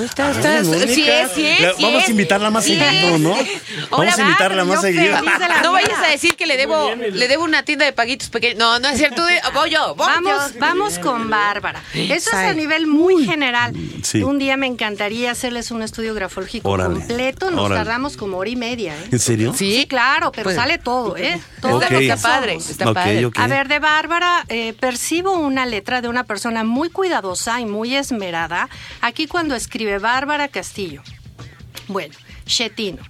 Está, 0.02 0.28
Ah, 0.28 0.30
está- 0.30 0.64
sí 0.64 1.04
es, 1.08 1.30
sí 1.34 1.46
es, 1.46 1.60
La- 1.60 1.74
sí 1.74 1.82
vamos 1.82 2.04
a 2.06 2.10
invitarla 2.10 2.50
más 2.50 2.64
Sí 2.64 2.78
seguido. 2.78 3.18
¿no? 3.18 3.34
Vamos 3.90 4.18
a 4.18 4.22
invitarla 4.22 4.64
más 4.64 4.80
seguido. 4.80 5.16
No 5.62 5.72
vayas 5.72 5.98
a 6.04 6.08
decir 6.10 6.36
que 6.36 6.46
le 6.46 6.56
debo, 6.56 6.94
le 6.94 7.28
debo 7.28 7.44
una 7.44 7.62
tienda 7.64 7.84
de 7.84 7.92
paguitos 7.92 8.28
pequeños. 8.28 8.58
No, 8.58 8.78
no 8.78 8.88
es 8.88 8.98
cierto. 8.98 9.24
de- 9.24 9.40
Voy 9.52 9.70
yo, 9.70 9.94
voy 9.94 10.06
Vamos, 10.06 10.52
yo. 10.54 10.60
vamos 10.60 10.98
con 10.98 11.28
Bárbara. 11.30 11.82
Eso 11.94 12.30
es 12.30 12.34
a 12.36 12.52
nivel 12.54 12.86
muy 12.86 13.24
general. 13.24 13.72
Sí. 14.02 14.22
Un 14.22 14.38
día 14.38 14.56
me 14.56 14.66
encantaría 14.66 15.30
hacerles 15.30 15.70
un 15.70 15.82
estudio 15.82 16.14
grafológico 16.14 16.68
Órale. 16.68 16.94
completo. 16.96 17.50
Nos 17.50 17.66
Órale. 17.66 17.80
tardamos 17.84 18.16
como 18.16 18.38
hora 18.38 18.50
y 18.50 18.56
media. 18.56 18.94
¿eh? 18.94 19.08
¿En 19.12 19.18
serio? 19.18 19.54
Sí. 19.56 19.86
Claro, 19.88 20.32
pero 20.32 20.44
Pues- 20.44 20.56
sale 20.56 20.78
todo, 20.78 21.16
¿eh? 21.16 21.40
Todo 21.60 21.76
Ok. 21.78 21.82
lo 21.90 21.98
que 21.98 22.08
Está 22.08 22.16
padre, 22.28 22.54
está 22.56 22.88
Ok, 22.88 22.94
padre. 22.94 23.26
ok. 23.26 23.38
A 23.38 23.46
ver, 23.46 23.68
de 23.68 23.78
Bárbara, 23.78 24.44
eh, 24.54 24.72
percibo 24.72 25.32
una 25.36 25.66
letra 25.66 26.00
de 26.00 26.08
una 26.08 26.22
persona 26.22 26.62
muy 26.62 26.88
cuidadosa 26.88 27.60
y 27.60 27.66
muy 27.66 27.96
esmerada. 27.96 28.68
Aquí 29.00 29.26
cuando 29.26 29.56
escribe 29.56 29.98
Bárbara 29.98 30.46
Castillo. 30.46 31.02
Bueno, 31.88 32.14
Chetino. 32.46 33.02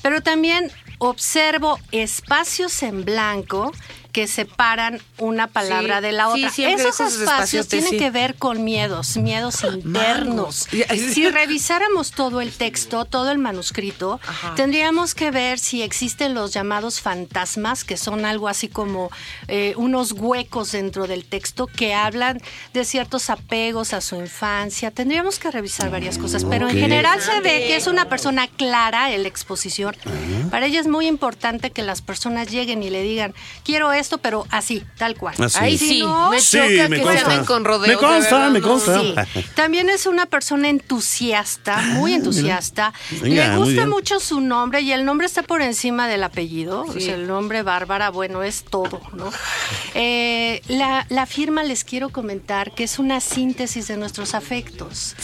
Pero 0.00 0.22
también 0.22 0.72
observo 0.98 1.78
espacios 1.92 2.82
en 2.82 3.04
blanco 3.04 3.72
que 4.16 4.26
separan 4.26 4.98
una 5.18 5.46
palabra 5.46 5.98
Sí, 5.98 6.02
de 6.04 6.12
la 6.12 6.28
otra. 6.30 6.48
Esos 6.48 7.00
espacios 7.20 7.68
tienen 7.68 7.90
sí. 7.90 7.98
que 7.98 8.10
ver 8.10 8.36
con 8.36 8.64
miedos, 8.64 9.18
miedos 9.18 9.62
internos. 9.62 10.68
Mangos. 10.72 11.12
Si 11.12 11.28
revisáramos 11.28 12.12
todo 12.12 12.40
el 12.40 12.50
texto, 12.50 13.04
todo 13.04 13.30
el 13.30 13.36
manuscrito, 13.36 14.18
Ajá. 14.26 14.54
tendríamos 14.54 15.14
que 15.14 15.30
ver 15.30 15.58
si 15.58 15.82
existen 15.82 16.32
los 16.32 16.54
llamados 16.54 17.02
fantasmas, 17.02 17.84
que 17.84 17.98
son 17.98 18.24
algo 18.24 18.48
así 18.48 18.68
como 18.68 19.10
eh, 19.48 19.74
unos 19.76 20.12
huecos 20.12 20.72
dentro 20.72 21.06
del 21.06 21.26
texto 21.26 21.66
que 21.66 21.92
hablan 21.92 22.40
de 22.72 22.86
ciertos 22.86 23.28
apegos 23.28 23.92
a 23.92 24.00
su 24.00 24.16
infancia. 24.16 24.90
Tendríamos 24.92 25.38
que 25.38 25.50
revisar 25.50 25.90
varias 25.90 26.16
cosas, 26.16 26.46
pero 26.46 26.70
en 26.70 26.78
general 26.78 27.20
se 27.20 27.38
ve 27.42 27.66
que 27.66 27.76
es 27.76 27.86
una 27.86 28.08
persona 28.08 28.48
clara 28.48 29.12
en 29.12 29.24
la 29.24 29.28
exposición. 29.28 29.94
Para 30.50 30.64
ella 30.64 30.80
es 30.80 30.86
muy 30.86 31.06
importante 31.06 31.70
que 31.70 31.82
las 31.82 32.00
personas 32.00 32.50
lleguen 32.50 32.82
y 32.82 32.88
le 32.88 33.02
digan, 33.02 33.34
quiero 33.62 33.92
esto, 33.92 34.05
pero 34.18 34.46
así, 34.50 34.84
tal 34.96 35.16
cual. 35.16 35.34
Así. 35.42 35.58
Ahí 35.60 35.78
sí, 35.78 36.00
no- 36.00 36.30
me 36.30 36.40
Sí, 36.40 36.56
choca 36.58 36.88
me 36.88 36.96
que 36.96 37.02
consta. 37.02 37.18
se 37.20 37.24
anden 37.32 37.44
con 37.44 37.64
rodeos. 37.64 37.88
Me 37.88 37.94
consta, 38.08 38.34
verdad, 38.36 38.50
me 38.50 38.60
no. 38.60 38.68
consta. 38.68 39.00
Sí. 39.00 39.44
También 39.54 39.88
es 39.90 40.06
una 40.06 40.26
persona 40.26 40.68
entusiasta, 40.68 41.76
muy 41.94 42.14
entusiasta. 42.14 42.92
Venga, 43.20 43.48
Le 43.48 43.56
gusta 43.56 43.86
mucho 43.86 44.20
su 44.20 44.40
nombre 44.40 44.80
y 44.80 44.92
el 44.92 45.04
nombre 45.04 45.26
está 45.26 45.42
por 45.42 45.62
encima 45.62 46.08
del 46.08 46.22
apellido. 46.24 46.82
O 46.82 46.92
Sí. 46.92 47.00
sea, 47.02 47.14
el 47.14 47.26
nombre 47.26 47.62
Bárbara, 47.62 48.10
bueno, 48.10 48.42
es 48.42 48.64
todo, 48.64 49.00
¿no? 49.14 49.30
Eh, 49.94 50.62
la, 50.68 51.06
la 51.08 51.26
firma 51.26 51.62
les 51.64 51.84
quiero 51.84 52.10
comentar 52.10 52.72
que 52.74 52.84
es 52.84 52.98
una 52.98 53.20
síntesis 53.20 53.88
de 53.88 53.96
nuestros 53.96 54.34
afectos. 54.34 55.14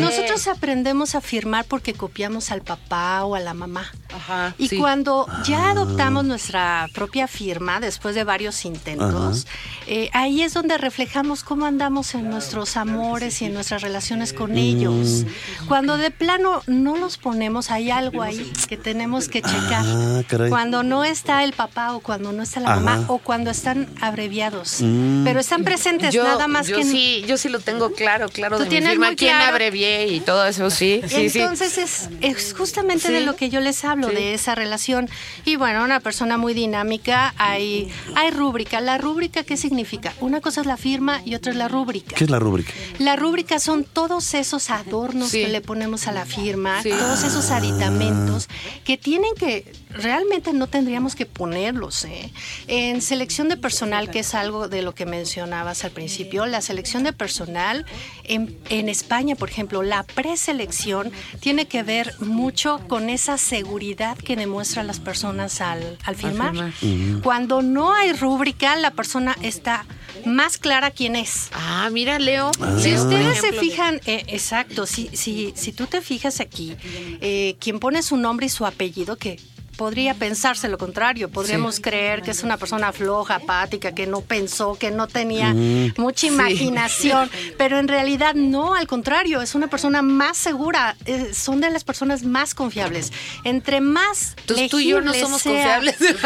Nosotros 0.00 0.46
aprendemos 0.48 1.14
a 1.14 1.20
firmar 1.20 1.64
porque 1.66 1.94
copiamos 1.94 2.50
al 2.50 2.62
papá 2.62 3.24
o 3.24 3.34
a 3.34 3.40
la 3.40 3.54
mamá. 3.54 3.90
Ajá, 4.14 4.54
Y 4.58 4.68
sí. 4.68 4.76
cuando 4.78 5.26
ya 5.44 5.70
adoptamos 5.70 6.24
nuestra 6.24 6.88
propia 6.94 7.26
firma, 7.26 7.80
después 7.80 8.13
de 8.14 8.24
varios 8.24 8.64
intentos, 8.64 9.46
eh, 9.86 10.08
ahí 10.12 10.42
es 10.42 10.54
donde 10.54 10.78
reflejamos 10.78 11.44
cómo 11.44 11.66
andamos 11.66 12.14
en 12.14 12.30
nuestros 12.30 12.76
amores 12.76 13.42
y 13.42 13.46
en 13.46 13.54
nuestras 13.54 13.82
relaciones 13.82 14.32
con 14.32 14.56
ellos. 14.56 15.24
Cuando 15.68 15.96
de 15.98 16.10
plano 16.10 16.62
no 16.66 16.96
los 16.96 17.18
ponemos, 17.18 17.70
hay 17.70 17.90
algo 17.90 18.22
ahí 18.22 18.52
que 18.68 18.76
tenemos 18.76 19.28
que 19.28 19.42
checar. 19.42 19.84
Ah, 19.84 20.22
caray. 20.26 20.48
Cuando 20.50 20.82
no 20.82 21.04
está 21.04 21.44
el 21.44 21.52
papá 21.52 21.94
o 21.94 22.00
cuando 22.00 22.32
no 22.32 22.42
está 22.42 22.60
la 22.60 22.72
Ajá. 22.72 22.80
mamá 22.80 23.04
o 23.08 23.18
cuando 23.18 23.50
están 23.50 23.88
abreviados. 24.00 24.78
Mm. 24.80 25.24
Pero 25.24 25.40
están 25.40 25.64
presentes 25.64 26.12
Yo, 26.14 26.24
nada 26.24 26.48
más 26.48 26.66
yo 26.68 26.76
que... 26.78 26.84
sí, 26.84 27.24
yo 27.26 27.36
sí 27.36 27.48
lo 27.48 27.60
tengo 27.60 27.92
claro, 27.92 28.28
claro 28.28 28.56
Tú 28.56 28.62
de 28.64 28.68
mi 28.68 28.70
tienes 28.70 28.90
firma, 28.90 29.06
muy 29.08 29.16
quién 29.16 29.36
claro. 29.36 29.52
abrevié 29.52 30.08
y 30.08 30.20
todo 30.20 30.46
eso, 30.46 30.70
sí, 30.70 31.00
sí, 31.08 31.28
sí. 31.30 31.40
Entonces 31.40 31.78
es, 31.78 32.08
es 32.20 32.54
justamente 32.56 33.08
Sí. 33.08 33.12
de 33.12 33.20
lo 33.20 33.36
que 33.36 33.50
yo 33.50 33.60
les 33.60 33.84
hablo, 33.84 34.08
Sí. 34.08 34.14
de 34.14 34.34
esa 34.34 34.54
relación. 34.54 35.08
Y 35.44 35.56
bueno, 35.56 35.84
una 35.84 36.00
persona 36.00 36.38
muy 36.38 36.54
dinámica, 36.54 37.34
hay, 37.38 37.88
hay 38.14 38.30
rúbrica. 38.30 38.80
¿La 38.80 38.98
rúbrica 38.98 39.44
qué 39.44 39.56
significa? 39.56 40.12
Una 40.20 40.40
cosa 40.40 40.60
es 40.60 40.66
la 40.66 40.76
firma 40.76 41.20
y 41.24 41.34
otra 41.34 41.52
es 41.52 41.58
la 41.58 41.68
rúbrica. 41.68 42.14
¿Qué 42.16 42.24
es 42.24 42.30
la 42.30 42.38
rúbrica? 42.38 42.72
La 42.98 43.16
rúbrica 43.16 43.58
son 43.58 43.84
todos 43.84 44.34
esos 44.34 44.70
adornos 44.70 45.30
Sí. 45.30 45.42
que 45.42 45.48
le 45.48 45.60
ponemos 45.60 46.06
a 46.06 46.12
la 46.12 46.24
firma, 46.26 46.82
Sí. 46.82 46.90
todos 46.90 47.22
esos 47.24 47.50
aditamentos 47.50 48.48
que 48.84 48.96
tienen 48.96 49.30
que, 49.38 49.70
realmente 49.90 50.52
no 50.52 50.66
tendríamos 50.66 51.14
que 51.14 51.26
ponerlos. 51.26 52.04
¿eh? 52.04 52.32
En 52.66 53.00
selección 53.02 53.48
de 53.48 53.56
personal, 53.56 54.10
que 54.10 54.20
es 54.20 54.34
algo 54.34 54.68
de 54.68 54.82
lo 54.82 54.94
que 54.94 55.06
mencionabas 55.06 55.84
al 55.84 55.90
principio, 55.90 56.46
la 56.46 56.60
selección 56.60 57.04
de 57.04 57.12
personal 57.12 57.84
en, 58.24 58.56
en 58.70 58.88
España, 58.88 59.36
por 59.36 59.48
ejemplo, 59.50 59.82
la 59.82 60.02
preselección 60.02 61.12
tiene 61.40 61.66
que 61.66 61.82
ver 61.82 62.14
mucho 62.20 62.80
con 62.88 63.08
esa 63.10 63.38
seguridad 63.38 64.16
que 64.18 64.36
demuestran 64.36 64.86
las 64.86 65.00
personas 65.00 65.60
al, 65.60 65.98
al 66.04 66.16
firmar. 66.16 66.72
firmar. 66.72 67.22
Cuando 67.22 67.62
no 67.62 67.83
hay 67.92 68.12
rúbrica, 68.12 68.76
la 68.76 68.90
persona 68.92 69.36
está 69.42 69.84
más 70.24 70.58
clara 70.58 70.90
quién 70.90 71.16
es. 71.16 71.48
Ah, 71.52 71.88
mira, 71.92 72.18
Leo. 72.18 72.50
Si 72.78 72.90
Leo, 72.90 73.02
por 73.02 73.06
ustedes 73.06 73.40
se 73.40 73.52
fijan, 73.52 74.00
eh, 74.06 74.24
exacto, 74.28 74.86
si, 74.86 75.08
si, 75.12 75.52
si 75.56 75.72
tú 75.72 75.86
te 75.86 76.00
fijas 76.00 76.40
aquí, 76.40 76.76
eh, 77.20 77.56
quien 77.60 77.80
pone 77.80 78.02
su 78.02 78.16
nombre 78.16 78.46
y 78.46 78.48
su 78.48 78.64
apellido, 78.66 79.16
que 79.16 79.38
podría 79.76 80.14
pensarse 80.14 80.68
lo 80.68 80.78
contrario, 80.78 81.28
podríamos 81.28 81.80
creer 81.80 82.22
que 82.22 82.30
es 82.30 82.42
una 82.42 82.56
persona 82.56 82.92
floja, 82.92 83.36
apática, 83.36 83.94
que 83.94 84.06
no 84.06 84.20
pensó, 84.20 84.76
que 84.78 84.90
no 84.90 85.06
tenía 85.06 85.54
mucha 85.96 86.26
imaginación, 86.26 87.30
pero 87.58 87.78
en 87.78 87.88
realidad 87.88 88.34
no, 88.34 88.74
al 88.74 88.86
contrario, 88.86 89.42
es 89.42 89.54
una 89.54 89.66
persona 89.68 90.02
más 90.02 90.36
segura, 90.36 90.96
eh, 91.06 91.32
son 91.34 91.60
de 91.60 91.70
las 91.70 91.84
personas 91.84 92.22
más 92.24 92.54
confiables. 92.54 93.12
Entre 93.44 93.80
más 93.80 94.34
Entonces 94.40 94.70
tú 94.70 94.78
y 94.78 94.88
yo 94.88 95.00
no 95.00 95.12
somos 95.14 95.42
sea- 95.42 95.52
confiables. 95.80 95.96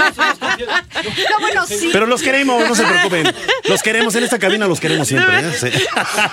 no, 1.31 1.41
bueno, 1.41 1.67
sí. 1.67 1.91
Pero 1.93 2.07
los 2.07 2.23
queremos, 2.23 2.69
no 2.69 2.75
se 2.75 2.85
preocupen. 2.85 3.35
Los 3.69 3.83
queremos 3.83 4.15
en 4.15 4.25
esta 4.25 4.39
cabina, 4.39 4.67
los 4.67 4.81
queremos 4.81 5.09
siempre. 5.09 5.41
¿eh? 5.41 5.53
Sí. 5.59 5.69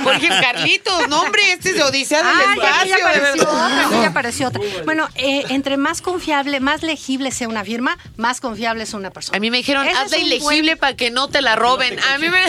Porque 0.04 0.28
Carlitos, 0.28 1.08
no, 1.10 1.22
hombre, 1.22 1.54
este 1.54 1.70
es 1.72 1.76
de 1.76 1.84
Odisea 1.84 2.24
del 2.24 2.36
ya 2.36 2.54
Espacio, 2.54 2.96
de 2.96 3.02
apareció 3.04 3.44
otra, 3.50 4.02
ya 4.02 4.08
apareció 4.08 4.48
otra. 4.48 4.62
Bueno, 4.86 5.08
eh, 5.16 5.44
entre 5.50 5.78
más 5.78 6.02
confiable, 6.02 6.60
más 6.60 6.84
legible 7.06 7.30
sea 7.32 7.48
una 7.48 7.64
firma, 7.64 7.98
más 8.18 8.42
confiable 8.42 8.84
es 8.84 8.94
una 8.96 9.12
persona. 9.12 9.38
A 9.38 9.40
mí 9.40 9.52
me 9.52 9.58
dijeron, 9.58 9.86
Ese 9.88 9.96
hazla 9.96 10.18
ilegible 10.18 10.76
para 10.76 10.96
que 10.96 11.12
no 11.12 11.28
te 11.28 11.42
la 11.44 11.56
roben. 11.56 12.00
A 12.00 12.18
mí 12.18 12.28
me... 12.30 12.42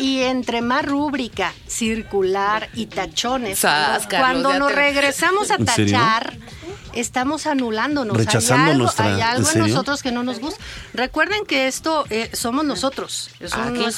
Y 0.00 0.22
entre 0.22 0.62
más 0.62 0.84
rúbrica, 0.84 1.52
circular 1.66 2.68
y 2.74 2.86
tachones. 2.86 3.60
Cuando 3.60 3.90
Carlos, 3.90 4.06
cuando 4.08 4.52
ya 4.52 4.58
nos 4.60 4.68
te- 4.68 4.74
regresamos 4.76 5.50
a 5.50 5.54
¿En 5.56 5.66
serio? 5.66 5.92
tachar, 5.98 6.36
estamos 6.94 7.46
anulándonos. 7.46 8.16
Rechazando 8.16 8.64
hay 8.64 8.70
algo, 8.72 8.84
nuestra- 8.84 9.06
hay 9.06 9.14
¿en 9.14 9.22
algo 9.22 9.50
en, 9.50 9.58
nosotros 9.60 10.02
que 10.02 10.12
no 10.12 10.22
nos 10.22 10.40
gusta. 10.40 10.62
Recuerden 10.94 11.44
que 11.46 11.66
esto 11.68 12.04
eh, 12.10 12.30
somos 12.32 12.64
nosotros. 12.64 13.30
Es 13.40 13.52
Ah, 13.54 13.66
un-. 13.68 13.78
Oye, 13.78 13.88
es 13.88 13.96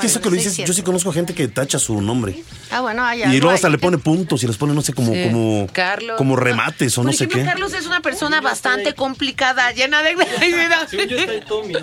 que 0.00 0.06
eso 0.06 0.20
que 0.20 0.30
lo 0.30 0.36
dices, 0.36 0.54
sí. 0.54 0.64
yo 0.64 0.72
sí 0.72 0.82
conozco 0.82 1.12
gente 1.12 1.34
que 1.34 1.48
tacha 1.48 1.78
su 1.78 2.00
nombre. 2.00 2.42
Ah, 2.70 2.80
bueno, 2.80 3.04
hay 3.04 3.20
Y 3.20 3.22
algo 3.24 3.38
luego 3.38 3.50
hasta 3.54 3.68
le 3.68 3.76
que- 3.76 3.82
pone 3.82 3.98
puntos 3.98 4.42
y 4.42 4.46
les 4.46 4.56
pone, 4.56 4.74
no 4.74 4.82
sé, 4.82 4.92
como, 4.92 5.12
Sí. 5.12 5.24
como, 5.24 5.66
Carlos. 5.72 6.16
como 6.16 6.36
remates 6.36 6.96
o 6.98 7.04
no 7.04 7.12
sé 7.12 7.28
qué. 7.28 7.44
Carlos 7.44 7.72
es 7.74 7.86
una 7.86 8.00
persona 8.00 8.40
bastante 8.40 8.94
complicada, 8.94 9.72
llena 9.72 10.02
de... 10.02 10.16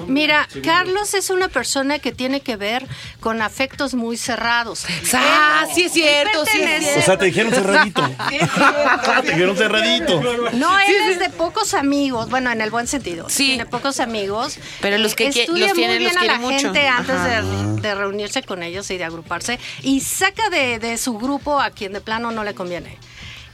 Mira, 0.07 0.47
Carlos 0.63 1.13
es 1.13 1.29
una 1.29 1.47
persona 1.47 1.99
que 1.99 2.11
tiene 2.11 2.41
que 2.41 2.55
ver 2.55 2.85
con 3.19 3.41
afectos 3.41 3.93
muy 3.93 4.17
cerrados. 4.17 4.85
Ah, 5.13 5.65
sí 5.73 5.83
es 5.83 5.93
cierto, 5.93 6.45
sí 6.45 6.59
es 6.61 6.63
pertenece- 6.69 6.99
O 6.99 7.01
sea, 7.03 7.17
te 7.17 7.25
dijeron 7.25 7.51
cerradito. 7.53 8.01
te 9.23 9.31
dijeron 9.31 9.57
cerradito. 9.57 10.21
No, 10.53 10.77
él 10.79 10.95
es 11.11 11.19
de 11.19 11.29
pocos 11.29 11.73
amigos, 11.73 12.29
bueno, 12.29 12.51
en 12.51 12.61
el 12.61 12.69
buen 12.69 12.87
sentido. 12.87 13.29
Sí. 13.29 13.47
Tiene 13.47 13.65
pocos 13.65 13.99
amigos. 13.99 14.57
Pero 14.81 14.97
los 14.97 15.15
que 15.15 15.27
estudia 15.27 15.67
los 15.67 15.73
tienen, 15.73 15.97
muy 15.97 16.05
bien 16.05 16.13
los 16.15 16.23
a 16.23 16.25
la 16.25 16.39
mucho. 16.39 16.57
gente 16.59 16.87
antes 16.87 17.23
de, 17.23 17.81
de 17.81 17.95
reunirse 17.95 18.43
con 18.43 18.63
ellos 18.63 18.89
y 18.91 18.97
de 18.97 19.03
agruparse 19.03 19.59
y 19.83 20.01
saca 20.01 20.49
de, 20.49 20.79
de 20.79 20.97
su 20.97 21.17
grupo 21.17 21.59
a 21.59 21.69
quien 21.71 21.93
de 21.93 22.01
plano 22.01 22.31
no 22.31 22.43
le 22.43 22.53
conviene. 22.53 22.97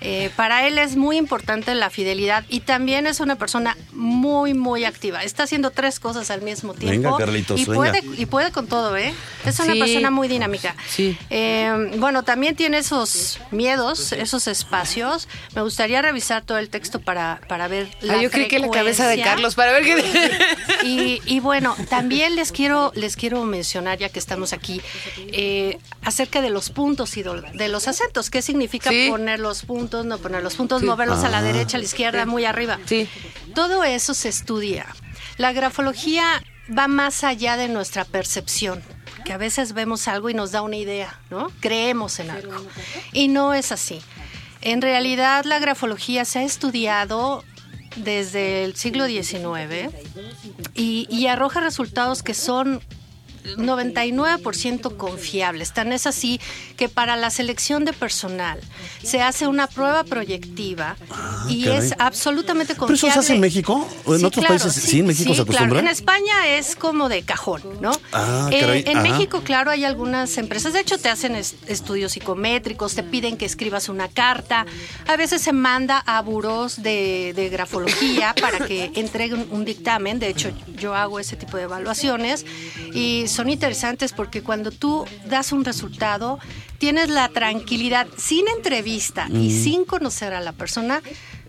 Eh, 0.02 0.30
para 0.36 0.68
él 0.68 0.78
es 0.78 0.96
muy 0.96 1.18
importante 1.18 1.74
la 1.76 1.90
fidelidad 1.90 2.44
y 2.50 2.60
también 2.62 3.08
es 3.08 3.20
una 3.20 3.36
persona 3.38 3.78
muy, 3.94 4.54
muy 4.54 4.84
activa. 4.86 5.24
Está 5.24 5.44
haciendo 5.44 5.72
tres 5.72 6.00
cosas 6.00 6.30
al 6.30 6.42
mismo 6.42 6.74
tiempo. 6.74 7.12
Venga, 7.12 7.18
Carlitos, 7.18 7.60
y 7.60 7.66
venga. 7.66 7.76
puede 7.78 8.02
y 8.18 8.26
puede 8.26 8.52
con 8.52 8.68
todo, 8.68 8.98
¿eh? 8.98 9.14
Es 9.46 9.60
una 9.60 9.74
Sí. 9.74 9.80
persona 9.80 10.12
muy 10.12 10.28
dinámica. 10.28 10.76
Sí. 10.90 11.18
Eh, 11.30 11.92
bueno, 11.98 12.24
también 12.24 12.56
tiene 12.56 12.80
esos 12.80 13.40
miedos, 13.52 14.12
esos 14.12 14.48
espacios. 14.48 15.28
Me 15.56 15.62
gustaría 15.62 16.02
revisar 16.02 16.44
todo 16.44 16.58
el 16.58 16.70
texto 16.70 17.00
para, 17.00 17.40
para 17.48 17.68
ver 17.68 17.88
la 18.02 18.14
Ah, 18.16 18.22
yo 18.22 18.30
creí 18.32 18.48
que 18.48 18.60
la 18.60 18.70
cabeza 18.70 19.08
de. 19.08 19.22
Carlos 19.22 19.56
para 19.56 19.72
ver 19.72 19.84
qué... 19.84 20.86
Y, 20.86 21.22
y 21.26 21.40
bueno, 21.40 21.76
también 21.90 22.36
les 22.36 22.52
quiero, 22.52 22.92
les 22.96 23.16
quiero 23.16 23.44
mencionar, 23.46 23.98
ya 24.00 24.10
que 24.10 24.20
estamos 24.20 24.52
aquí, 24.54 24.82
eh, 25.32 25.78
acerca 26.04 26.42
de 26.42 26.50
los 26.50 26.70
puntos 26.70 27.16
y 27.18 27.24
de 27.24 27.68
los 27.70 27.88
acentos. 27.88 28.30
¿Qué 28.30 28.42
significa 28.42 28.90
Sí. 28.90 29.08
poner 29.10 29.40
los 29.40 29.64
puntos, 29.64 29.83
no 29.92 30.18
poner 30.18 30.44
los 30.44 30.56
puntos, 30.56 30.82
Sí. 30.82 30.86
moverlos 30.88 31.24
a 31.24 31.30
la 31.30 31.40
Ah. 31.40 31.42
derecha, 31.42 31.78
a 31.78 31.80
la 31.80 31.86
izquierda, 31.86 32.26
muy 32.26 32.46
arriba? 32.46 32.80
Sí. 32.86 33.08
Todo 33.56 33.84
eso 33.84 34.14
se 34.14 34.30
estudia. 34.30 34.86
La 35.38 35.52
grafología 35.54 36.44
va 36.76 36.88
más 36.88 37.24
allá 37.24 37.58
de 37.58 37.68
nuestra 37.68 38.06
percepción, 38.06 38.82
que 39.26 39.34
a 39.34 39.38
veces 39.38 39.74
vemos 39.74 40.08
algo 40.08 40.30
y 40.30 40.34
nos 40.34 40.52
da 40.52 40.62
una 40.62 40.78
idea, 40.78 41.20
¿no? 41.30 41.52
Creemos 41.60 42.20
en 42.20 42.30
algo. 42.32 42.54
Y 43.12 43.28
no 43.28 43.54
es 43.54 43.72
así. 43.72 44.02
En 44.62 44.82
realidad 44.82 45.44
la 45.46 45.60
grafología 45.60 46.24
se 46.26 46.40
ha 46.40 46.44
estudiado 46.44 47.44
desde 47.98 48.64
el 48.64 48.76
siglo 48.76 49.06
XIX 49.08 49.90
y, 50.74 51.08
y 51.10 51.28
arroja 51.28 51.60
resultados 51.60 52.24
que 52.24 52.34
son 52.34 52.82
99% 53.58 54.98
confiables. 54.98 55.74
Tan 55.74 55.92
es 55.94 56.08
así 56.08 56.40
que 56.78 56.90
para 56.90 57.16
la 57.16 57.30
selección 57.30 57.86
de 57.86 57.94
personal 57.94 58.60
se 59.04 59.22
hace 59.22 59.48
una 59.48 59.68
prueba 59.68 60.04
proyectiva 60.04 60.96
y 61.50 61.64
Ah, 61.64 61.66
caray. 61.74 61.88
es 61.88 61.94
absolutamente 62.00 62.74
¿Pero 62.76 62.88
confiable. 62.88 63.08
eso 63.10 63.14
se 63.14 63.20
hace 63.20 63.34
en 63.34 63.40
México? 63.42 63.88
¿O 64.06 64.16
en 64.16 64.26
otros 64.26 64.46
países? 64.46 64.74
Sí, 64.74 65.00
en 65.00 65.08
México 65.08 65.34
se 65.34 65.42
acostumbra. 65.42 65.70
Claro. 65.70 65.80
En 65.80 65.88
España 65.88 66.48
es 66.58 66.76
como 66.76 67.10
de 67.10 67.24
cajón, 67.24 67.62
¿no? 67.82 67.92
Ah, 68.12 68.50
Eh, 68.52 68.84
en 68.88 68.98
ajá. 68.98 69.10
México, 69.10 69.42
claro, 69.44 69.72
hay 69.72 69.84
algunas 69.86 70.38
empresas, 70.38 70.74
de 70.74 70.80
hecho 70.80 70.98
te 70.98 71.10
hacen 71.10 71.36
es- 71.36 71.56
estudios 71.68 72.14
psicométricos, 72.14 72.96
te 72.96 73.04
piden 73.04 73.38
que 73.38 73.46
escribas 73.46 73.90
una 73.90 74.08
carta, 74.08 74.66
a 75.08 75.16
veces 75.18 75.42
se 75.42 75.52
manda 75.54 76.00
a 76.06 76.22
buros 76.22 76.82
de, 76.82 77.34
de 77.36 77.50
grafología 77.50 78.34
para 78.40 78.66
que 78.66 78.92
entreguen 78.96 79.48
un 79.52 79.66
dictamen, 79.66 80.20
de 80.20 80.30
hecho 80.30 80.52
yo 80.78 80.96
hago 80.96 81.20
ese 81.20 81.36
tipo 81.36 81.58
de 81.58 81.64
evaluaciones 81.64 82.46
y 82.94 83.26
son 83.34 83.50
interesantes 83.50 84.14
porque 84.14 84.42
cuando 84.42 84.72
tú 84.72 85.06
das 85.26 85.52
un 85.52 85.66
resultado, 85.66 86.40
tienes 86.78 87.10
la 87.10 87.30
tranquilidad, 87.30 88.08
sin 88.18 88.48
entrevista 88.56 89.28
y 89.32 89.52
sin 89.52 89.86
conocer 89.86 90.34
a 90.34 90.40
la 90.42 90.52
persona, 90.54 91.02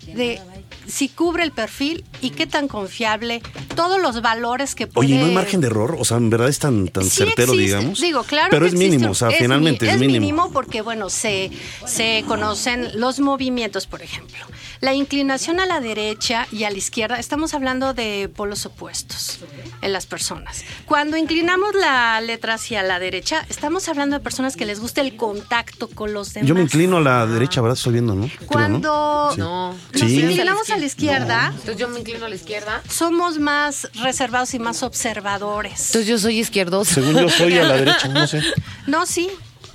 de 0.06 0.38
si 0.86 1.08
cubre 1.08 1.44
el 1.44 1.50
perfil 1.52 2.04
y 2.20 2.30
qué 2.30 2.46
tan 2.46 2.68
confiable, 2.68 3.40
todos 3.74 4.00
los 4.02 4.20
valores 4.20 4.74
que 4.74 4.86
puede... 4.86 5.06
Oye, 5.06 5.14
¿y 5.16 5.18
no 5.18 5.26
hay 5.26 5.32
margen 5.34 5.62
de 5.62 5.68
error? 5.68 5.96
O 5.98 6.04
sea, 6.04 6.18
en 6.18 6.28
verdad 6.28 6.48
es 6.50 6.58
tan, 6.58 6.88
tan 6.88 7.04
Sí 7.04 7.10
certero, 7.24 7.54
existe. 7.54 7.76
digamos. 7.78 8.00
Digo, 8.02 8.22
claro 8.24 8.48
Pero 8.50 8.66
que 8.66 8.68
es 8.68 8.74
mínimo, 8.74 9.10
o 9.12 9.14
sea, 9.14 9.30
Es 9.30 9.38
finalmente 9.38 9.86
mi- 9.86 9.92
es 9.92 9.98
mínimo. 9.98 10.20
mínimo 10.20 10.50
porque, 10.52 10.82
bueno, 10.82 11.08
se, 11.08 11.50
se 11.86 12.22
conocen 12.28 13.00
los 13.00 13.18
movimientos, 13.20 13.86
por 13.86 14.02
ejemplo. 14.02 14.44
La 14.80 14.92
inclinación 14.94 15.60
a 15.60 15.66
la 15.66 15.80
derecha 15.80 16.46
y 16.52 16.64
a 16.64 16.70
la 16.70 16.76
izquierda, 16.78 17.18
estamos 17.18 17.54
hablando 17.54 17.94
de 17.94 18.28
polos 18.34 18.66
opuestos 18.66 19.38
en 19.80 19.92
las 19.92 20.06
personas. 20.06 20.64
Cuando 20.86 21.16
inclinamos 21.16 21.74
la 21.74 22.20
letra 22.20 22.54
hacia 22.54 22.82
la 22.82 22.98
derecha, 22.98 23.44
estamos 23.48 23.88
hablando 23.88 24.16
de 24.18 24.22
personas 24.22 24.56
que 24.56 24.66
les 24.66 24.80
gusta 24.80 25.00
el 25.00 25.16
contacto 25.16 25.88
con 25.88 26.12
los 26.12 26.34
demás. 26.34 26.48
Yo 26.48 26.54
me 26.54 26.62
inclino 26.62 26.98
a 26.98 27.00
la 27.00 27.26
derecha, 27.26 27.60
¿verdad? 27.60 27.76
Estoy 27.76 27.94
viendo, 27.94 28.14
¿no? 28.14 28.26
Creo, 28.26 28.40
¿no? 28.40 28.46
Cuando 28.46 29.30
Sí. 29.34 29.40
No. 29.40 29.72
nos 29.72 30.00
Sí. 30.10 30.20
inclinamos 30.20 30.70
a 30.70 30.76
la 30.76 30.84
izquierda, 30.84 31.46
Entonces 31.50 31.76
yo 31.76 31.88
me 31.88 32.00
inclino 32.00 32.26
a 32.26 32.28
la 32.28 32.34
izquierda. 32.34 32.82
somos 32.88 33.38
más 33.38 33.88
reservados 34.02 34.54
y 34.54 34.58
más 34.58 34.82
observadores. 34.82 35.86
Entonces 35.86 36.06
yo 36.06 36.18
soy 36.18 36.40
izquierdoso. 36.40 36.94
Según 36.94 37.16
yo 37.20 37.28
soy 37.28 37.58
a 37.58 37.64
la 37.64 37.74
derecha, 37.76 38.08
no 38.08 38.26
sé. 38.26 38.42
No, 38.86 39.06
sí. 39.06 39.30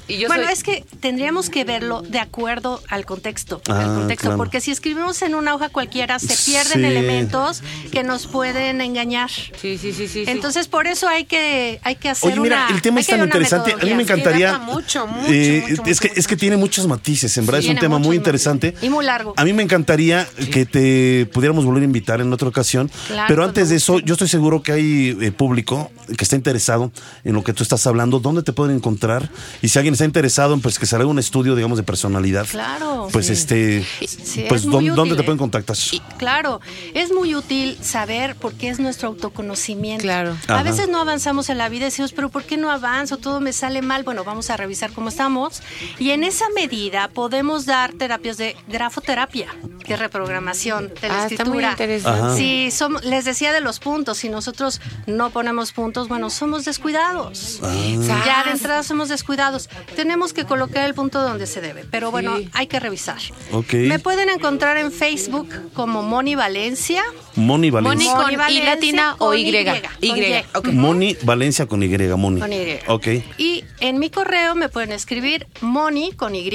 Y 0.09 0.17
yo 0.17 0.27
bueno, 0.27 0.43
soy- 0.43 0.53
es 0.53 0.63
que 0.63 0.83
tendríamos 0.99 1.49
que 1.49 1.63
verlo 1.63 2.01
de 2.01 2.19
acuerdo 2.19 2.81
al 2.89 3.05
contexto, 3.05 3.61
Ah, 3.69 3.79
al 3.81 3.95
contexto, 3.99 4.27
claro. 4.29 4.37
porque 4.37 4.59
si 4.59 4.71
escribimos 4.71 5.21
en 5.21 5.35
una 5.35 5.53
hoja 5.55 5.69
cualquiera 5.69 6.19
se 6.19 6.35
pierden 6.51 6.79
Sí. 6.81 6.85
elementos 6.85 7.61
que 7.91 8.03
nos 8.03 8.27
pueden 8.27 8.81
engañar. 8.81 9.29
Sí, 9.29 9.77
sí, 9.77 9.77
sí, 9.77 9.93
sí. 9.93 10.07
sí. 10.07 10.23
Entonces, 10.27 10.67
por 10.67 10.87
eso 10.87 11.07
hay 11.07 11.25
que 11.25 11.79
hay 11.83 11.95
que 11.95 12.09
hacer 12.09 12.31
Oye, 12.31 12.39
mira, 12.41 12.65
una 12.67 12.75
el 12.75 12.81
tema 12.81 12.99
es 12.99 13.07
tan 13.07 13.21
interesante. 13.23 13.73
A 13.79 13.85
mí 13.85 13.93
me 13.93 14.03
encantaría. 14.03 14.57
mucho, 14.57 15.07
mucho, 15.07 15.31
eh, 15.31 15.63
mucho, 15.69 15.83
es, 15.85 15.99
que, 15.99 16.09
mucho, 16.09 16.19
es 16.19 16.27
que 16.27 16.35
tiene 16.35 16.57
muchos 16.57 16.87
matices, 16.87 17.37
en 17.37 17.45
verdad 17.45 17.61
es 17.61 17.67
un 17.69 17.75
tema 17.77 17.97
muy 17.99 18.07
matices. 18.07 18.17
interesante. 18.17 18.75
Y 18.81 18.89
muy 18.89 19.05
largo. 19.05 19.33
A 19.37 19.45
mí 19.45 19.53
me 19.53 19.61
encantaría 19.63 20.27
que 20.51 20.65
te 20.65 21.27
pudiéramos 21.31 21.65
volver 21.65 21.83
a 21.83 21.85
invitar 21.85 22.19
en 22.19 22.33
otra 22.33 22.47
ocasión. 22.49 22.89
Claro, 23.07 23.25
pero 23.27 23.43
antes 23.43 23.69
de 23.69 23.75
eso, 23.75 23.99
yo 23.99 24.13
estoy 24.15 24.27
seguro 24.27 24.63
que 24.63 24.71
hay 24.71 25.17
eh, 25.21 25.31
público 25.31 25.91
que 26.17 26.23
está 26.23 26.35
interesado 26.35 26.91
en 27.23 27.33
lo 27.33 27.43
que 27.43 27.53
tú 27.53 27.61
estás 27.63 27.85
hablando. 27.85 28.19
¿Dónde 28.19 28.41
te 28.41 28.53
pueden 28.53 28.75
encontrar? 28.75 29.29
Y 29.61 29.69
si 29.69 29.77
alguien 29.77 29.95
está 29.99 30.05
interesado 30.05 30.53
en 30.53 30.61
pues, 30.61 30.79
que 30.79 30.85
se 30.85 30.95
haga 30.95 31.05
un 31.05 31.19
estudio, 31.19 31.55
digamos, 31.55 31.77
de 31.77 31.83
personalidad. 31.83 32.47
Claro. 32.49 33.09
Pues 33.11 33.27
Sí. 33.27 33.33
este. 33.33 33.85
Sí, 34.07 34.45
pues 34.47 34.61
es 34.61 34.67
muy 34.67 34.75
¿dónde, 34.75 34.91
útil, 34.91 34.95
dónde 34.95 35.15
te 35.15 35.21
¿eh? 35.21 35.25
pueden 35.25 35.37
contactar? 35.37 35.75
Y, 35.91 35.99
claro, 36.17 36.61
es 36.93 37.11
muy 37.11 37.35
útil 37.35 37.77
saber 37.81 38.35
por 38.35 38.53
qué 38.53 38.69
es 38.69 38.79
nuestro 38.79 39.09
autoconocimiento. 39.09 40.03
Claro. 40.03 40.37
A 40.47 40.53
Ajá. 40.55 40.63
veces 40.63 40.87
no 40.87 41.01
avanzamos 41.01 41.49
en 41.49 41.57
la 41.57 41.67
vida 41.69 41.81
y 41.81 41.85
decimos, 41.89 42.13
pero 42.13 42.29
¿por 42.29 42.43
qué 42.43 42.55
no 42.57 42.71
avanzo? 42.71 43.17
Todo 43.17 43.41
me 43.41 43.51
sale 43.53 43.81
mal. 43.81 44.03
Bueno, 44.03 44.23
vamos 44.23 44.49
a 44.49 44.57
revisar 44.57 44.91
cómo 44.91 45.09
estamos. 45.09 45.61
Y 45.99 46.11
en 46.11 46.23
esa 46.23 46.45
medida 46.55 47.09
podemos 47.09 47.65
dar 47.65 47.91
terapias 47.93 48.37
de 48.37 48.55
grafoterapia, 48.69 49.47
que 49.83 49.93
es 49.95 49.99
reprogramación 49.99 50.93
de 51.01 51.07
la 51.09 51.23
Ah, 51.23 51.27
está 51.27 51.43
muy 51.45 51.57
escritura. 51.63 51.71
interesante. 51.71 52.19
Ajá. 52.27 52.35
Si 52.37 52.71
somos, 52.71 53.03
les 53.03 53.25
decía 53.25 53.51
de 53.51 53.59
los 53.61 53.79
puntos, 53.79 54.17
si 54.19 54.29
nosotros 54.29 54.79
no 55.07 55.29
ponemos 55.31 55.73
puntos, 55.73 56.07
bueno, 56.07 56.29
somos 56.29 56.63
descuidados. 56.65 57.59
Ah. 57.63 58.23
Ya 58.25 58.43
de 58.45 58.51
entrada 58.51 58.83
somos 58.83 59.09
descuidados. 59.09 59.69
Tenemos 59.95 60.33
que 60.33 60.45
colocar 60.45 60.85
el 60.85 60.93
punto 60.93 61.21
donde 61.21 61.45
se 61.47 61.61
debe, 61.61 61.85
pero 61.89 62.11
bueno, 62.11 62.37
Sí. 62.37 62.49
hay 62.53 62.67
que 62.67 62.79
revisar. 62.79 63.17
Ok. 63.51 63.73
Me 63.73 63.99
pueden 63.99 64.29
encontrar 64.29 64.77
en 64.77 64.91
Facebook 64.91 65.49
como 65.73 66.01
Moni 66.03 66.35
Valencia. 66.35 67.03
Moni 67.35 67.69
Moni 67.69 67.71
Valencia. 67.71 68.11
con 68.13 68.21
Moni 68.23 68.33
I 68.33 68.37
Valencia 68.37 68.75
latina 68.75 69.13
o 69.19 69.27
con 69.27 69.37
Y. 69.37 69.41
Y, 69.41 69.57
Y. 69.57 70.09
con 70.09 70.17
Y. 70.17 70.33
ok. 70.55 70.67
Moni 70.69 71.17
Valencia 71.23 71.65
con 71.67 71.83
Y, 71.83 71.87
Moni. 71.89 72.39
Con 72.39 72.53
Y. 72.53 72.57
Ok. 72.87 73.07
Y 73.37 73.63
en 73.79 73.99
mi 73.99 74.09
correo 74.09 74.55
me 74.55 74.69
pueden 74.69 74.91
escribir 74.91 75.47
Moni 75.61 76.11
con 76.13 76.35
Y, 76.35 76.49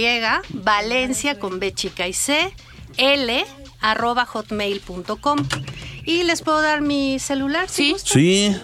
Valencia 0.51 1.39
con 1.39 1.59
B 1.61 1.73
chica 1.73 2.07
y 2.09 2.13
C, 2.13 2.53
L 2.97 3.45
arroba 3.81 4.25
hotmail.com. 4.25 5.39
Y 6.07 6.23
les 6.25 6.43
puedo 6.43 6.61
dar 6.63 6.81
mi 6.81 7.19
celular. 7.19 7.69
si 7.69 7.95
Sí. 7.99 8.51
Sí. 8.53 8.57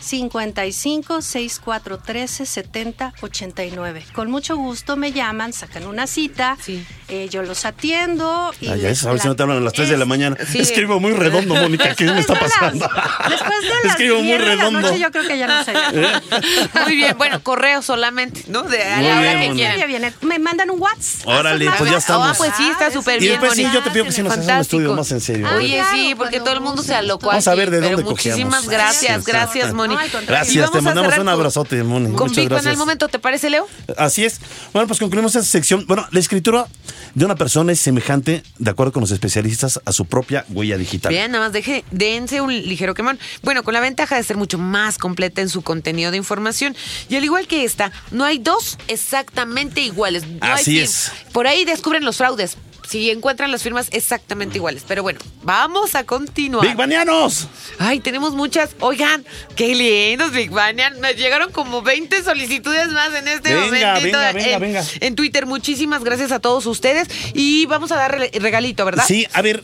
55 0.00 1.20
6413 1.22 2.46
70 2.46 3.12
89. 3.20 4.04
Con 4.14 4.30
mucho 4.30 4.56
gusto 4.56 4.96
me 4.96 5.12
llaman, 5.12 5.52
sacan 5.52 5.86
una 5.86 6.06
cita, 6.06 6.56
Sí. 6.64 6.84
eh, 7.08 7.28
yo 7.30 7.42
los 7.42 7.64
atiendo. 7.64 8.52
Y 8.60 8.68
Ah, 8.68 8.76
ya 8.76 8.90
es, 8.90 9.04
a 9.04 9.10
ver 9.12 9.20
si 9.20 9.28
no 9.28 9.36
te 9.36 9.42
hablan 9.42 9.58
a 9.58 9.60
las 9.60 9.72
3 9.72 9.88
de 9.88 9.96
la 9.96 10.04
es- 10.04 10.08
mañana. 10.08 10.36
Sí. 10.50 10.58
Escribo 10.60 11.00
muy 11.00 11.12
redondo, 11.12 11.54
Mónica. 11.54 11.94
¿Qué 11.94 12.04
me 12.04 12.20
está 12.20 12.34
de 12.34 12.40
las- 12.40 12.52
pasando? 12.52 12.88
Después 13.28 13.60
de 13.62 13.68
las 13.84 13.92
Escribo 13.92 14.16
muy 14.18 14.26
10 14.28 14.40
de 14.40 14.46
la 14.46 14.54
redondo. 14.56 14.80
noche 14.80 14.98
yo 15.00 15.10
creo 15.10 15.26
que 15.26 15.38
ya 15.38 15.46
no 15.46 15.64
sé. 15.64 15.72
Muy 16.84 16.96
bien, 16.96 17.16
bueno, 17.18 17.42
correo 17.42 17.82
solamente, 17.82 18.44
¿no? 18.48 18.62
De 18.62 18.82
a 18.82 19.00
la 19.02 19.18
hora 19.20 19.34
bien, 19.34 19.50
que 19.56 19.56
quieran. 19.76 20.14
Me 20.22 20.38
mandan 20.38 20.70
un 20.70 20.80
WhatsApp. 20.80 21.26
Órale, 21.26 21.66
es 21.66 21.72
pues 21.78 21.90
ya 21.90 21.98
estamos. 21.98 22.28
Ah, 22.28 22.34
pues 22.36 22.52
sí, 22.56 22.68
está 22.70 22.90
súper 22.90 23.16
Y 23.16 23.26
bien. 23.26 23.32
después 23.32 23.54
sí, 23.54 23.66
yo 23.72 23.82
te 23.82 23.90
pido 23.90 24.04
que 24.04 24.12
si 24.12 24.22
nos 24.22 24.32
hagas 24.32 24.46
un 24.48 24.60
estudio 24.60 24.94
más 24.94 25.10
en 25.12 25.20
serio. 25.20 25.46
Ah, 25.50 25.56
Oye, 25.56 25.82
sí, 25.92 26.14
porque 26.16 26.40
todo 26.40 26.52
el 26.52 26.60
mundo 26.60 26.82
se 26.82 26.94
alocó 26.94 27.28
Vamos 27.28 27.48
a 27.48 27.54
ver 27.54 27.70
de 27.70 27.80
dónde 27.80 28.02
muchísimas 28.04 28.68
gracias, 28.68 29.24
gracias, 29.24 29.68
sí. 29.68 29.74
Moni. 29.88 30.08
No, 30.12 30.18
al 30.18 30.26
Gracias, 30.26 30.70
te 30.70 30.80
mandamos 30.80 31.12
un 31.12 31.18
con- 31.18 31.28
abrazote, 31.28 31.82
Moni. 31.82 32.12
Con 32.14 32.28
Muchas 32.28 32.44
gracias. 32.44 32.66
al 32.72 32.76
momento, 32.76 33.08
¿te 33.08 33.18
parece, 33.18 33.50
Leo? 33.50 33.66
Así 33.96 34.24
es. 34.24 34.40
Bueno, 34.72 34.86
pues 34.86 34.98
concluimos 35.00 35.34
esta 35.34 35.48
sección. 35.48 35.84
Bueno, 35.86 36.06
la 36.10 36.20
escritura 36.20 36.66
de 37.14 37.24
una 37.24 37.34
persona 37.34 37.72
es 37.72 37.80
semejante, 37.80 38.42
de 38.58 38.70
acuerdo 38.70 38.92
con 38.92 39.00
los 39.00 39.10
especialistas, 39.10 39.80
a 39.84 39.92
su 39.92 40.04
propia 40.04 40.44
huella 40.50 40.76
digital. 40.76 41.10
Bien, 41.12 41.30
nada 41.32 41.44
más 41.46 41.52
deje, 41.52 41.84
dense 41.90 42.40
un 42.40 42.52
ligero 42.52 42.94
quemón. 42.94 43.18
Bueno, 43.42 43.62
con 43.62 43.74
la 43.74 43.80
ventaja 43.80 44.16
de 44.16 44.22
ser 44.22 44.36
mucho 44.36 44.58
más 44.58 44.98
completa 44.98 45.40
en 45.40 45.48
su 45.48 45.62
contenido 45.62 46.10
de 46.10 46.16
información. 46.16 46.76
Y 47.08 47.16
al 47.16 47.24
igual 47.24 47.46
que 47.46 47.64
esta, 47.64 47.90
no 48.10 48.24
hay 48.24 48.38
dos 48.38 48.78
exactamente 48.88 49.80
iguales. 49.80 50.26
No 50.26 50.38
Así 50.42 50.78
es. 50.80 51.10
Por 51.32 51.46
ahí 51.46 51.64
descubren 51.64 52.04
los 52.04 52.16
fraudes. 52.18 52.56
Si 52.88 53.10
encuentran 53.10 53.50
las 53.52 53.62
firmas 53.62 53.88
exactamente 53.92 54.56
iguales. 54.56 54.82
Pero 54.88 55.02
bueno, 55.02 55.18
vamos 55.42 55.94
a 55.94 56.04
continuar. 56.04 56.66
¡Big 56.66 56.74
Banianos! 56.76 57.46
Ay, 57.78 58.00
tenemos 58.00 58.32
muchas. 58.34 58.70
Oigan, 58.80 59.26
qué 59.56 59.74
lindos, 59.74 60.32
Big 60.32 60.50
Banian. 60.50 60.98
Nos 61.00 61.14
llegaron 61.16 61.52
como 61.52 61.82
20 61.82 62.22
solicitudes 62.22 62.88
más 62.88 63.14
en 63.14 63.28
este 63.28 63.50
Venga, 63.54 63.66
momentito 63.66 64.18
venga, 64.18 64.32
venga, 64.32 64.54
en, 64.54 64.60
venga. 64.60 64.84
en 65.00 65.14
Twitter. 65.16 65.44
Muchísimas 65.44 66.02
gracias 66.02 66.32
a 66.32 66.38
todos 66.40 66.64
ustedes. 66.64 67.08
Y 67.34 67.66
vamos 67.66 67.92
a 67.92 67.96
dar 67.96 68.18
re- 68.18 68.30
regalito, 68.34 68.84
¿verdad? 68.86 69.04
Sí, 69.06 69.26
a 69.34 69.42
ver. 69.42 69.62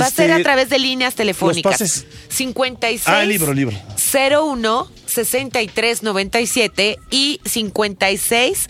Va 0.00 0.06
a 0.06 0.08
este, 0.08 0.22
ser 0.22 0.32
a 0.32 0.42
través 0.42 0.68
de 0.70 0.78
líneas 0.78 1.14
telefónicas. 1.14 1.72
pases. 1.72 2.06
56 2.28 3.02
Ah, 3.08 3.24
libro, 3.24 3.52
libro. 3.52 3.76
01 4.12 4.88
63 5.06 6.02
97 6.02 6.98
y 7.10 7.40
56 7.44 8.68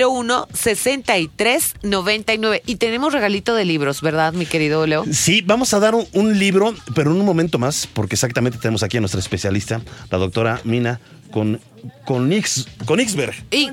01 0.00 0.48
63 0.52 1.74
99. 1.82 2.62
Y 2.66 2.76
tenemos 2.76 3.12
regalito 3.12 3.54
de 3.54 3.64
libros, 3.64 4.00
¿verdad, 4.00 4.32
mi 4.32 4.46
querido 4.46 4.86
Leo? 4.86 5.04
Sí, 5.10 5.42
vamos 5.42 5.74
a 5.74 5.80
dar 5.80 5.94
un, 5.94 6.06
un 6.12 6.38
libro, 6.38 6.74
pero 6.94 7.10
en 7.10 7.18
un 7.18 7.26
momento 7.26 7.58
más, 7.58 7.86
porque 7.86 8.14
exactamente 8.14 8.58
tenemos 8.58 8.82
aquí 8.82 8.96
a 8.96 9.00
nuestra 9.00 9.20
especialista, 9.20 9.80
la 10.10 10.18
doctora 10.18 10.60
Mina 10.64 11.00
con, 11.34 11.60
con, 12.04 12.30
Ix- 12.30 12.64
con 12.84 13.00
Ixberg. 13.00 13.34
Y 13.50 13.68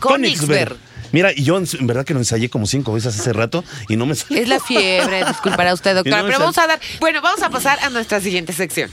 Königsberg. 0.00 0.74
Mira, 1.12 1.32
y 1.36 1.44
yo 1.44 1.58
en, 1.58 1.66
verdad 1.86 2.06
que 2.06 2.14
lo 2.14 2.20
ensayé 2.20 2.48
como 2.48 2.66
cinco 2.66 2.94
veces 2.94 3.20
hace 3.20 3.34
rato 3.34 3.62
y 3.90 3.96
no 3.96 4.06
me 4.06 4.14
salió. 4.14 4.40
Es 4.42 4.48
la 4.48 4.58
fiebre, 4.58 5.22
disculpará 5.28 5.74
usted, 5.74 5.94
doctora. 5.96 6.22
No 6.22 6.26
pero 6.28 6.38
vamos 6.38 6.56
a 6.56 6.66
dar. 6.66 6.80
Bueno, 7.00 7.20
vamos 7.20 7.42
a 7.42 7.50
pasar 7.50 7.78
a 7.80 7.90
nuestra 7.90 8.22
siguiente 8.22 8.54
sección. 8.54 8.90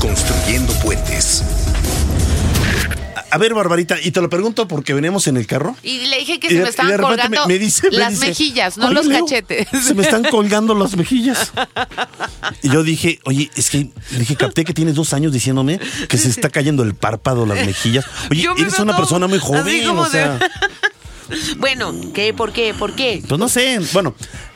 Construyendo 0.00 0.72
puentes. 0.80 1.42
A 3.30 3.38
ver, 3.38 3.54
Barbarita, 3.54 3.96
y 4.00 4.10
te 4.10 4.20
lo 4.20 4.28
pregunto 4.30 4.66
porque 4.68 4.94
veníamos 4.94 5.26
en 5.26 5.36
el 5.36 5.46
carro. 5.46 5.76
Y 5.82 6.06
le 6.06 6.18
dije 6.18 6.38
que 6.40 6.48
se 6.48 6.54
me 6.60 6.68
estaban 6.68 6.98
colgando 7.00 7.40
me- 7.46 7.54
me 7.54 7.58
dice- 7.58 7.90
me 7.90 7.98
las 7.98 8.12
dice, 8.12 8.26
mejillas, 8.28 8.76
no 8.78 8.86
"Oye, 8.86 8.94
los 8.94 9.06
Leo, 9.06 9.24
cachetes. 9.24 9.68
Se 9.84 9.94
me 9.94 10.02
están 10.02 10.22
colgando 10.30 10.74
las 10.74 10.96
mejillas. 10.96 11.52
Y 12.62 12.70
yo 12.70 12.82
dije, 12.82 13.20
oye, 13.24 13.50
es 13.56 13.70
que 13.70 13.90
dije, 14.12 14.36
capté 14.36 14.64
que 14.64 14.72
tienes 14.74 14.94
dos 14.94 15.12
años 15.12 15.32
diciéndome 15.32 15.80
que 16.08 16.18
se 16.18 16.28
está 16.28 16.50
cayendo 16.50 16.82
el 16.82 16.94
párpado, 16.94 17.46
las 17.46 17.64
mejillas. 17.66 18.04
Oye, 18.30 18.42
Yo 18.42 18.54
eres 18.56 18.78
una 18.78 18.96
persona 18.96 19.26
muy 19.26 19.38
joven, 19.38 19.86
o 19.88 20.04
de- 20.04 20.10
sea. 20.10 20.38
Bueno, 21.56 21.94
¿qué? 22.12 22.34
¿Por 22.34 22.52
qué? 22.52 22.74
¿Por 22.74 22.94
qué? 22.94 23.22
Pues 23.26 23.38
no 23.40 23.48
sé. 23.48 23.80
Bueno, 23.94 24.14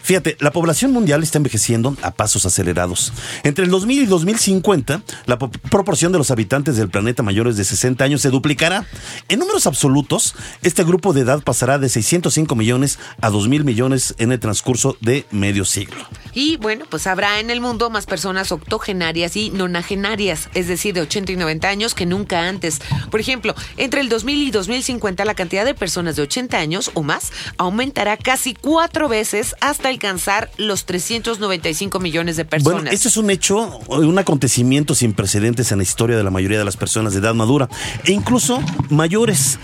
fíjate, 0.09 0.39
la 0.41 0.53
población 0.53 0.91
mundial 0.91 1.23
está 1.23 1.37
envejeciendo 1.37 1.95
a 2.01 2.13
pasos 2.13 2.47
acelerados. 2.47 3.13
Entre 3.43 3.67
el 3.67 3.71
2000 3.71 4.05
y 4.05 4.07
2050, 4.07 5.03
la 5.27 5.39
po- 5.39 5.51
proporción 5.51 6.13
de 6.13 6.19
los 6.19 6.31
habitantes 6.31 6.77
del 6.79 6.89
planeta 6.89 7.23
mayores 7.23 7.59
de 7.59 7.65
60 7.65 8.03
años 8.05 8.23
se 8.23 8.31
duplicará. 8.31 8.87
En 9.29 9.39
números 9.39 9.67
absolutos, 9.67 10.35
este 10.63 10.83
grupo 10.83 11.13
de 11.13 11.21
edad 11.21 11.43
pasará 11.43 11.79
de 11.79 11.91
605 11.91 12.55
millones 12.57 12.99
a 13.21 13.29
2 13.29 13.49
mil 13.49 13.65
millones 13.65 14.15
en 14.17 14.33
el 14.33 14.41
transcurso 14.41 14.97
de 15.03 15.27
medio 15.31 15.67
siglo. 15.67 15.99
Y 16.33 16.57
bueno, 16.57 16.87
pues 16.89 17.07
habrá 17.07 17.39
en 17.41 17.51
el 17.51 17.61
mundo 17.61 17.91
más 17.91 18.07
personas 18.07 18.51
octogenarias 18.51 19.37
y 19.37 19.51
nonagenarias, 19.51 20.49
es 20.55 20.69
decir, 20.69 20.95
de 20.95 21.03
80 21.03 21.33
y 21.33 21.37
90 21.37 21.69
años 21.69 21.95
que 21.95 22.07
nunca 22.07 22.49
antes. 22.49 22.81
Por 23.11 23.21
ejemplo, 23.21 23.55
entre 23.77 24.01
el 24.01 24.09
2000 24.09 24.49
y 24.49 24.51
2050 24.53 25.27
la 25.27 25.35
cantidad 25.35 25.67
de 25.67 25.75
personas 25.75 26.17
de 26.17 26.23
80 26.23 26.57
años 26.57 26.91
o 26.95 27.03
más 27.03 27.31
aumentará 27.59 28.17
casi 28.17 28.55
cuatro 28.55 29.09
veces 29.09 29.55
hasta 29.61 29.91
alcanzar 29.99 30.49
los 30.57 30.87
395 30.87 31.99
millones 31.99 32.37
de 32.37 32.45
personas. 32.45 32.83
Bueno, 32.83 32.91
este 32.91 33.09
es 33.09 33.17
un 33.17 33.31
hecho, 33.31 33.79
un 33.89 34.19
acontecimiento 34.19 34.95
sin 34.95 35.13
precedentes 35.13 35.73
en 35.73 35.79
la 35.79 35.83
historia 35.83 36.17
de 36.17 36.23
la 36.23 36.31
mayoría 36.31 36.59
de 36.59 36.65
las 36.65 36.77
personas 36.77 37.13
de 37.13 37.19
edad 37.19 37.35
madura 37.35 37.69
e 38.05 38.13
incluso 38.13 38.63
mayores 38.91 39.59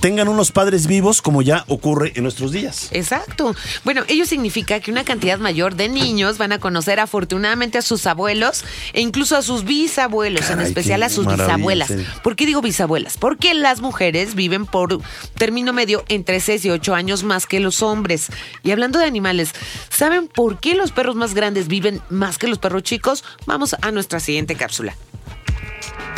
tengan 0.00 0.28
unos 0.28 0.52
padres 0.52 0.86
vivos 0.86 1.22
como 1.22 1.42
ya 1.42 1.64
ocurre 1.68 2.12
en 2.16 2.22
nuestros 2.22 2.52
días. 2.52 2.88
Exacto. 2.92 3.54
Bueno, 3.84 4.02
ello 4.08 4.26
significa 4.26 4.80
que 4.80 4.90
una 4.90 5.04
cantidad 5.04 5.38
mayor 5.38 5.74
de 5.76 5.88
niños 5.88 6.38
van 6.38 6.52
a 6.52 6.58
conocer 6.58 7.00
afortunadamente 7.00 7.78
a 7.78 7.82
sus 7.82 8.06
abuelos 8.06 8.64
e 8.92 9.00
incluso 9.00 9.36
a 9.36 9.42
sus 9.42 9.64
bisabuelos, 9.64 10.50
en 10.50 10.60
especial 10.60 11.02
a 11.02 11.08
sus 11.08 11.26
bisabuelas. 11.26 11.88
sí. 11.88 12.04
¿Por 12.22 12.36
qué 12.36 12.46
digo 12.46 12.62
bisabuelas? 12.62 13.16
Porque 13.16 13.54
las 13.54 13.80
mujeres 13.80 14.34
viven 14.34 14.66
por 14.66 15.00
término 15.36 15.72
medio 15.72 16.04
entre 16.08 16.40
6 16.40 16.64
y 16.66 16.70
8 16.70 16.94
años 16.94 17.24
más 17.24 17.46
que 17.46 17.60
los 17.60 17.82
hombres. 17.82 18.28
Y 18.62 18.70
hablando 18.70 18.98
de 18.98 19.06
animales, 19.06 19.52
¿saben 19.90 20.28
por 20.28 20.60
qué 20.60 20.74
los 20.74 20.92
perros 20.92 21.16
más 21.16 21.34
grandes 21.34 21.68
viven 21.68 22.00
más 22.10 22.38
que 22.38 22.48
los 22.48 22.58
perros 22.58 22.82
chicos? 22.82 23.24
Vamos 23.46 23.76
a 23.80 23.90
nuestra 23.90 24.20
siguiente 24.20 24.54
cápsula. 24.54 24.96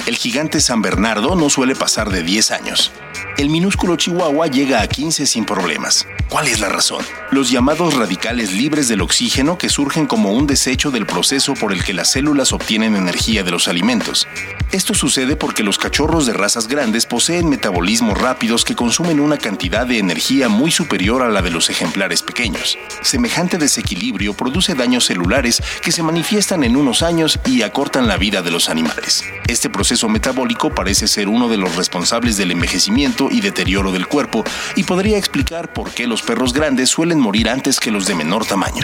El 0.06 0.16
gigante 0.16 0.60
San 0.60 0.80
Bernardo 0.80 1.36
no 1.36 1.50
suele 1.50 1.74
pasar 1.74 2.10
de 2.10 2.22
10 2.22 2.50
años. 2.52 2.92
El 3.38 3.50
minúsculo 3.50 3.94
Chihuahua 3.94 4.48
llega 4.48 4.82
a 4.82 4.88
15 4.88 5.24
sin 5.24 5.44
problemas. 5.44 6.08
¿Cuál 6.28 6.48
es 6.48 6.58
la 6.58 6.68
razón? 6.68 7.04
Los 7.30 7.52
llamados 7.52 7.94
radicales 7.94 8.52
libres 8.52 8.88
del 8.88 9.00
oxígeno 9.00 9.56
que 9.56 9.68
surgen 9.68 10.06
como 10.06 10.32
un 10.32 10.48
desecho 10.48 10.90
del 10.90 11.06
proceso 11.06 11.54
por 11.54 11.72
el 11.72 11.84
que 11.84 11.94
las 11.94 12.10
células 12.10 12.52
obtienen 12.52 12.96
energía 12.96 13.44
de 13.44 13.52
los 13.52 13.68
alimentos. 13.68 14.26
Esto 14.72 14.92
sucede 14.92 15.36
porque 15.36 15.62
los 15.62 15.78
cachorros 15.78 16.26
de 16.26 16.32
razas 16.32 16.66
grandes 16.66 17.06
poseen 17.06 17.48
metabolismos 17.48 18.18
rápidos 18.18 18.64
que 18.64 18.74
consumen 18.74 19.20
una 19.20 19.38
cantidad 19.38 19.86
de 19.86 19.98
energía 19.98 20.48
muy 20.48 20.72
superior 20.72 21.22
a 21.22 21.28
la 21.28 21.40
de 21.40 21.50
los 21.50 21.70
ejemplares 21.70 22.22
pequeños. 22.22 22.76
Semejante 23.02 23.56
desequilibrio 23.56 24.34
produce 24.34 24.74
daños 24.74 25.04
celulares 25.06 25.62
que 25.80 25.92
se 25.92 26.02
manifiestan 26.02 26.64
en 26.64 26.76
unos 26.76 27.02
años 27.02 27.38
y 27.46 27.62
acortan 27.62 28.08
la 28.08 28.16
vida 28.16 28.42
de 28.42 28.50
los 28.50 28.68
animales. 28.68 29.24
Este 29.46 29.70
proceso 29.70 30.08
metabólico 30.08 30.74
parece 30.74 31.06
ser 31.06 31.28
uno 31.28 31.48
de 31.48 31.56
los 31.56 31.76
responsables 31.76 32.36
del 32.36 32.50
envejecimiento 32.50 33.27
y 33.30 33.40
deterioro 33.40 33.92
del 33.92 34.06
cuerpo 34.06 34.44
y 34.76 34.84
podría 34.84 35.18
explicar 35.18 35.72
por 35.72 35.90
qué 35.90 36.06
los 36.06 36.22
perros 36.22 36.52
grandes 36.52 36.90
suelen 36.90 37.20
morir 37.20 37.48
antes 37.48 37.80
que 37.80 37.90
los 37.90 38.06
de 38.06 38.14
menor 38.14 38.44
tamaño. 38.44 38.82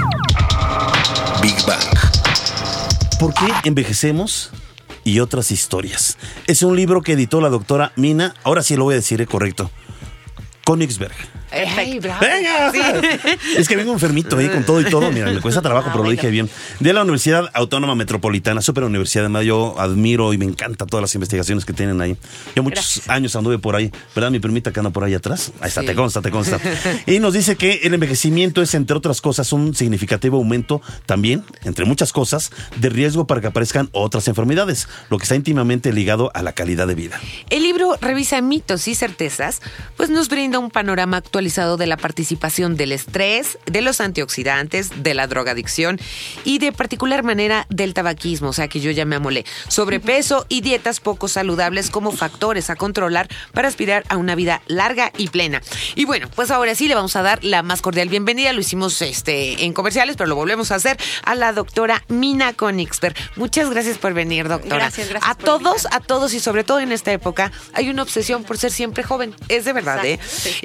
Big 1.43 1.57
Bang. 1.67 1.81
¿Por 3.19 3.35
qué 3.35 3.47
envejecemos? 3.65 4.51
Y 5.05 5.21
otras 5.21 5.51
historias. 5.51 6.17
Es 6.47 6.63
un 6.63 6.77
libro 6.77 7.03
que 7.03 7.13
editó 7.13 7.41
la 7.41 7.51
doctora 7.51 7.93
Mina, 7.97 8.35
ahora 8.43 8.63
sí 8.63 8.77
lo 8.77 8.85
voy 8.85 8.95
a 8.95 8.97
decir 8.97 9.21
eh, 9.21 9.27
correcto, 9.27 9.71
Königsberg. 10.65 11.15
¡Venga! 11.55 12.73
Es 13.57 13.69
que 13.69 13.77
vengo 13.77 13.93
enfermito 13.93 14.37
ahí 14.37 14.49
con 14.49 14.65
todo 14.65 14.81
y 14.81 14.85
todo. 14.85 15.11
Mira, 15.13 15.31
me 15.31 15.41
cuesta 15.41 15.63
trabajo, 15.63 15.91
pero 15.93 16.05
lo 16.05 16.11
dije 16.11 16.29
bien. 16.31 16.49
De 16.81 16.93
la 16.93 17.03
Universidad 17.03 17.51
Autónoma 17.55 17.95
Metropolitana, 17.95 18.61
super 18.63 18.85
universidad. 18.85 19.25
además, 19.25 19.45
Yo 19.45 19.75
admiro 19.79 20.33
y 20.33 20.39
me 20.39 20.45
encanta 20.45 20.87
todas 20.87 21.03
las 21.03 21.15
investigaciones 21.15 21.65
que 21.65 21.73
tienen 21.73 22.01
ahí. 22.01 22.17
Yo 22.57 22.63
muchos 22.63 23.03
años 23.09 23.35
anduve 23.37 23.59
por 23.59 23.77
ahí, 23.77 23.93
¿verdad? 24.15 24.31
Mi 24.31 24.41
permita 24.41 24.73
que 24.73 24.81
anda 24.81 24.91
por 24.91 25.05
ahí 25.05 25.15
atrás. 25.15 25.53
Ahí 25.61 25.69
está, 25.69 25.83
Sí. 25.83 25.87
te 25.89 25.95
consta, 25.95 26.23
te 26.23 26.31
consta. 26.31 26.59
Y 27.07 27.19
nos 27.21 27.35
dice 27.35 27.57
que 27.57 27.81
el 27.85 27.95
envejecimiento 27.95 28.63
es, 28.63 28.75
entre 28.75 28.97
otras 28.97 29.21
cosas, 29.21 29.53
un 29.53 29.75
significativo 29.75 30.39
aumento 30.39 30.81
también, 31.07 31.45
entre 31.65 31.85
muchas 31.85 32.13
cosas, 32.13 32.51
de 32.77 32.89
riesgo 32.89 33.27
para 33.27 33.41
que 33.41 33.47
aparezcan 33.49 33.89
otras 33.93 34.27
enfermedades, 34.29 34.89
lo 35.11 35.19
que 35.19 35.25
está 35.25 35.35
íntimamente 35.35 35.93
ligado 35.93 36.31
a 36.35 36.43
la 36.43 36.53
calidad 36.53 36.87
de 36.87 36.95
vida. 36.95 37.21
El 37.51 37.63
libro 37.63 37.97
revisa 38.01 38.41
mitos 38.41 38.89
y 38.89 38.95
certezas, 38.95 39.61
pues 39.97 40.11
nos 40.11 40.29
brinda 40.29 40.59
un 40.59 40.71
panorama 40.71 41.21
actualizado 41.45 41.77
de 41.77 41.87
la 41.87 41.99
participación 41.99 42.75
del 42.75 42.91
estrés, 42.91 43.59
de 43.67 43.83
los 43.83 44.01
antioxidantes, 44.01 45.03
de 45.03 45.13
la 45.13 45.27
drogadicción 45.27 46.01
y 46.43 46.59
de 46.59 46.73
particular 46.73 47.23
manera 47.23 47.67
del 47.69 47.93
tabaquismo, 47.93 48.49
o 48.49 48.53
sea 48.55 48.67
que 48.67 48.81
yo 48.81 48.91
ya 48.91 49.05
me 49.05 49.17
amolé, 49.17 49.45
sobrepeso 49.69 50.47
y 50.49 50.63
dietas 50.63 51.01
poco 51.01 51.29
saludables 51.29 51.91
como 51.91 52.13
factores 52.13 52.71
a 52.71 52.77
controlar 52.77 53.29
para 53.53 53.69
aspirar 53.69 54.05
a 54.09 54.17
una 54.17 54.35
vida 54.35 54.63
larga 54.69 55.13
y 55.19 55.29
plena. 55.29 55.61
Y 55.97 56.07
bueno, 56.07 56.31
pues 56.35 56.51
ahora 56.51 56.75
sí 56.75 56.89
le 56.89 56.95
vamos 56.95 57.15
a 57.15 57.21
dar 57.21 57.45
la 57.45 57.63
más 57.63 57.83
cordial 57.83 58.09
bienvenida, 58.09 58.55
lo 58.55 58.63
hicimos 58.63 59.03
este 59.03 59.67
en 59.67 59.75
comerciales, 59.75 60.17
pero 60.17 60.29
lo 60.29 60.37
volvemos 60.37 60.71
a 60.71 60.77
hacer 60.77 60.97
a 61.25 61.35
la 61.35 61.53
doctora 61.53 62.05
Mina 62.09 62.55
Konigsberg. 62.55 63.15
Muchas 63.37 63.69
gracias 63.69 63.99
por 63.99 64.15
venir, 64.15 64.49
doctora. 64.49 64.77
Gracias, 64.77 65.11
gracias 65.11 65.31
A 65.31 65.35
todos, 65.35 65.87
a 65.91 66.01
todos 66.01 66.33
y 66.33 66.41
sobre 66.41 66.65
todo 66.65 66.81
en 66.81 66.91
esta 66.91 67.13
época 67.13 67.53
hay 67.75 67.91
una 67.91 68.03
obsesión 68.03 68.45
por 68.45 68.57
ser 68.57 68.73
siempre 68.73 69.05
joven. 69.05 69.35
Es 69.51 69.67
de 69.67 69.75
verdad, 69.75 70.03
¿eh? 70.07 70.19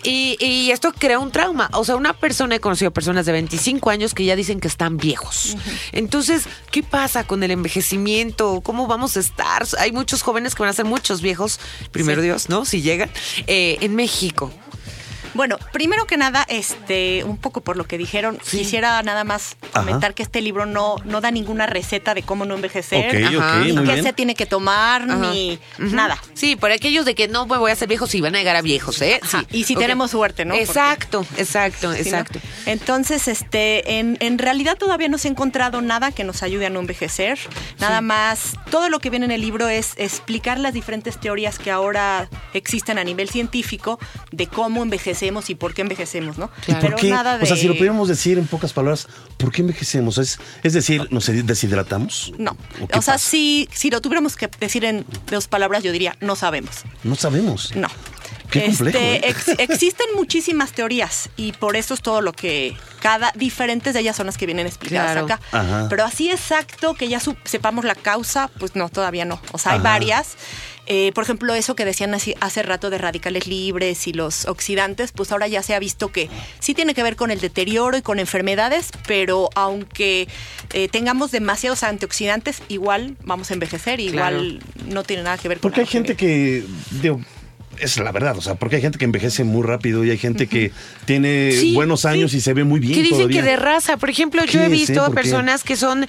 Y 0.04 0.38
esto 0.72 0.94
crea 0.98 1.20
un 1.20 1.32
trauma. 1.32 1.70
O 1.74 1.84
sea, 1.86 1.96
una 1.96 2.14
persona, 2.14 2.56
he 2.56 2.60
conocido 2.60 2.92
personas 2.92 3.26
de 3.26 3.32
25 3.32 3.90
años 3.90 4.14
que 4.14 4.26
ya 4.26 4.36
dicen 4.36 4.60
que 4.60 4.68
están 4.68 4.98
viejos. 4.98 5.56
Entonces, 5.92 6.44
¿qué 6.72 6.84
pasa 6.84 7.24
con 7.26 7.42
el 7.44 7.52
envejecimiento? 7.52 8.62
¿Cómo 8.62 8.88
vamos 8.88 9.18
a 9.18 9.20
estar? 9.20 9.66
Hay 9.80 9.92
muchos 9.92 10.22
jóvenes 10.22 10.56
que 10.56 10.64
van 10.64 10.70
a 10.70 10.74
ser 10.74 10.86
muchos 10.86 11.22
viejos, 11.22 11.60
primero 11.92 12.22
Sí. 12.22 12.28
Dios, 12.28 12.50
¿no? 12.50 12.66
Si 12.66 12.82
llegan, 12.82 13.10
eh, 13.48 13.78
en 13.82 13.96
México. 13.96 14.52
Bueno, 15.34 15.58
primero 15.72 16.06
que 16.06 16.18
nada, 16.18 16.46
este, 16.50 17.24
un 17.24 17.38
poco 17.38 17.62
por 17.62 17.78
lo 17.78 17.86
que 17.86 17.98
dijeron, 17.98 18.38
quisiera 18.50 19.02
nada 19.04 19.24
más 19.24 19.58
Ajá. 19.74 19.82
comentar 19.86 20.14
que 20.14 20.24
este 20.24 20.42
libro 20.42 20.66
no, 20.66 20.96
no 21.06 21.22
da 21.22 21.32
ninguna 21.32 21.66
receta 21.66 22.14
de 22.14 22.24
cómo 22.24 22.46
no 22.46 22.56
envejecer, 22.56 23.08
Ok, 23.28 23.36
ok, 23.36 23.66
ni 23.66 23.76
qué 23.76 23.82
bien. 23.82 24.04
se 24.04 24.14
tiene 24.14 24.36
que 24.36 24.46
tomar, 24.46 25.04
Ajá. 25.04 25.16
ni 25.32 25.60
nada. 25.78 26.18
Sí, 26.34 26.56
por 26.56 26.72
aquellos 26.72 27.06
de 27.06 27.16
que 27.16 27.28
no 27.28 27.46
me 27.46 27.58
voy 27.58 27.70
a 27.70 27.74
hacer 27.74 27.88
viejos 27.88 28.14
y 28.16 28.22
van 28.22 28.36
a 28.36 28.40
llegar 28.40 28.56
a 28.56 28.62
viejos, 28.62 29.02
¿eh? 29.02 29.20
Sí. 29.28 29.38
y 29.52 29.64
si 29.66 29.76
tenemos 29.76 30.12
suerte, 30.12 30.46
¿no? 30.46 30.54
Porque- 30.54 30.64
Exacto, 30.64 31.26
exacto, 31.38 31.94
exacto. 31.94 32.40
Entonces, 32.66 33.28
este, 33.28 34.00
en, 34.00 34.18
en 34.20 34.38
realidad 34.38 34.78
todavía 34.78 35.08
no 35.10 35.18
se 35.18 35.28
ha 35.28 35.32
encontrado 35.32 35.82
nada 35.82 36.12
que 36.12 36.24
nos 36.24 36.44
ayude 36.44 36.66
a 36.66 36.70
no 36.70 36.80
envejecer. 36.80 37.40
Nada 37.80 38.02
más, 38.02 38.54
todo 38.72 38.90
lo 38.90 39.00
que 39.00 39.10
viene 39.10 39.26
en 39.26 39.32
el 39.32 39.42
libro 39.42 39.68
es 39.70 39.94
explicar 39.98 40.60
las 40.60 40.74
diferentes 40.74 41.20
teorías 41.20 41.60
que 41.60 41.72
ahora 41.72 42.30
existen 42.54 42.98
a 42.98 43.04
nivel 43.04 43.30
científico 43.30 44.00
de 44.32 44.48
cómo 44.48 44.82
envejecemos 45.28 45.50
y 45.50 45.56
por 45.56 45.74
qué 45.74 45.82
envejecemos, 45.82 46.38
¿no? 46.38 46.50
¿Y 46.68 46.72
por 46.74 46.82
Pero 46.82 46.98
qué? 46.98 47.10
nada 47.10 47.38
de... 47.38 47.44
O 47.44 47.48
sea, 47.48 47.56
si 47.58 47.68
lo 47.68 47.74
pudiéramos 47.76 48.08
decir 48.08 48.38
en 48.38 48.48
pocas 48.48 48.74
palabras, 48.74 49.08
¿por 49.38 49.52
qué 49.52 49.62
envejecemos? 49.62 50.18
Es, 50.18 50.40
es 50.64 50.74
decir, 50.74 51.08
¿nos 51.12 51.26
deshidratamos? 51.28 52.32
No. 52.38 52.56
¿O 52.96 53.02
sea, 53.02 53.18
si, 53.18 53.68
si 53.74 53.90
lo 53.90 54.02
tuviéramos 54.02 54.36
que 54.36 54.50
decir 54.60 54.86
en 54.86 55.06
dos 55.30 55.48
palabras, 55.48 55.84
yo 55.84 55.92
diría, 55.92 56.16
no 56.22 56.36
sabemos. 56.36 56.84
No 57.04 57.16
sabemos. 57.16 57.76
No. 57.76 57.88
Qué 58.50 58.66
complejo, 58.66 58.98
Este, 58.98 59.16
¿eh? 59.28 59.30
ex- 59.30 59.60
existen 59.60 60.08
muchísimas 60.16 60.72
teorías 60.72 61.30
y 61.38 61.52
por 61.52 61.76
eso 61.76 61.94
es 61.94 62.02
todo 62.02 62.22
lo 62.22 62.34
que 62.34 62.76
cada 63.00 63.32
diferentes 63.36 63.94
de 63.94 64.00
ellas 64.00 64.16
son 64.16 64.26
las 64.26 64.38
que 64.38 64.48
vienen 64.48 64.66
explicadas 64.66 65.12
Claro. 65.12 65.26
acá. 65.26 65.40
Ajá. 65.52 65.86
Pero 65.88 66.04
así 66.04 66.32
exacto 66.32 66.96
que 66.96 67.08
ya 67.10 67.22
sepamos 67.44 67.86
la 67.86 67.94
causa, 67.94 68.50
pues 68.60 68.76
no, 68.76 68.90
todavía 68.90 69.24
no. 69.26 69.40
O 69.52 69.60
sea, 69.60 69.74
hay 69.74 69.78
Ajá. 69.80 69.90
varias. 69.90 70.36
Eh, 70.92 71.12
por 71.14 71.24
ejemplo, 71.24 71.54
eso 71.54 71.76
que 71.76 71.86
decían 71.86 72.14
así- 72.16 72.34
hace 72.42 72.64
rato 72.64 72.90
de 72.90 72.98
radicales 72.98 73.46
libres 73.46 74.08
y 74.08 74.14
los 74.14 74.46
oxidantes, 74.48 75.12
pues 75.12 75.32
ahora 75.32 75.48
ya 75.48 75.62
se 75.62 75.76
ha 75.76 75.80
visto 75.80 76.12
que 76.12 76.30
sí 76.60 76.74
tiene 76.74 76.96
que 76.96 77.04
ver 77.04 77.16
con 77.16 77.30
el 77.30 77.40
deterioro 77.40 77.96
y 77.96 78.02
con 78.02 78.18
enfermedades, 78.20 78.90
pero 79.08 79.50
aunque 79.54 80.28
eh, 80.74 80.88
tengamos 80.90 81.30
demasiados 81.32 81.84
antioxidantes, 81.84 82.64
igual 82.70 83.16
vamos 83.24 83.52
a 83.52 83.54
envejecer, 83.54 84.00
igual 84.00 84.62
no 84.88 85.04
tiene 85.04 85.22
nada 85.24 85.38
que 85.38 85.48
ver 85.48 85.60
con 85.60 85.70
Porque 85.70 85.82
hay 85.82 85.88
gente 85.88 86.16
que, 86.16 86.64
digo, 87.02 87.22
es 87.82 87.98
la 87.98 88.12
verdad, 88.12 88.38
o 88.38 88.42
sea, 88.42 88.56
porque 88.56 88.78
hay 88.78 88.82
gente 88.82 88.98
que 88.98 89.06
envejece 89.06 89.44
muy 89.44 89.64
rápido 89.66 90.04
y 90.04 90.12
hay 90.12 90.18
gente 90.18 90.48
que 90.48 90.72
tiene 91.06 91.52
Sí, 91.54 91.74
buenos 91.74 92.06
años 92.06 92.32
sí. 92.32 92.38
y 92.38 92.42
se 92.42 92.54
ve 92.54 92.64
muy 92.64 92.80
bien 92.80 92.94
Que 92.94 93.02
dicen 93.02 93.18
todavía. 93.20 93.42
que 93.42 93.48
de 93.50 93.56
raza. 93.58 93.98
Por 93.98 94.10
ejemplo, 94.10 94.44
yo 94.46 94.60
¿Qué 94.60 94.66
he 94.66 94.70
visto 94.70 95.06
qué? 95.06 95.12
personas 95.14 95.64
que 95.64 95.76
son 95.76 96.06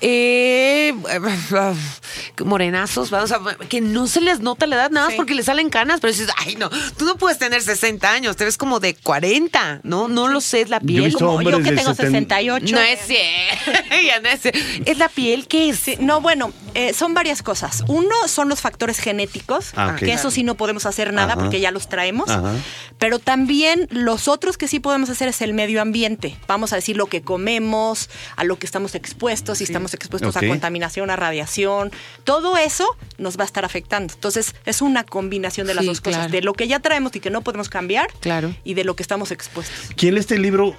eh, 0.00 0.92
morenazos, 2.44 3.10
vamos 3.10 3.32
a, 3.32 3.40
que 3.68 3.80
no 3.80 4.06
se 4.06 4.20
les 4.20 4.40
nota 4.40 4.66
la 4.66 4.76
edad 4.76 4.90
nada 4.90 5.06
más 5.06 5.12
Sí. 5.14 5.16
porque 5.16 5.34
les 5.34 5.46
salen 5.46 5.70
canas, 5.70 6.00
pero 6.00 6.12
dices, 6.12 6.28
ay, 6.38 6.56
no, 6.56 6.68
tú 6.98 7.04
no 7.04 7.16
puedes 7.16 7.38
tener 7.38 7.62
60 7.62 8.10
años, 8.10 8.36
te 8.36 8.44
ves 8.44 8.56
como 8.56 8.80
de 8.80 8.94
40, 8.94 9.80
¿no? 9.82 10.08
No 10.08 10.28
lo 10.28 10.40
sé, 10.40 10.62
es 10.62 10.68
la 10.70 10.78
Yo 10.80 10.84
he 10.84 10.86
piel. 10.86 11.04
visto 11.06 11.26
Como 11.26 11.42
yo 11.42 11.58
que 11.58 11.70
de 11.70 11.76
tengo 11.76 11.94
70. 11.94 12.36
68. 12.36 12.74
No 12.74 12.80
es 12.80 12.98
cierto. 13.06 13.84
Ya 14.04 14.20
no 14.20 14.28
es 14.28 14.40
cierto. 14.42 14.58
Es 14.84 14.98
la 14.98 15.08
piel 15.08 15.46
que 15.46 15.68
es. 15.70 15.78
Sí, 15.78 15.96
no, 16.00 16.20
bueno, 16.20 16.52
eh, 16.74 16.92
son 16.92 17.14
varias 17.14 17.42
cosas. 17.42 17.84
Uno 17.86 18.14
son 18.26 18.48
los 18.48 18.60
factores 18.60 18.98
genéticos, 18.98 19.72
Ah, 19.76 19.96
que 19.98 20.12
eso 20.12 20.30
sí 20.30 20.42
no 20.42 20.56
podemos 20.56 20.84
hacer 20.86 21.12
nada 21.14 21.32
Ajá. 21.34 21.42
porque 21.42 21.60
ya 21.60 21.70
los 21.70 21.88
traemos. 21.88 22.28
Ajá. 22.28 22.52
Pero 22.98 23.18
también 23.18 23.86
los 23.90 24.28
otros 24.28 24.56
que 24.58 24.68
sí 24.68 24.80
podemos 24.80 25.10
hacer 25.10 25.28
es 25.28 25.40
el 25.42 25.54
medio 25.54 25.80
ambiente. 25.82 26.36
Vamos 26.46 26.72
a 26.72 26.76
decir 26.76 26.96
lo 26.96 27.06
que 27.06 27.22
comemos, 27.22 28.08
a 28.36 28.44
lo 28.44 28.58
que 28.58 28.66
estamos 28.66 28.94
expuestos, 28.94 29.58
si 29.58 29.64
estamos 29.64 29.94
expuestos 29.94 30.36
a 30.36 30.40
contaminación, 30.46 31.10
a 31.10 31.16
radiación. 31.16 31.90
Todo 32.24 32.56
eso 32.56 32.86
nos 33.18 33.36
va 33.38 33.42
a 33.42 33.46
estar 33.46 33.64
afectando. 33.64 34.14
Entonces, 34.14 34.54
es 34.64 34.82
una 34.82 35.04
combinación 35.04 35.66
de 35.66 35.74
las 35.74 35.82
Sí, 35.82 35.88
dos 35.88 36.00
cosas. 36.00 36.18
claro. 36.18 36.32
De 36.32 36.42
lo 36.42 36.52
que 36.54 36.68
ya 36.68 36.80
traemos 36.80 37.14
y 37.16 37.20
que 37.20 37.30
no 37.30 37.42
podemos 37.42 37.68
cambiar. 37.68 38.08
Claro. 38.20 38.54
Y 38.64 38.74
de 38.74 38.84
lo 38.84 38.94
que 38.96 39.02
estamos 39.02 39.30
expuestos. 39.30 39.90
¿Quién 39.96 40.14
lee 40.14 40.20
este 40.20 40.38
libro? 40.38 40.74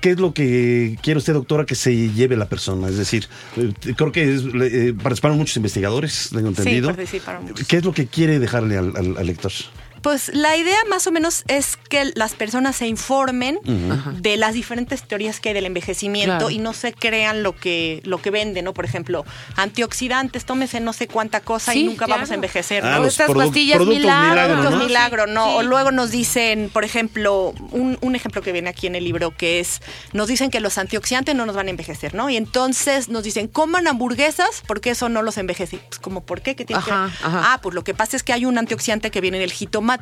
¿Qué 0.00 0.10
es 0.10 0.18
lo 0.18 0.34
que 0.34 0.98
quiere 1.02 1.18
usted, 1.18 1.32
doctora, 1.34 1.64
que 1.66 1.74
se 1.74 1.94
lleve 2.10 2.36
la 2.36 2.48
persona? 2.48 2.88
Es 2.88 2.96
decir, 2.96 3.28
eh, 3.56 3.72
creo 3.96 4.12
que 4.12 4.34
es- 4.34 4.42
eh, 4.60 4.94
participaron 5.00 5.38
muchos 5.38 5.56
investigadores, 5.56 6.30
tengo 6.32 6.48
entendido. 6.48 6.88
participaron 6.88 7.44
muchos. 7.44 7.66
¿Qué 7.66 7.76
es 7.78 7.84
lo 7.84 7.92
que 7.92 8.06
quiere 8.06 8.38
dejarle 8.38 8.76
al, 8.78 8.96
al- 8.96 9.16
al 9.18 9.26
lector? 9.26 9.47
Petters. 9.48 9.70
Pues 10.02 10.30
la 10.34 10.56
idea 10.56 10.76
más 10.88 11.06
o 11.06 11.12
menos 11.12 11.44
es 11.48 11.76
que 11.76 12.12
las 12.14 12.34
personas 12.34 12.76
se 12.76 12.86
informen 12.86 13.58
de 14.20 14.36
las 14.36 14.54
diferentes 14.54 15.02
teorías 15.02 15.40
que 15.40 15.50
hay 15.50 15.54
del 15.54 15.66
envejecimiento 15.66 16.28
Claro. 16.38 16.50
y 16.50 16.58
no 16.58 16.72
se 16.72 16.92
crean 16.92 17.42
lo 17.42 17.54
que 17.56 18.00
lo 18.04 18.18
que 18.20 18.30
venden, 18.30 18.64
¿no? 18.64 18.74
Por 18.74 18.84
ejemplo, 18.84 19.24
antioxidantes, 19.56 20.44
tómese 20.44 20.80
no 20.80 20.92
sé 20.92 21.06
cuánta 21.08 21.40
cosa 21.40 21.72
Sí, 21.72 21.80
y 21.80 21.84
nunca 21.84 22.06
claro. 22.06 22.18
vamos 22.20 22.30
a 22.30 22.34
envejecer. 22.34 22.84
Ah, 22.84 22.98
¿no? 22.98 23.06
Estas 23.06 23.30
pastillas 23.32 23.78
milagro, 23.80 24.56
milagro, 24.56 24.70
¿no? 24.70 24.76
milagro, 24.84 25.26
¿no? 25.26 25.44
Sí. 25.46 25.54
O 25.58 25.62
luego 25.62 25.90
nos 25.90 26.10
dicen, 26.10 26.70
por 26.72 26.84
ejemplo, 26.84 27.54
un, 27.70 27.98
un 28.00 28.14
ejemplo 28.16 28.42
que 28.42 28.52
viene 28.52 28.70
aquí 28.70 28.86
en 28.86 28.94
el 28.94 29.04
libro, 29.04 29.36
que 29.36 29.60
es, 29.60 29.80
nos 30.12 30.28
dicen 30.28 30.50
que 30.50 30.60
los 30.60 30.78
antioxidantes 30.78 31.34
no 31.34 31.46
nos 31.46 31.54
van 31.56 31.66
a 31.66 31.70
envejecer, 31.70 32.14
¿no? 32.14 32.30
Y 32.30 32.36
entonces 32.36 33.08
nos 33.08 33.22
dicen, 33.24 33.48
coman 33.48 33.86
hamburguesas 33.88 34.62
porque 34.66 34.90
eso 34.90 35.08
no 35.08 35.22
los 35.22 35.36
envejece. 35.38 35.78
Pues 35.88 35.98
como, 35.98 36.24
¿por 36.24 36.40
qué? 36.40 36.56
¿Qué 36.56 36.64
tiene 36.64 36.82
que 36.82 36.90
Ajá, 36.90 37.04
ver? 37.04 37.12
ajá. 37.22 37.52
Ah, 37.54 37.60
pues 37.62 37.74
lo 37.74 37.84
que 37.84 37.94
pasa 37.94 38.16
es 38.16 38.22
que 38.22 38.32
hay 38.32 38.44
un 38.44 38.58
antioxidante 38.58 39.10
que 39.10 39.20
viene 39.20 39.36
en 39.38 39.42
el 39.42 39.52
jitomate. 39.52 39.97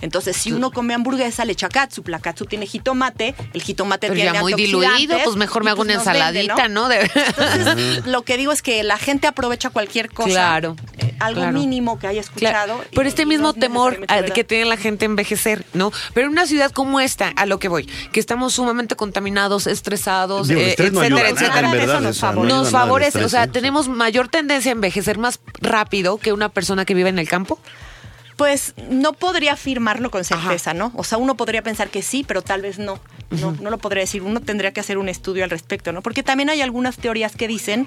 Entonces, 0.00 0.36
si 0.36 0.52
uno 0.52 0.70
come 0.70 0.94
hamburguesa, 0.94 1.44
le 1.44 1.52
echa 1.52 1.68
katsup. 1.68 2.08
La 2.08 2.20
tiene 2.48 2.66
jitomate, 2.66 3.34
el 3.52 3.62
jitomate 3.62 4.08
Pero 4.08 4.14
tiene 4.20 4.32
ya 4.32 4.40
muy 4.40 4.52
diluido, 4.54 5.16
pues 5.24 5.36
mejor 5.36 5.64
me 5.64 5.70
hago 5.70 5.82
una 5.82 5.94
nos 5.94 6.04
vende, 6.04 6.40
ensaladita, 6.42 6.68
¿no? 6.68 6.88
De- 6.88 7.10
Entonces, 7.14 8.06
lo 8.06 8.22
que 8.22 8.36
digo 8.36 8.52
es 8.52 8.62
que 8.62 8.82
la 8.82 8.98
gente 8.98 9.26
aprovecha 9.26 9.70
cualquier 9.70 10.10
cosa, 10.10 10.28
Claro, 10.30 10.76
eh, 10.98 11.14
algo 11.20 11.40
claro. 11.40 11.58
mínimo 11.58 11.98
que 11.98 12.06
haya 12.06 12.20
escuchado. 12.20 12.50
Claro, 12.52 12.84
y- 12.90 12.94
por 12.94 13.06
este 13.06 13.26
mismo 13.26 13.48
no 13.48 13.54
es 13.54 13.60
temor 13.60 14.06
que 14.34 14.44
tiene 14.44 14.66
la 14.66 14.76
gente 14.76 15.04
envejecer, 15.04 15.64
¿no? 15.72 15.90
Pero 16.14 16.26
en 16.26 16.32
una 16.32 16.46
ciudad 16.46 16.70
como 16.70 17.00
esta, 17.00 17.28
a 17.28 17.46
lo 17.46 17.58
que 17.58 17.68
voy, 17.68 17.86
que 18.12 18.20
estamos 18.20 18.54
sumamente 18.54 18.94
contaminados, 18.96 19.66
estresados, 19.66 20.48
Digo, 20.48 20.60
eh, 20.60 20.70
estrés 20.70 20.92
no 20.92 21.00
etcétera, 21.02 21.26
ayuda 21.26 21.32
nada, 21.32 21.40
etcétera. 21.46 21.70
verdad, 21.72 21.94
Eso 21.96 22.00
nos 22.02 22.16
no 22.16 22.20
favorece. 22.28 22.54
Nos 22.54 22.70
favorece, 22.70 23.08
estrés, 23.08 23.26
o 23.26 23.28
sea, 23.28 23.44
¿eh? 23.44 23.48
tenemos 23.48 23.88
mayor 23.88 24.28
tendencia 24.28 24.70
a 24.70 24.74
envejecer 24.74 25.18
más 25.18 25.40
rápido 25.60 26.18
que 26.18 26.32
una 26.32 26.48
persona 26.50 26.84
que 26.84 26.94
vive 26.94 27.08
en 27.08 27.18
el 27.18 27.28
campo. 27.28 27.58
Pues 28.38 28.72
no 28.88 29.12
podría 29.12 29.52
afirmarlo 29.54 30.10
con 30.10 30.24
certeza, 30.24 30.72
¿no? 30.72 30.92
O 30.94 31.02
sea, 31.04 31.18
uno 31.18 31.36
podría 31.36 31.60
pensar 31.62 31.90
que 31.90 32.02
sí, 32.02 32.24
pero 32.26 32.40
tal 32.40 32.62
vez 32.62 32.78
no. 32.78 32.98
No, 33.30 33.50
no 33.60 33.68
lo 33.68 33.76
podría 33.76 34.00
decir. 34.04 34.22
Uno 34.22 34.40
tendría 34.40 34.72
que 34.72 34.80
hacer 34.80 34.96
un 34.96 35.08
estudio 35.10 35.44
al 35.44 35.50
respecto, 35.50 35.92
¿no? 35.92 36.00
Porque 36.00 36.22
también 36.22 36.48
hay 36.48 36.62
algunas 36.62 36.96
teorías 36.96 37.36
que 37.36 37.46
dicen 37.46 37.86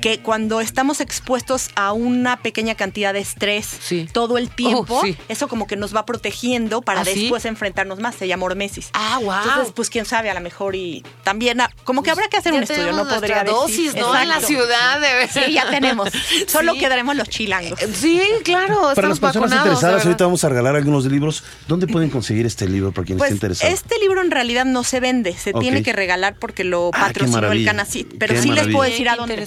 que 0.00 0.18
cuando 0.20 0.60
estamos 0.60 1.00
expuestos 1.00 1.68
a 1.76 1.92
una 1.92 2.38
pequeña 2.38 2.74
cantidad 2.74 3.12
de 3.12 3.20
estrés 3.20 3.66
Sí. 3.80 4.08
todo 4.12 4.36
el 4.38 4.48
tiempo, 4.50 4.96
Oh, 4.98 5.02
sí. 5.04 5.16
eso 5.28 5.46
como 5.46 5.66
que 5.68 5.76
nos 5.76 5.94
va 5.94 6.06
protegiendo 6.06 6.80
para 6.82 7.02
¿Ah, 7.02 7.04
sí? 7.04 7.20
después 7.20 7.44
enfrentarnos 7.44 8.00
más. 8.00 8.16
Se 8.16 8.26
llama 8.26 8.46
hormesis. 8.46 8.88
Ah, 8.94 9.18
guau. 9.22 9.44
Entonces, 9.46 9.72
pues 9.76 9.90
quién 9.90 10.06
sabe, 10.06 10.28
a 10.30 10.34
lo 10.34 10.40
mejor 10.40 10.74
y 10.74 11.04
también, 11.22 11.58
como 11.84 12.02
que 12.02 12.10
habrá 12.10 12.26
que 12.28 12.38
hacer 12.38 12.52
Ya 12.52 12.58
un 12.58 12.62
estudio, 12.64 12.92
no 12.92 13.06
podría 13.06 13.44
decir. 13.44 13.54
dosis, 13.54 13.94
¿no? 13.96 14.18
En 14.18 14.28
la 14.30 14.40
ciudad. 14.40 14.98
de- 15.00 15.28
Sí, 15.28 15.52
ya 15.52 15.68
tenemos. 15.70 16.08
Solo 16.48 16.72
quedaremos 16.74 17.14
los 17.16 17.28
chilangos. 17.28 17.78
Sí, 17.94 18.20
claro, 18.44 18.80
Para 18.80 18.90
estamos 18.92 19.10
las 19.10 19.20
personas 19.20 19.50
vacunados, 19.50 19.66
interesadas, 19.66 19.89
de 19.98 20.02
ahorita 20.04 20.24
vamos 20.24 20.44
a 20.44 20.48
regalar 20.48 20.76
algunos 20.76 21.04
libros. 21.06 21.42
¿Dónde 21.68 21.86
pueden 21.86 22.10
conseguir 22.10 22.46
este 22.46 22.68
libro 22.68 22.92
para 22.92 23.04
quien 23.06 23.18
Pues 23.18 23.28
esté 23.28 23.36
interesado? 23.36 23.72
este 23.72 23.98
libro 23.98 24.20
en 24.22 24.30
realidad 24.30 24.64
no 24.64 24.84
se 24.84 25.00
vende, 25.00 25.32
se 25.36 25.52
tiene 25.52 25.82
que 25.82 25.92
regalar 25.92 26.36
porque 26.38 26.64
lo 26.64 26.90
Ah, 26.92 27.06
patrocinó 27.08 27.52
el. 27.52 27.64
Canacit. 27.64 28.08
Pero 28.18 28.34
Qué 28.34 28.42
sí 28.42 28.50
les 28.50 28.68
puedo 28.68 28.88
decir 28.88 29.08
a 29.08 29.16
dónde. 29.16 29.46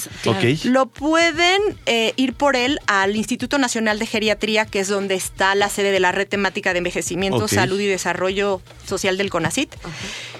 Lo 0.66 0.86
pueden 0.88 1.62
eh, 1.86 2.14
ir 2.16 2.34
por 2.34 2.56
él 2.56 2.80
al 2.88 3.16
Instituto 3.16 3.58
Nacional 3.58 4.00
de 4.00 4.06
Geriatría, 4.06 4.66
que 4.66 4.80
es 4.80 4.88
donde 4.88 5.16
está 5.16 5.56
la 5.56 5.70
sede 5.70 5.92
de 5.92 6.00
la 6.00 6.12
Red 6.12 6.28
Temática 6.28 6.74
de 6.74 6.80
Envejecimiento. 6.80 7.48
Salud 7.48 7.80
y 7.80 7.86
Desarrollo 7.86 8.62
Social 8.88 9.18
del 9.18 9.30
CONACIT. 9.30 9.74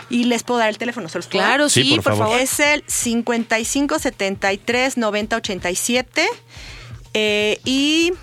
Y 0.10 0.26
les 0.26 0.44
puedo 0.44 0.60
dar 0.60 0.70
el 0.70 0.78
teléfono, 0.78 1.10
¿se 1.10 1.18
los 1.18 1.28
puedo 1.28 1.40
dar? 1.42 1.52
Claro, 1.52 1.70
Sí, 1.70 1.84
sí, 1.84 1.96
por 1.96 2.04
por, 2.04 2.12
favor. 2.14 2.26
favor. 2.28 2.42
Es 2.42 2.60
el 2.60 2.84
55 2.88 4.00
73 4.00 4.98
90 4.98 5.36
87 5.38 6.28
eh, 7.14 7.60
y 7.66 8.14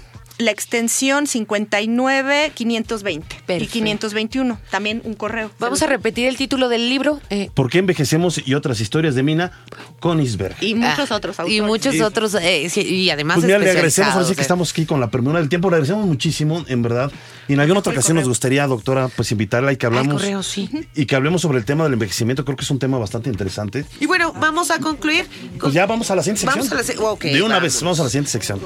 la 0.40 0.50
extensión 0.50 1.26
59 1.26 2.52
520 2.54 3.36
y 3.36 3.40
Perfecto. 3.42 3.72
521. 3.72 4.58
También 4.70 5.02
un 5.04 5.14
correo. 5.14 5.50
Vamos 5.58 5.82
a 5.82 5.86
repetir 5.86 6.26
el 6.26 6.36
título 6.36 6.68
del 6.68 6.88
libro. 6.88 7.20
eh, 7.30 7.50
¿Por 7.54 7.70
qué 7.70 7.78
envejecemos 7.78 8.40
y 8.46 8.54
otras 8.54 8.80
historias 8.80 9.14
de 9.14 9.22
Mina 9.22 9.52
con 10.00 10.20
Isberg? 10.20 10.56
Y 10.60 10.74
muchos 10.74 11.10
ah, 11.10 11.16
otros 11.16 11.38
autores. 11.40 11.58
Y 11.58 11.60
muchos 11.62 11.94
Y- 11.94 12.02
otros, 12.02 12.34
eh, 12.34 12.68
sí, 12.70 12.80
y 12.82 13.10
además 13.10 13.36
Pues 13.36 13.46
mira, 13.46 13.58
le 13.58 13.70
agradecemos, 13.70 14.12
ahora 14.14 14.26
sí 14.26 14.34
que 14.34 14.40
eh. 14.40 14.42
estamos 14.42 14.70
aquí 14.70 14.86
con 14.86 15.00
la 15.00 15.10
premura 15.10 15.38
del 15.40 15.48
tiempo, 15.48 15.70
le 15.70 15.76
agradecemos 15.76 16.06
muchísimo, 16.06 16.64
en 16.68 16.82
verdad. 16.82 17.10
Y 17.48 17.54
en 17.54 17.60
alguna 17.60 17.80
otra 17.80 17.92
ocasión 17.92 18.16
nos 18.16 18.28
gustaría, 18.28 18.66
doctora, 18.66 19.08
pues 19.08 19.30
invitarla 19.32 19.72
y 19.72 19.76
que 19.76 19.86
hablamos 19.86 20.14
correo, 20.22 20.42
sí. 20.42 20.70
y 20.94 21.06
que 21.06 21.16
hablemos 21.16 21.42
sobre 21.42 21.58
el 21.58 21.64
tema 21.64 21.84
del 21.84 21.94
envejecimiento. 21.94 22.44
Creo 22.44 22.56
que 22.56 22.64
es 22.64 22.70
un 22.70 22.78
tema 22.78 22.98
bastante 22.98 23.28
interesante. 23.30 23.84
Y 24.00 24.06
bueno, 24.06 24.32
vamos 24.32 24.70
a 24.70 24.78
concluir. 24.78 25.26
con- 25.52 25.58
Pues 25.58 25.74
ya 25.74 25.86
vamos 25.86 26.10
a 26.10 26.16
la 26.16 26.22
siguiente 26.22 26.40
sección. 26.42 26.58
Vamos 26.68 26.72
a 26.72 26.74
la 26.76 26.82
se- 26.84 26.98
ok, 26.98 27.22
de 27.24 27.42
una 27.42 27.56
vamos. 27.56 27.62
vez, 27.62 27.82
vamos 27.82 28.00
a 28.00 28.04
la 28.04 28.08
siguiente 28.08 28.30
sección. 28.30 28.60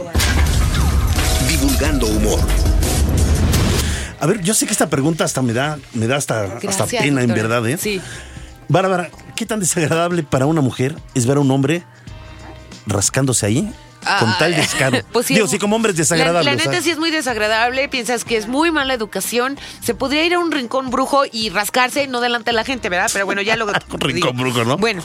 Divulgando 1.65 2.07
humor. 2.09 2.41
A 4.21 4.27
ver, 4.27 4.43
yo 4.43 4.53
sé 4.53 4.67
que 4.67 4.73
esta 4.73 4.91
pregunta 4.91 5.25
hasta 5.25 5.41
me 5.41 5.55
da, 5.55 5.79
me 5.95 6.07
da 6.07 6.17
hasta, 6.17 6.59
hasta 6.69 6.85
pena, 6.85 7.23
en 7.23 7.33
verdad, 7.33 7.67
¿eh? 7.67 7.79
Sí. 7.79 8.03
Bárbara, 8.69 9.09
¿qué 9.35 9.47
tan 9.47 9.61
desagradable 9.61 10.25
para 10.25 10.45
una 10.45 10.61
mujer 10.61 10.95
es 11.15 11.25
ver 11.25 11.39
a 11.39 11.41
un 11.41 11.51
hombre 11.51 11.83
rascándose 12.87 13.47
ahí 13.47 13.73
con 14.19 14.37
tal 14.39 14.55
descaro. 14.55 14.99
Pues 15.15 15.25
sí, 15.25 15.35
Digo, 15.35 15.47
sí, 15.47 15.59
como 15.59 15.77
hombres 15.77 15.97
desagradables. 15.97 16.45
La, 16.45 16.51
la 16.51 16.57
neta 16.57 16.71
¿sabes? 16.71 16.85
sí 16.85 16.91
es 16.91 16.99
muy 16.99 17.11
desagradable, 17.11 17.89
piensas 17.89 18.25
que 18.25 18.37
es 18.37 18.47
muy 18.47 18.71
mala 18.71 18.93
educación. 18.93 19.59
Se 19.81 19.95
podría 19.95 20.23
ir 20.27 20.35
a 20.35 20.41
un 20.41 20.53
rincón 20.53 20.91
brujo 20.91 21.23
y 21.33 21.49
rascarse, 21.49 22.07
no 22.09 22.21
delante 22.21 22.51
de 22.51 22.57
la 22.57 22.65
gente, 22.65 22.91
¿verdad? 22.91 23.09
Pero 23.11 23.25
bueno, 23.25 23.41
ya 23.41 23.57
lo 23.57 23.65
Un 23.91 24.01
rincón 24.01 24.37
brujo, 24.37 24.65
¿no? 24.65 24.77
Bueno, 24.77 25.03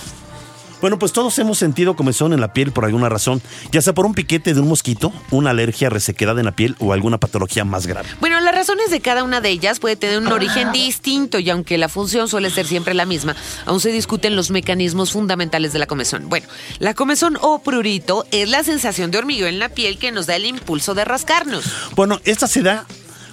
Bueno, 0.82 0.98
pues 0.98 1.12
todos 1.12 1.38
hemos 1.40 1.58
sentido 1.58 1.96
comezón 1.96 2.34
en 2.34 2.40
la 2.40 2.54
piel 2.54 2.72
por 2.72 2.86
alguna 2.86 3.10
razón, 3.10 3.42
ya 3.72 3.82
sea 3.82 3.94
por 3.94 4.06
un 4.06 4.14
piquete 4.14 4.54
de 4.54 4.62
un 4.62 4.70
mosquito, 4.70 5.12
una 5.30 5.50
alergia, 5.50 5.90
resequedad 5.90 6.40
en 6.40 6.46
la 6.46 6.54
piel 6.54 6.76
o 6.80 6.94
alguna 6.94 7.18
patología 7.18 7.66
más 7.66 7.86
grave. 7.86 8.08
Bueno, 8.22 8.40
las 8.40 8.56
razones 8.56 8.90
de 8.90 9.02
cada 9.02 9.24
una 9.24 9.42
de 9.42 9.50
ellas 9.50 9.80
puede 9.80 9.96
tener 9.96 10.20
un 10.20 10.28
origen 10.28 10.72
distinto 10.72 11.40
y 11.40 11.50
aunque 11.50 11.78
la 11.78 11.90
función 11.90 12.28
suele 12.28 12.50
ser 12.50 12.66
siempre 12.66 12.94
la 12.94 13.06
misma, 13.06 13.36
aún 13.66 13.80
se 13.80 13.92
discuten 13.92 14.36
los 14.36 14.52
mecanismos 14.52 15.12
fundamentales 15.12 15.74
de 15.74 15.80
la 15.80 15.86
comezón. 15.86 16.30
Bueno, 16.30 16.48
la 16.80 16.94
comezón 16.94 17.38
o 17.42 17.60
prurito 17.60 18.26
es 18.32 18.50
la 18.50 18.64
sensación 18.64 19.12
de 19.12 19.18
hormigueo 19.18 19.48
en 19.48 19.60
la 19.60 19.70
piel 19.70 19.98
que 19.98 20.12
nos 20.12 20.28
da 20.28 20.36
el 20.36 20.46
impulso 20.46 20.94
de 20.94 21.06
rascarnos. 21.06 21.66
Bueno, 21.96 22.22
esta 22.24 22.48
se 22.48 22.62
da 22.62 22.86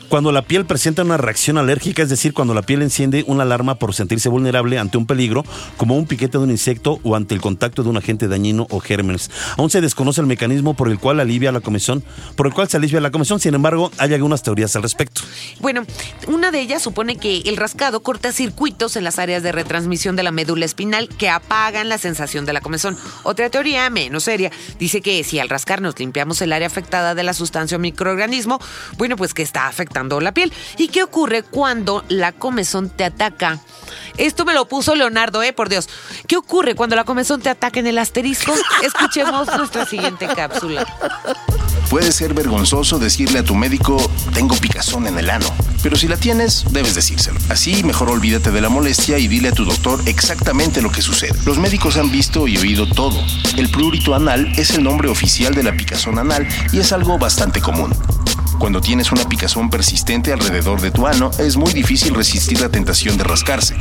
cuando 0.09 0.33
la 0.33 0.43
piel 0.43 0.67
presenta 0.67 1.03
una 1.03 1.17
reacción 1.17 1.59
alérgica, 1.59 2.03
es 2.03 2.09
decir, 2.09 2.33
cuando 2.33 2.55
la 2.55 2.63
piel 2.63 2.83
enciende 2.83 3.25
una 3.27 3.43
alarma 3.43 3.77
por 3.77 3.95
sentirse 3.95 4.29
vulnerable 4.29 4.79
ante 4.79 4.99
un 4.99 5.07
peligro, 5.07 5.45
como 5.77 5.97
un 5.97 6.07
piquete 6.07 6.39
de 6.39 6.45
un 6.45 6.51
insecto 6.51 7.01
o 7.03 7.17
ante 7.17 7.35
el 7.35 7.41
contacto 7.41 7.83
de 7.83 7.89
un 7.89 7.97
agente 7.97 8.29
dañino 8.29 8.67
o 8.71 8.81
gérmenes. 8.81 9.31
Aún 9.57 9.71
se 9.71 9.81
desconoce 9.81 10.21
el 10.21 10.27
mecanismo 10.27 10.75
por 10.75 10.89
el 10.89 10.99
cual 10.99 11.21
alivia 11.21 11.53
la 11.53 11.61
comezón, 11.61 12.05
por 12.37 12.47
el 12.47 12.55
cual 12.55 12.69
se 12.69 12.77
alivia 12.77 13.01
la 13.01 13.11
comezón, 13.11 13.41
sin 13.41 13.55
embargo, 13.55 13.91
hay 13.99 14.15
algunas 14.15 14.43
teorías 14.43 14.75
al 14.77 14.83
respecto. 14.83 15.23
Bueno, 15.61 15.85
una 16.27 16.51
de 16.51 16.61
ellas 16.61 16.83
supone 16.83 17.17
que 17.17 17.39
el 17.47 17.57
rascado 17.57 18.01
corta 18.01 18.33
circuitos 18.33 18.97
en 18.97 19.05
las 19.05 19.19
áreas 19.19 19.43
de 19.43 19.53
retransmisión 19.53 20.17
de 20.17 20.23
la 20.23 20.31
médula 20.31 20.65
espinal 20.65 21.09
que 21.09 21.29
apagan 21.29 21.89
la 21.89 21.99
sensación 21.99 22.47
de 22.47 22.53
la 22.53 22.61
comezón. 22.61 22.97
Otra 23.23 23.51
teoría, 23.51 23.89
menos 23.91 24.25
seria, 24.25 24.51
dice 24.79 25.01
que 25.01 25.23
si 25.25 25.39
al 25.39 25.49
rascarnos 25.49 25.99
limpiamos 25.99 26.41
el 26.43 26.53
área 26.53 26.67
afectada 26.67 27.15
de 27.15 27.23
la 27.23 27.35
sustancia 27.35 27.77
o 27.77 27.81
microorganismo, 27.81 28.61
bueno, 28.97 29.17
pues 29.17 29.35
que 29.35 29.43
está 29.43 29.67
afectando 29.97 30.21
la 30.21 30.33
piel. 30.33 30.53
¿Y 30.77 30.89
qué 30.89 31.03
ocurre 31.03 31.43
cuando 31.43 32.05
la 32.09 32.33
comezón 32.33 32.91
te 32.91 33.05
ataca? 33.05 33.61
Esto 34.19 34.45
me 34.45 34.53
lo 34.53 34.69
puso 34.69 34.95
Leonardo, 34.95 35.43
eh, 35.43 35.53
por 35.53 35.69
Dios. 35.69 35.89
¿Qué 36.27 36.37
ocurre 36.37 36.75
cuando 36.75 36.97
la 36.97 37.05
comezón 37.05 37.41
te 37.41 37.49
ataca 37.49 37.81
en 37.81 37.87
el 37.87 37.99
asterisco? 37.99 38.53
Escuchemos 38.83 39.49
nuestra 39.57 39.87
siguiente 39.87 40.27
cápsula. 40.27 40.87
Puede 41.89 42.13
ser 42.13 42.35
vergonzoso 42.35 42.99
decirle 42.99 43.39
a 43.39 43.45
tu 43.45 43.55
médico, 43.55 43.97
tengo 44.35 44.57
picazón 44.57 45.07
en 45.07 45.19
el 45.19 45.31
ano. 45.31 45.47
Pero 45.83 45.97
si 45.97 46.09
la 46.09 46.17
tienes, 46.17 46.65
debes 46.73 46.95
decírselo. 46.95 47.39
Así, 47.49 47.85
mejor 47.85 48.11
olvídate 48.11 48.51
de 48.51 48.61
la 48.61 48.69
molestia 48.69 49.19
y 49.19 49.29
dile 49.29 49.49
a 49.49 49.53
tu 49.53 49.65
doctor 49.65 50.01
exactamente 50.07 50.83
lo 50.83 50.91
que 50.91 51.01
sucede. 51.01 51.39
Los 51.47 51.59
médicos 51.59 51.97
han 51.97 52.11
visto 52.11 52.49
y 52.49 52.59
oído 52.59 52.89
todo. 52.89 53.19
El 53.57 53.71
prurito 53.71 54.15
anal 54.15 54.53
es 54.57 54.71
el 54.71 54.83
nombre 54.83 55.09
oficial 55.09 55.55
de 55.55 55.63
la 55.63 55.77
picazón 55.77 56.19
anal 56.19 56.47
y 56.73 56.81
es 56.81 56.93
algo 56.93 57.19
bastante 57.19 57.61
común. 57.61 57.95
Cuando 58.59 58.81
tienes 58.81 59.13
una 59.13 59.29
picazón 59.29 59.71
persistente 59.71 60.33
alrededor 60.33 60.81
de 60.81 60.91
tu 60.91 61.07
ano, 61.07 61.31
es 61.39 61.57
muy 61.57 61.73
difícil 61.73 62.15
resistir 62.15 62.61
la 62.61 62.69
tentación 62.69 63.17
de 63.17 63.25
rascarse. 63.25 63.77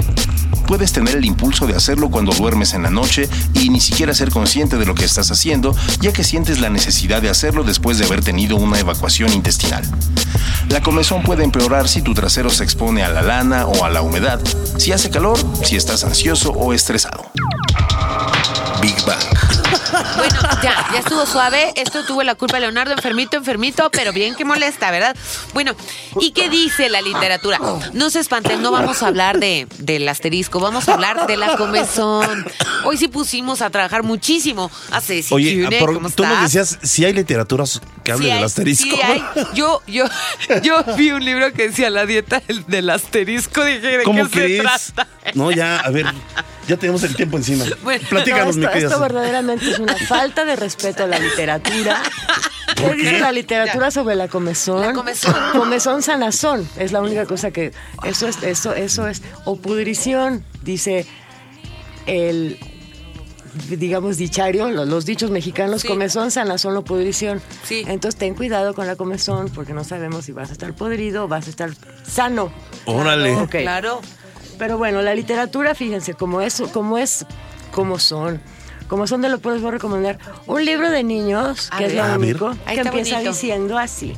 Puedes 0.67 0.91
tener 0.91 1.15
el 1.15 1.25
impulso 1.25 1.65
de 1.67 1.75
hacerlo 1.75 2.09
cuando 2.09 2.33
duermes 2.33 2.73
en 2.73 2.83
la 2.83 2.89
noche 2.89 3.29
y 3.53 3.69
ni 3.69 3.79
siquiera 3.79 4.13
ser 4.13 4.31
consciente 4.31 4.77
de 4.77 4.85
lo 4.85 4.95
que 4.95 5.05
estás 5.05 5.31
haciendo, 5.31 5.75
ya 6.01 6.11
que 6.11 6.23
sientes 6.23 6.59
la 6.59 6.69
necesidad 6.69 7.21
de 7.21 7.29
hacerlo 7.29 7.63
después 7.63 7.97
de 7.97 8.05
haber 8.05 8.23
tenido 8.23 8.57
una 8.57 8.79
evacuación 8.79 9.31
intestinal. 9.31 9.83
La 10.69 10.81
comezón 10.81 11.23
puede 11.23 11.43
empeorar 11.43 11.87
si 11.87 12.01
tu 12.01 12.13
trasero 12.13 12.49
se 12.49 12.63
expone 12.63 13.03
a 13.03 13.09
la 13.09 13.21
lana 13.21 13.67
o 13.67 13.85
a 13.85 13.89
la 13.89 14.01
humedad, 14.01 14.39
si 14.77 14.91
hace 14.91 15.09
calor, 15.09 15.37
si 15.63 15.75
estás 15.75 16.03
ansioso 16.03 16.51
o 16.51 16.73
estresado. 16.73 17.31
Big 18.81 18.95
Bang. 19.05 19.44
Bueno, 20.17 20.35
ya, 20.63 20.87
ya 20.93 20.99
estuvo 20.99 21.25
suave. 21.25 21.73
Esto 21.75 22.03
tuvo 22.05 22.23
la 22.23 22.35
culpa 22.35 22.59
Leonardo, 22.59 22.93
enfermito, 22.93 23.37
enfermito, 23.37 23.89
pero 23.91 24.11
bien 24.13 24.35
que 24.35 24.45
molesta, 24.45 24.91
¿verdad? 24.91 25.15
Bueno, 25.53 25.73
¿y 26.19 26.31
qué 26.31 26.49
dice 26.49 26.89
la 26.89 27.01
literatura? 27.01 27.59
No 27.93 28.09
se 28.09 28.19
espanten, 28.19 28.61
no 28.61 28.71
vamos 28.71 29.03
a 29.03 29.07
hablar 29.07 29.39
de, 29.39 29.67
del 29.79 30.07
asterisco, 30.09 30.59
vamos 30.59 30.89
a 30.89 30.93
hablar 30.93 31.27
de 31.27 31.37
la 31.37 31.55
comezón. 31.57 32.45
Hoy 32.83 32.97
sí 32.97 33.07
pusimos 33.07 33.61
a 33.61 33.69
trabajar 33.69 34.03
muchísimo 34.03 34.69
a 34.91 35.01
Ceci 35.01 35.33
Oye, 35.33 35.63
Cune, 35.65 35.79
por- 35.79 35.93
¿cómo 35.93 36.09
tú 36.09 36.23
nos 36.23 36.31
estás? 36.33 36.51
decías 36.51 36.79
si 36.89 37.05
hay 37.05 37.13
literaturas 37.13 37.81
que 38.03 38.11
hablen 38.11 38.29
Sí 38.29 38.33
del 38.35 38.43
asterisco. 38.43 38.95
sí 38.95 39.01
hay. 39.01 39.23
Yo, 39.53 39.81
yo, 39.87 40.05
yo 40.61 40.83
vi 40.97 41.11
un 41.11 41.23
libro 41.23 41.51
que 41.53 41.69
decía 41.69 41.89
la 41.89 42.05
dieta 42.05 42.41
del, 42.47 42.65
del 42.67 42.89
asterisco. 42.89 43.63
Dije, 43.63 43.97
¿de 43.99 44.03
¿Cómo 44.03 44.25
qué 44.25 44.29
crees? 44.31 44.63
se 44.81 44.91
trata? 44.93 45.07
No, 45.33 45.51
ya, 45.51 45.77
a 45.79 45.89
ver, 45.89 46.05
ya 46.67 46.77
tenemos 46.77 47.01
el 47.03 47.15
tiempo 47.15 47.37
encima. 47.37 47.65
Bueno, 47.83 48.05
Platícanos, 48.09 48.55
No, 48.55 48.59
mi 48.59 48.65
esto, 48.65 48.73
querida 48.73 48.87
esto 48.89 48.99
verdaderamente 49.01 49.74
es 49.75 49.79
una 49.79 49.95
falta 49.97 50.43
de 50.45 50.55
respeto 50.55 51.03
a 51.03 51.07
la 51.07 51.19
literatura. 51.19 52.01
¿Qué 52.75 52.83
¿Por 52.83 52.95
dice 52.97 53.19
la 53.19 53.31
literatura 53.31 53.89
sobre 53.91 54.15
la 54.15 54.27
comezón? 54.27 54.81
La 54.81 54.91
comezón. 54.93 55.33
Comezón, 55.53 56.01
sanazón. 56.01 56.67
Es 56.77 56.91
la 56.91 57.01
única 57.01 57.25
cosa 57.25 57.51
que. 57.51 57.71
Eso 58.03 58.27
es, 58.27 58.41
eso, 58.43 58.73
eso 58.73 59.07
es. 59.07 59.21
O 59.45 59.55
pudrición, 59.57 60.43
dice 60.63 61.05
el. 62.05 62.59
Digamos, 63.69 64.17
dichario, 64.17 64.69
lo- 64.69 64.83
los, 64.83 65.05
dichos 65.05 65.31
mexicanos, 65.31 65.83
Sí. 65.83 65.87
comezón, 65.87 66.29
sanazón 66.29 66.75
o 66.75 66.83
pudrición. 66.83 67.41
Sí. 67.63 67.85
Entonces 67.87 68.19
ten 68.19 68.35
cuidado 68.35 68.73
con 68.73 68.85
la 68.85 68.97
comezón 68.97 69.47
porque 69.49 69.71
no 69.71 69.85
sabemos 69.85 70.25
si 70.25 70.33
vas 70.33 70.49
a 70.49 70.51
estar 70.51 70.73
podrido 70.73 71.23
o 71.23 71.27
vas 71.29 71.47
a 71.47 71.51
estar 71.51 71.69
sano. 72.05 72.51
Órale. 72.83 73.33
Ok. 73.37 73.51
Claro. 73.61 74.01
Pero 74.59 74.77
bueno, 74.77 75.01
la 75.01 75.15
literatura, 75.15 75.73
fíjense, 75.73 76.15
como 76.15 76.41
es, 76.41 76.61
como 76.73 76.97
es, 76.97 77.25
como 77.71 77.97
son. 77.97 78.41
Como 78.87 79.07
son 79.07 79.21
de 79.21 79.29
lo 79.29 79.39
puedo 79.39 79.71
recomendar 79.71 80.19
un 80.45 80.63
libro 80.63 80.89
de 80.91 81.03
niños, 81.03 81.69
A 81.71 81.77
que 81.79 81.85
es 81.85 81.93
ver. 81.93 81.97
lo 81.97 82.03
A 82.03 82.17
ver. 82.17 82.19
único, 82.19 82.51
que 82.65 82.79
empieza 82.81 83.15
bonito. 83.15 83.31
diciendo 83.31 83.77
así. 83.77 84.13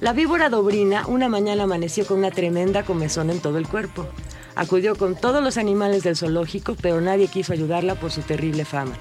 La 0.00 0.12
víbora 0.12 0.48
dobrina 0.48 1.06
una 1.06 1.28
mañana 1.28 1.64
amaneció 1.64 2.06
con 2.06 2.18
una 2.18 2.30
tremenda 2.30 2.84
comezón 2.84 3.30
en 3.30 3.40
todo 3.40 3.58
el 3.58 3.66
cuerpo. 3.68 4.06
Acudió 4.56 4.96
con 4.96 5.14
todos 5.14 5.42
los 5.42 5.56
animales 5.56 6.02
del 6.02 6.16
zoológico, 6.16 6.76
pero 6.80 7.00
nadie 7.00 7.28
quiso 7.28 7.52
ayudarla 7.52 7.94
por 7.94 8.10
su 8.10 8.22
terrible 8.22 8.64
fama. 8.64 8.94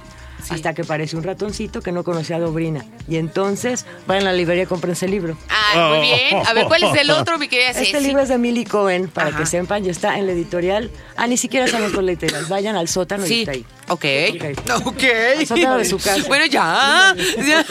Sí. 0.43 0.53
Hasta 0.53 0.73
que 0.73 0.83
apareció 0.83 1.17
un 1.17 1.23
ratoncito 1.23 1.81
que 1.81 1.91
no 1.91 2.03
conocía 2.03 2.35
a 2.37 2.39
Dobrina. 2.39 2.85
Y 3.09 3.17
entonces, 3.17 3.85
vayan 4.05 4.27
a 4.27 4.31
la 4.31 4.37
librería 4.37 4.63
y 4.63 4.67
cómprense 4.67 5.05
el 5.05 5.11
libro. 5.11 5.37
Ah, 5.49 5.89
muy 5.97 6.07
bien. 6.07 6.45
A 6.47 6.53
ver, 6.53 6.65
¿cuál 6.67 6.83
es 6.83 6.95
el 7.01 7.09
otro, 7.11 7.37
mi 7.37 7.47
querida 7.47 7.71
Este 7.71 7.99
libro 8.01 8.21
es 8.21 8.29
de 8.29 8.37
Millie 8.37 8.65
Cohen, 8.65 9.09
para 9.09 9.29
Ajá. 9.29 9.39
que 9.39 9.45
sepan, 9.45 9.83
ya 9.83 9.91
está 9.91 10.17
en 10.17 10.25
la 10.27 10.33
editorial. 10.33 10.89
Ah, 11.15 11.27
ni 11.27 11.37
siquiera 11.37 11.65
están 11.65 11.83
en 11.83 12.05
la 12.05 12.11
editorial. 12.11 12.45
Vayan 12.45 12.75
al 12.75 12.87
sótano 12.87 13.25
y 13.25 13.27
Sí, 13.27 13.39
está 13.41 13.51
ahí. 13.53 13.65
ok. 13.89 14.05
Ok. 14.85 15.03
Al 15.39 15.47
sótano 15.47 15.77
de 15.77 15.85
su 15.85 15.97
casa. 15.97 16.23
Bueno, 16.27 16.45
ya. 16.45 17.15
ya. 17.45 17.65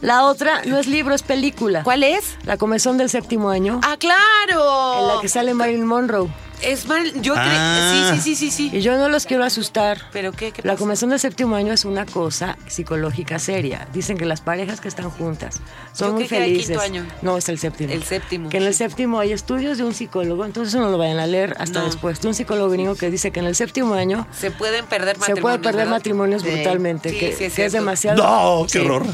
La 0.00 0.24
otra 0.24 0.62
no 0.66 0.78
es 0.78 0.86
libro, 0.86 1.14
es 1.14 1.22
película. 1.22 1.82
¿Cuál 1.82 2.02
es? 2.02 2.36
La 2.44 2.56
comezón 2.58 2.98
del 2.98 3.08
séptimo 3.08 3.48
año, 3.50 3.80
Ah, 3.82 3.96
claro. 3.98 5.00
en 5.00 5.08
la 5.16 5.20
que 5.22 5.28
sale 5.28 5.54
Marilyn 5.54 5.86
Monroe. 5.86 6.28
Es 6.64 6.86
mal, 6.86 7.12
yo 7.20 7.34
creo. 7.34 7.44
Ah. 7.46 8.12
Sí, 8.14 8.20
sí, 8.22 8.34
sí, 8.36 8.50
sí, 8.50 8.70
sí. 8.70 8.76
Y 8.76 8.80
yo 8.80 8.96
no 8.96 9.08
los 9.08 9.26
quiero 9.26 9.44
asustar. 9.44 9.98
¿Pero 10.12 10.32
qué? 10.32 10.50
¿Qué 10.52 10.62
La 10.62 10.72
pasa? 10.72 10.78
comezón 10.80 11.10
del 11.10 11.20
séptimo 11.20 11.54
año 11.56 11.72
es 11.72 11.84
una 11.84 12.06
cosa 12.06 12.56
psicológica 12.66 13.38
seria. 13.38 13.86
Dicen 13.92 14.16
que 14.16 14.24
las 14.24 14.40
parejas 14.40 14.80
que 14.80 14.88
están 14.88 15.10
juntas 15.10 15.60
son 15.92 16.08
Yo 16.08 16.14
muy 16.14 16.22
que 16.24 16.28
felices. 16.36 16.66
quinto 16.68 16.80
año. 16.82 17.06
No, 17.22 17.36
es 17.36 17.48
el 17.48 17.58
séptimo. 17.58 17.92
El 17.92 18.02
séptimo. 18.02 18.48
Que 18.48 18.56
en 18.56 18.62
el 18.64 18.74
séptimo 18.74 19.18
hay 19.20 19.32
estudios 19.32 19.78
de 19.78 19.84
un 19.84 19.94
psicólogo, 19.94 20.44
entonces 20.44 20.74
no 20.74 20.88
lo 20.90 20.98
vayan 20.98 21.18
a 21.18 21.26
leer 21.26 21.54
hasta 21.58 21.80
No. 21.80 21.86
después. 21.86 22.20
De 22.20 22.28
un 22.28 22.34
psicólogo 22.34 22.70
gringo 22.70 22.94
que 22.94 23.10
dice 23.10 23.30
que 23.30 23.40
en 23.40 23.46
el 23.46 23.54
séptimo 23.56 23.94
año 23.94 24.26
Se 24.38 24.50
pueden 24.50 24.86
perder 24.86 25.14
se 25.16 25.20
matrimonios. 25.20 25.42
puede 25.42 25.58
perder 25.58 25.76
¿verdad? 25.86 25.90
matrimonios 25.90 26.42
Sí. 26.42 26.50
brutalmente, 26.50 27.10
Sí, 27.10 27.18
que, 27.18 27.32
sí, 27.36 27.50
que 27.54 27.64
es 27.66 27.72
demasiado. 27.72 28.22
No, 28.22 28.66
qué 28.66 28.78
Sí. 28.80 28.84
horror. 28.84 29.04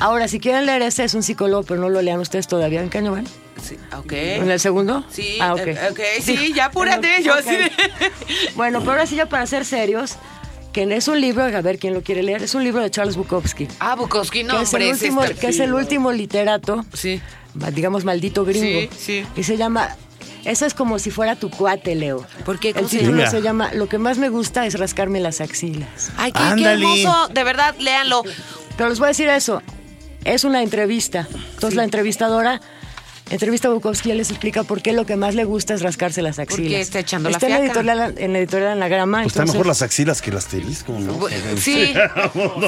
Ahora, 0.00 0.28
si 0.28 0.40
quieren 0.40 0.66
leer 0.66 0.82
ese, 0.82 1.04
es 1.04 1.14
un 1.14 1.22
psicólogo, 1.22 1.62
pero 1.62 1.80
no 1.80 1.88
lo 1.88 2.02
lean 2.02 2.20
ustedes 2.20 2.46
todavía. 2.48 2.82
¿En 2.82 2.90
qué 2.90 2.98
año 2.98 3.12
van? 3.12 3.26
Sí, 3.62 3.76
ok. 3.96 4.12
¿En 4.12 4.50
el 4.50 4.60
segundo? 4.60 5.04
Sí, 5.10 5.38
Ah, 5.40 5.54
ok. 5.54 5.60
eh, 5.66 6.18
sí, 6.20 6.52
ya 6.54 6.66
apúrate, 6.66 7.22
yo 7.22 7.34
así 7.34 7.50
de- 7.50 7.72
Bueno, 8.56 8.80
pero 8.80 8.92
ahora 8.92 9.06
sí 9.06 9.16
ya 9.16 9.26
para 9.26 9.46
ser 9.46 9.64
serios, 9.64 10.16
que 10.72 10.82
es 10.94 11.08
un 11.08 11.20
libro, 11.20 11.44
a 11.44 11.60
ver 11.62 11.78
quién 11.78 11.94
lo 11.94 12.02
quiere 12.02 12.22
leer, 12.22 12.42
es 12.42 12.54
un 12.54 12.64
libro 12.64 12.82
de 12.82 12.90
Charles 12.90 13.16
Bukowski. 13.16 13.68
Ah, 13.78 13.94
Bukowski, 13.94 14.42
no, 14.44 14.56
que, 14.56 14.62
es 14.64 14.68
hombre, 14.74 14.86
el 14.88 14.92
último, 14.92 15.22
que 15.40 15.46
es 15.48 15.60
el 15.60 15.72
último 15.74 16.12
literato, 16.12 16.84
Sí. 16.92 17.20
digamos, 17.72 18.04
maldito 18.04 18.44
gringo. 18.44 18.80
Sí, 18.80 19.22
sí. 19.22 19.26
Y 19.36 19.42
se 19.44 19.56
llama... 19.56 19.96
Eso 20.44 20.66
es 20.66 20.74
como 20.74 20.98
si 20.98 21.10
fuera 21.10 21.36
tu 21.36 21.48
cuate, 21.48 21.94
Leo. 21.94 22.26
¿Por 22.44 22.58
qué? 22.60 22.74
¿Cómo 22.74 22.84
El 22.84 22.90
se 22.90 22.98
título 22.98 23.16
llama? 23.18 23.30
se 23.30 23.40
llama 23.40 23.72
Lo 23.72 23.88
que 23.88 23.96
más 23.96 24.18
me 24.18 24.28
gusta 24.28 24.66
es 24.66 24.78
rascarme 24.78 25.18
las 25.18 25.40
axilas. 25.40 26.10
Ay, 26.18 26.32
qué, 26.32 26.64
hermoso. 26.64 27.28
De 27.32 27.44
verdad, 27.44 27.74
léanlo. 27.78 28.22
Pero 28.76 28.90
les 28.90 28.98
voy 28.98 29.06
a 29.06 29.08
decir 29.08 29.26
eso. 29.30 29.62
Es 30.24 30.44
una 30.44 30.62
entrevista. 30.62 31.26
Entonces 31.54 31.76
la 31.76 31.84
entrevistadora 31.84 32.60
entrevista 33.30 33.68
a 33.68 33.72
Bukowski 33.72 34.10
y 34.10 34.14
les 34.14 34.30
explica 34.30 34.64
por 34.64 34.82
qué 34.82 34.92
lo 34.92 35.06
que 35.06 35.16
más 35.16 35.34
le 35.34 35.44
gusta 35.44 35.74
es 35.74 35.82
rascarse 35.82 36.22
las 36.22 36.38
axilas. 36.38 36.60
Porque 36.62 36.80
está 36.80 36.98
echando 36.98 37.30
la 37.30 37.36
Está 37.36 37.46
en 37.46 37.52
la 37.52 37.58
editorial, 37.60 38.14
en 38.18 38.32
la 38.32 38.38
editorial 38.38 38.72
Anagrama. 38.72 39.18
Pues 39.22 39.28
está 39.32 39.40
entonces, 39.40 39.54
mejor 39.54 39.66
las 39.66 39.82
axilas 39.82 40.20
que 40.22 40.30
el 40.30 40.36
asterisco, 40.36 40.92
¿no? 40.92 41.18
Sí. 41.56 41.94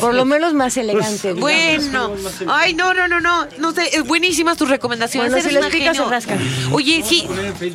Por 0.01 0.15
lo 0.15 0.25
menos 0.25 0.55
más 0.55 0.77
elegante. 0.77 1.33
Bueno, 1.35 2.13
ay, 2.49 2.75
no, 2.75 2.95
no, 2.95 3.07
no, 3.09 3.21
no, 3.21 3.47
no 3.59 3.73
sé, 3.73 3.97
es 3.97 4.03
buenísimas 4.05 4.57
tus 4.57 4.69
recomendaciones. 4.69 5.31
Bueno, 5.33 5.47
si 5.47 5.55
les 5.55 5.63
una 5.63 5.71
pica, 5.71 5.91
se 5.93 5.99
genio. 5.99 6.11
rascan. 6.11 6.39
Oye, 6.73 7.03
sí, 7.05 7.27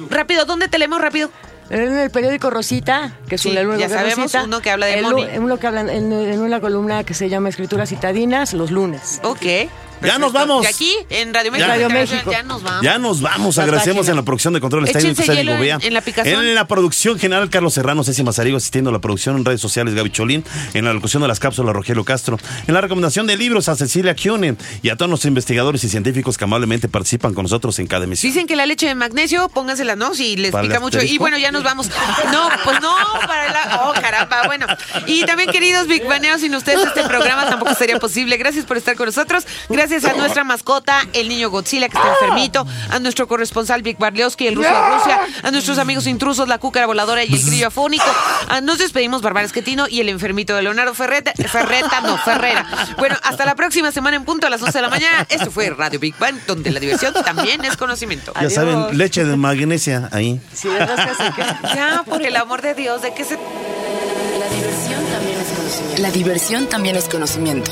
rápido, 0.10 0.46
¿dónde 0.46 0.68
te 0.68 0.80
leemos 0.80 1.00
rápido? 1.02 1.30
En 1.70 1.98
el 1.98 2.10
periódico 2.12 2.50
Rosita, 2.50 3.18
que 3.30 3.36
es 3.36 3.42
Sí, 3.42 3.50
un 3.50 3.56
ya 3.78 3.88
de 3.88 3.94
sabemos, 3.94 4.18
Rosita, 4.18 4.44
uno 4.44 4.60
que 4.62 4.72
habla 4.72 4.88
de 4.88 4.96
el 4.96 5.04
Moni. 5.04 5.26
Uno 5.38 5.58
que 5.58 5.68
habla 5.68 5.82
en, 5.82 6.12
en 6.12 6.40
una 6.42 6.60
columna 6.60 7.06
que 7.06 7.14
se 7.14 7.30
llama 7.30 7.48
Escrituras 7.48 7.88
Citadinas, 7.90 8.54
los 8.54 8.72
lunes. 8.72 9.22
Ok. 9.24 9.70
Ya 10.04 10.18
nos 10.18 10.34
vamos. 10.34 10.64
Y 10.64 10.68
aquí, 10.68 10.94
en 11.10 11.34
Radio 11.34 11.52
México, 11.52 11.68
Radio 11.70 11.88
Internacional, 11.88 12.26
México. 12.26 12.32
ya 12.32 12.44
nos 12.44 12.64
vamos. 12.64 12.82
Ya 12.84 12.98
nos 12.98 13.22
vamos, 13.22 13.58
La 13.58 13.64
agradecemos 13.64 13.98
página. 14.00 14.12
en 14.12 14.16
la 14.18 14.24
producción 14.24 14.54
de 14.54 14.60
Eric 14.60 15.16
hielo 15.22 15.52
en- 15.54 15.82
en 15.82 15.94
la. 15.94 16.04
En 16.42 16.56
la 16.56 16.68
producción 16.68 17.20
general 17.20 17.50
Carlos 17.50 17.74
Serrano, 17.74 18.04
Ceci 18.04 18.24
Mazarigo 18.24 18.58
asistiendo 18.58 18.90
a 18.90 18.94
la 18.94 19.00
producción 19.00 19.38
en 19.38 19.46
redes 19.46 19.62
sociales 19.62 19.94
Gaby 19.94 20.10
Cholín, 20.12 20.44
en 20.74 20.86
la 20.86 20.94
locución 20.94 21.22
de 21.22 21.28
las 21.28 21.40
cápsulas 21.40 21.74
Rogelio 21.76 22.04
Castro, 22.04 22.38
en 22.68 22.74
la 22.74 22.82
recomendación 22.82 23.28
de 23.28 23.38
libros 23.38 23.70
a 23.70 23.76
Cecilia 23.76 24.16
Kuhne 24.16 24.56
y 24.82 24.90
a 24.90 24.96
todos 24.98 25.10
nuestros 25.10 25.28
investigadores 25.30 25.84
y 25.84 25.90
científicos 25.90 26.38
que 26.38 26.44
amablemente 26.44 26.88
participan 26.88 27.34
con 27.34 27.44
nosotros 27.44 27.78
en 27.80 27.88
cada 27.88 28.06
emisión. 28.06 28.32
Dicen 28.32 28.48
que 28.48 28.56
la 28.56 28.66
leche 28.66 28.88
de 28.88 28.96
magnesio, 28.96 29.50
póngansela, 29.50 29.96
¿no? 29.96 30.14
Si 30.16 30.36
les 30.36 30.52
¿Para 30.52 30.64
el 30.64 30.70
pica 30.70 30.80
mucho. 30.80 31.02
Y 31.02 31.18
bueno, 31.18 31.38
ya 31.38 31.52
nos 31.52 31.64
vamos. 31.64 31.90
No, 32.32 32.50
pues 32.64 32.82
no, 32.82 32.96
para 33.28 33.52
la. 33.52 33.82
Oh, 33.84 33.94
caramba, 33.94 34.44
bueno. 34.46 34.66
Y 35.08 35.26
también, 35.26 35.50
queridos 35.52 35.88
Big 35.88 36.06
Baneos, 36.06 36.42
sin 36.42 36.54
ustedes 36.56 36.86
este 36.88 37.04
programa 37.04 37.48
tampoco 37.50 37.74
sería 37.76 38.00
posible. 38.00 38.38
Gracias 38.38 38.66
por 38.66 38.78
estar 38.78 38.96
con 38.96 39.06
nosotros. 39.06 39.46
Gracias 39.70 39.91
a 39.92 40.14
nuestra 40.14 40.44
mascota, 40.44 41.06
el 41.14 41.28
niño 41.28 41.50
Godzilla, 41.50 41.90
que 41.90 41.98
está 41.98 42.10
enfermito. 42.14 42.66
A 42.90 43.00
nuestro 43.00 43.28
corresponsal, 43.28 43.82
Vic 43.82 43.98
Barleowski, 44.00 44.48
el 44.48 44.56
ruso 44.56 44.70
de 44.70 44.90
Rusia. 44.98 45.20
A 45.44 45.52
nuestros 45.52 45.78
amigos 45.78 46.08
intrusos, 46.08 46.48
la 46.48 46.58
cúcara 46.60 46.86
voladora 46.86 47.24
y 47.24 47.34
el 47.34 47.44
grillo 47.44 47.68
afónico. 47.68 48.06
Ah, 48.50 48.62
nos 48.62 48.78
despedimos, 48.78 49.22
Bárbara 49.22 49.46
Esquetino 49.46 49.88
y 49.88 50.00
el 50.00 50.10
enfermito 50.10 50.56
de 50.56 50.62
Leonardo 50.64 50.94
Ferreta. 50.94 51.34
Ferreta, 51.48 52.02
no, 52.02 52.18
Ferrera. 52.18 52.66
Bueno, 52.98 53.16
hasta 53.24 53.46
la 53.46 53.56
próxima 53.56 53.92
semana 53.92 54.16
en 54.18 54.24
punto 54.26 54.48
a 54.48 54.50
las 54.50 54.62
11 54.62 54.78
de 54.78 54.82
la 54.82 54.90
mañana. 54.90 55.26
Esto 55.30 55.52
fue 55.52 55.70
Radio 55.70 56.00
Big 56.00 56.18
Bang, 56.18 56.36
donde 56.48 56.72
la 56.72 56.80
diversión 56.80 57.14
también 57.26 57.64
es 57.66 57.76
conocimiento. 57.78 58.34
Ya 58.42 58.50
saben, 58.50 58.98
leche 58.98 59.26
de 59.26 59.36
magnesia 59.36 60.10
ahí. 60.12 60.40
Que- 60.62 61.42
Ya, 61.76 62.04
por 62.06 62.22
el 62.22 62.36
amor 62.36 62.62
de 62.62 62.74
Dios, 62.74 63.02
¿de 63.02 63.14
qué 63.14 63.24
se 63.24 63.36
La 63.36 64.50
diversión 64.50 65.06
también 65.12 65.40
es 65.40 65.48
conocimiento. 65.58 66.02
La 66.02 66.12
diversión 66.12 66.68
también 66.70 66.96
es 66.96 67.08
conocimiento. 67.10 67.72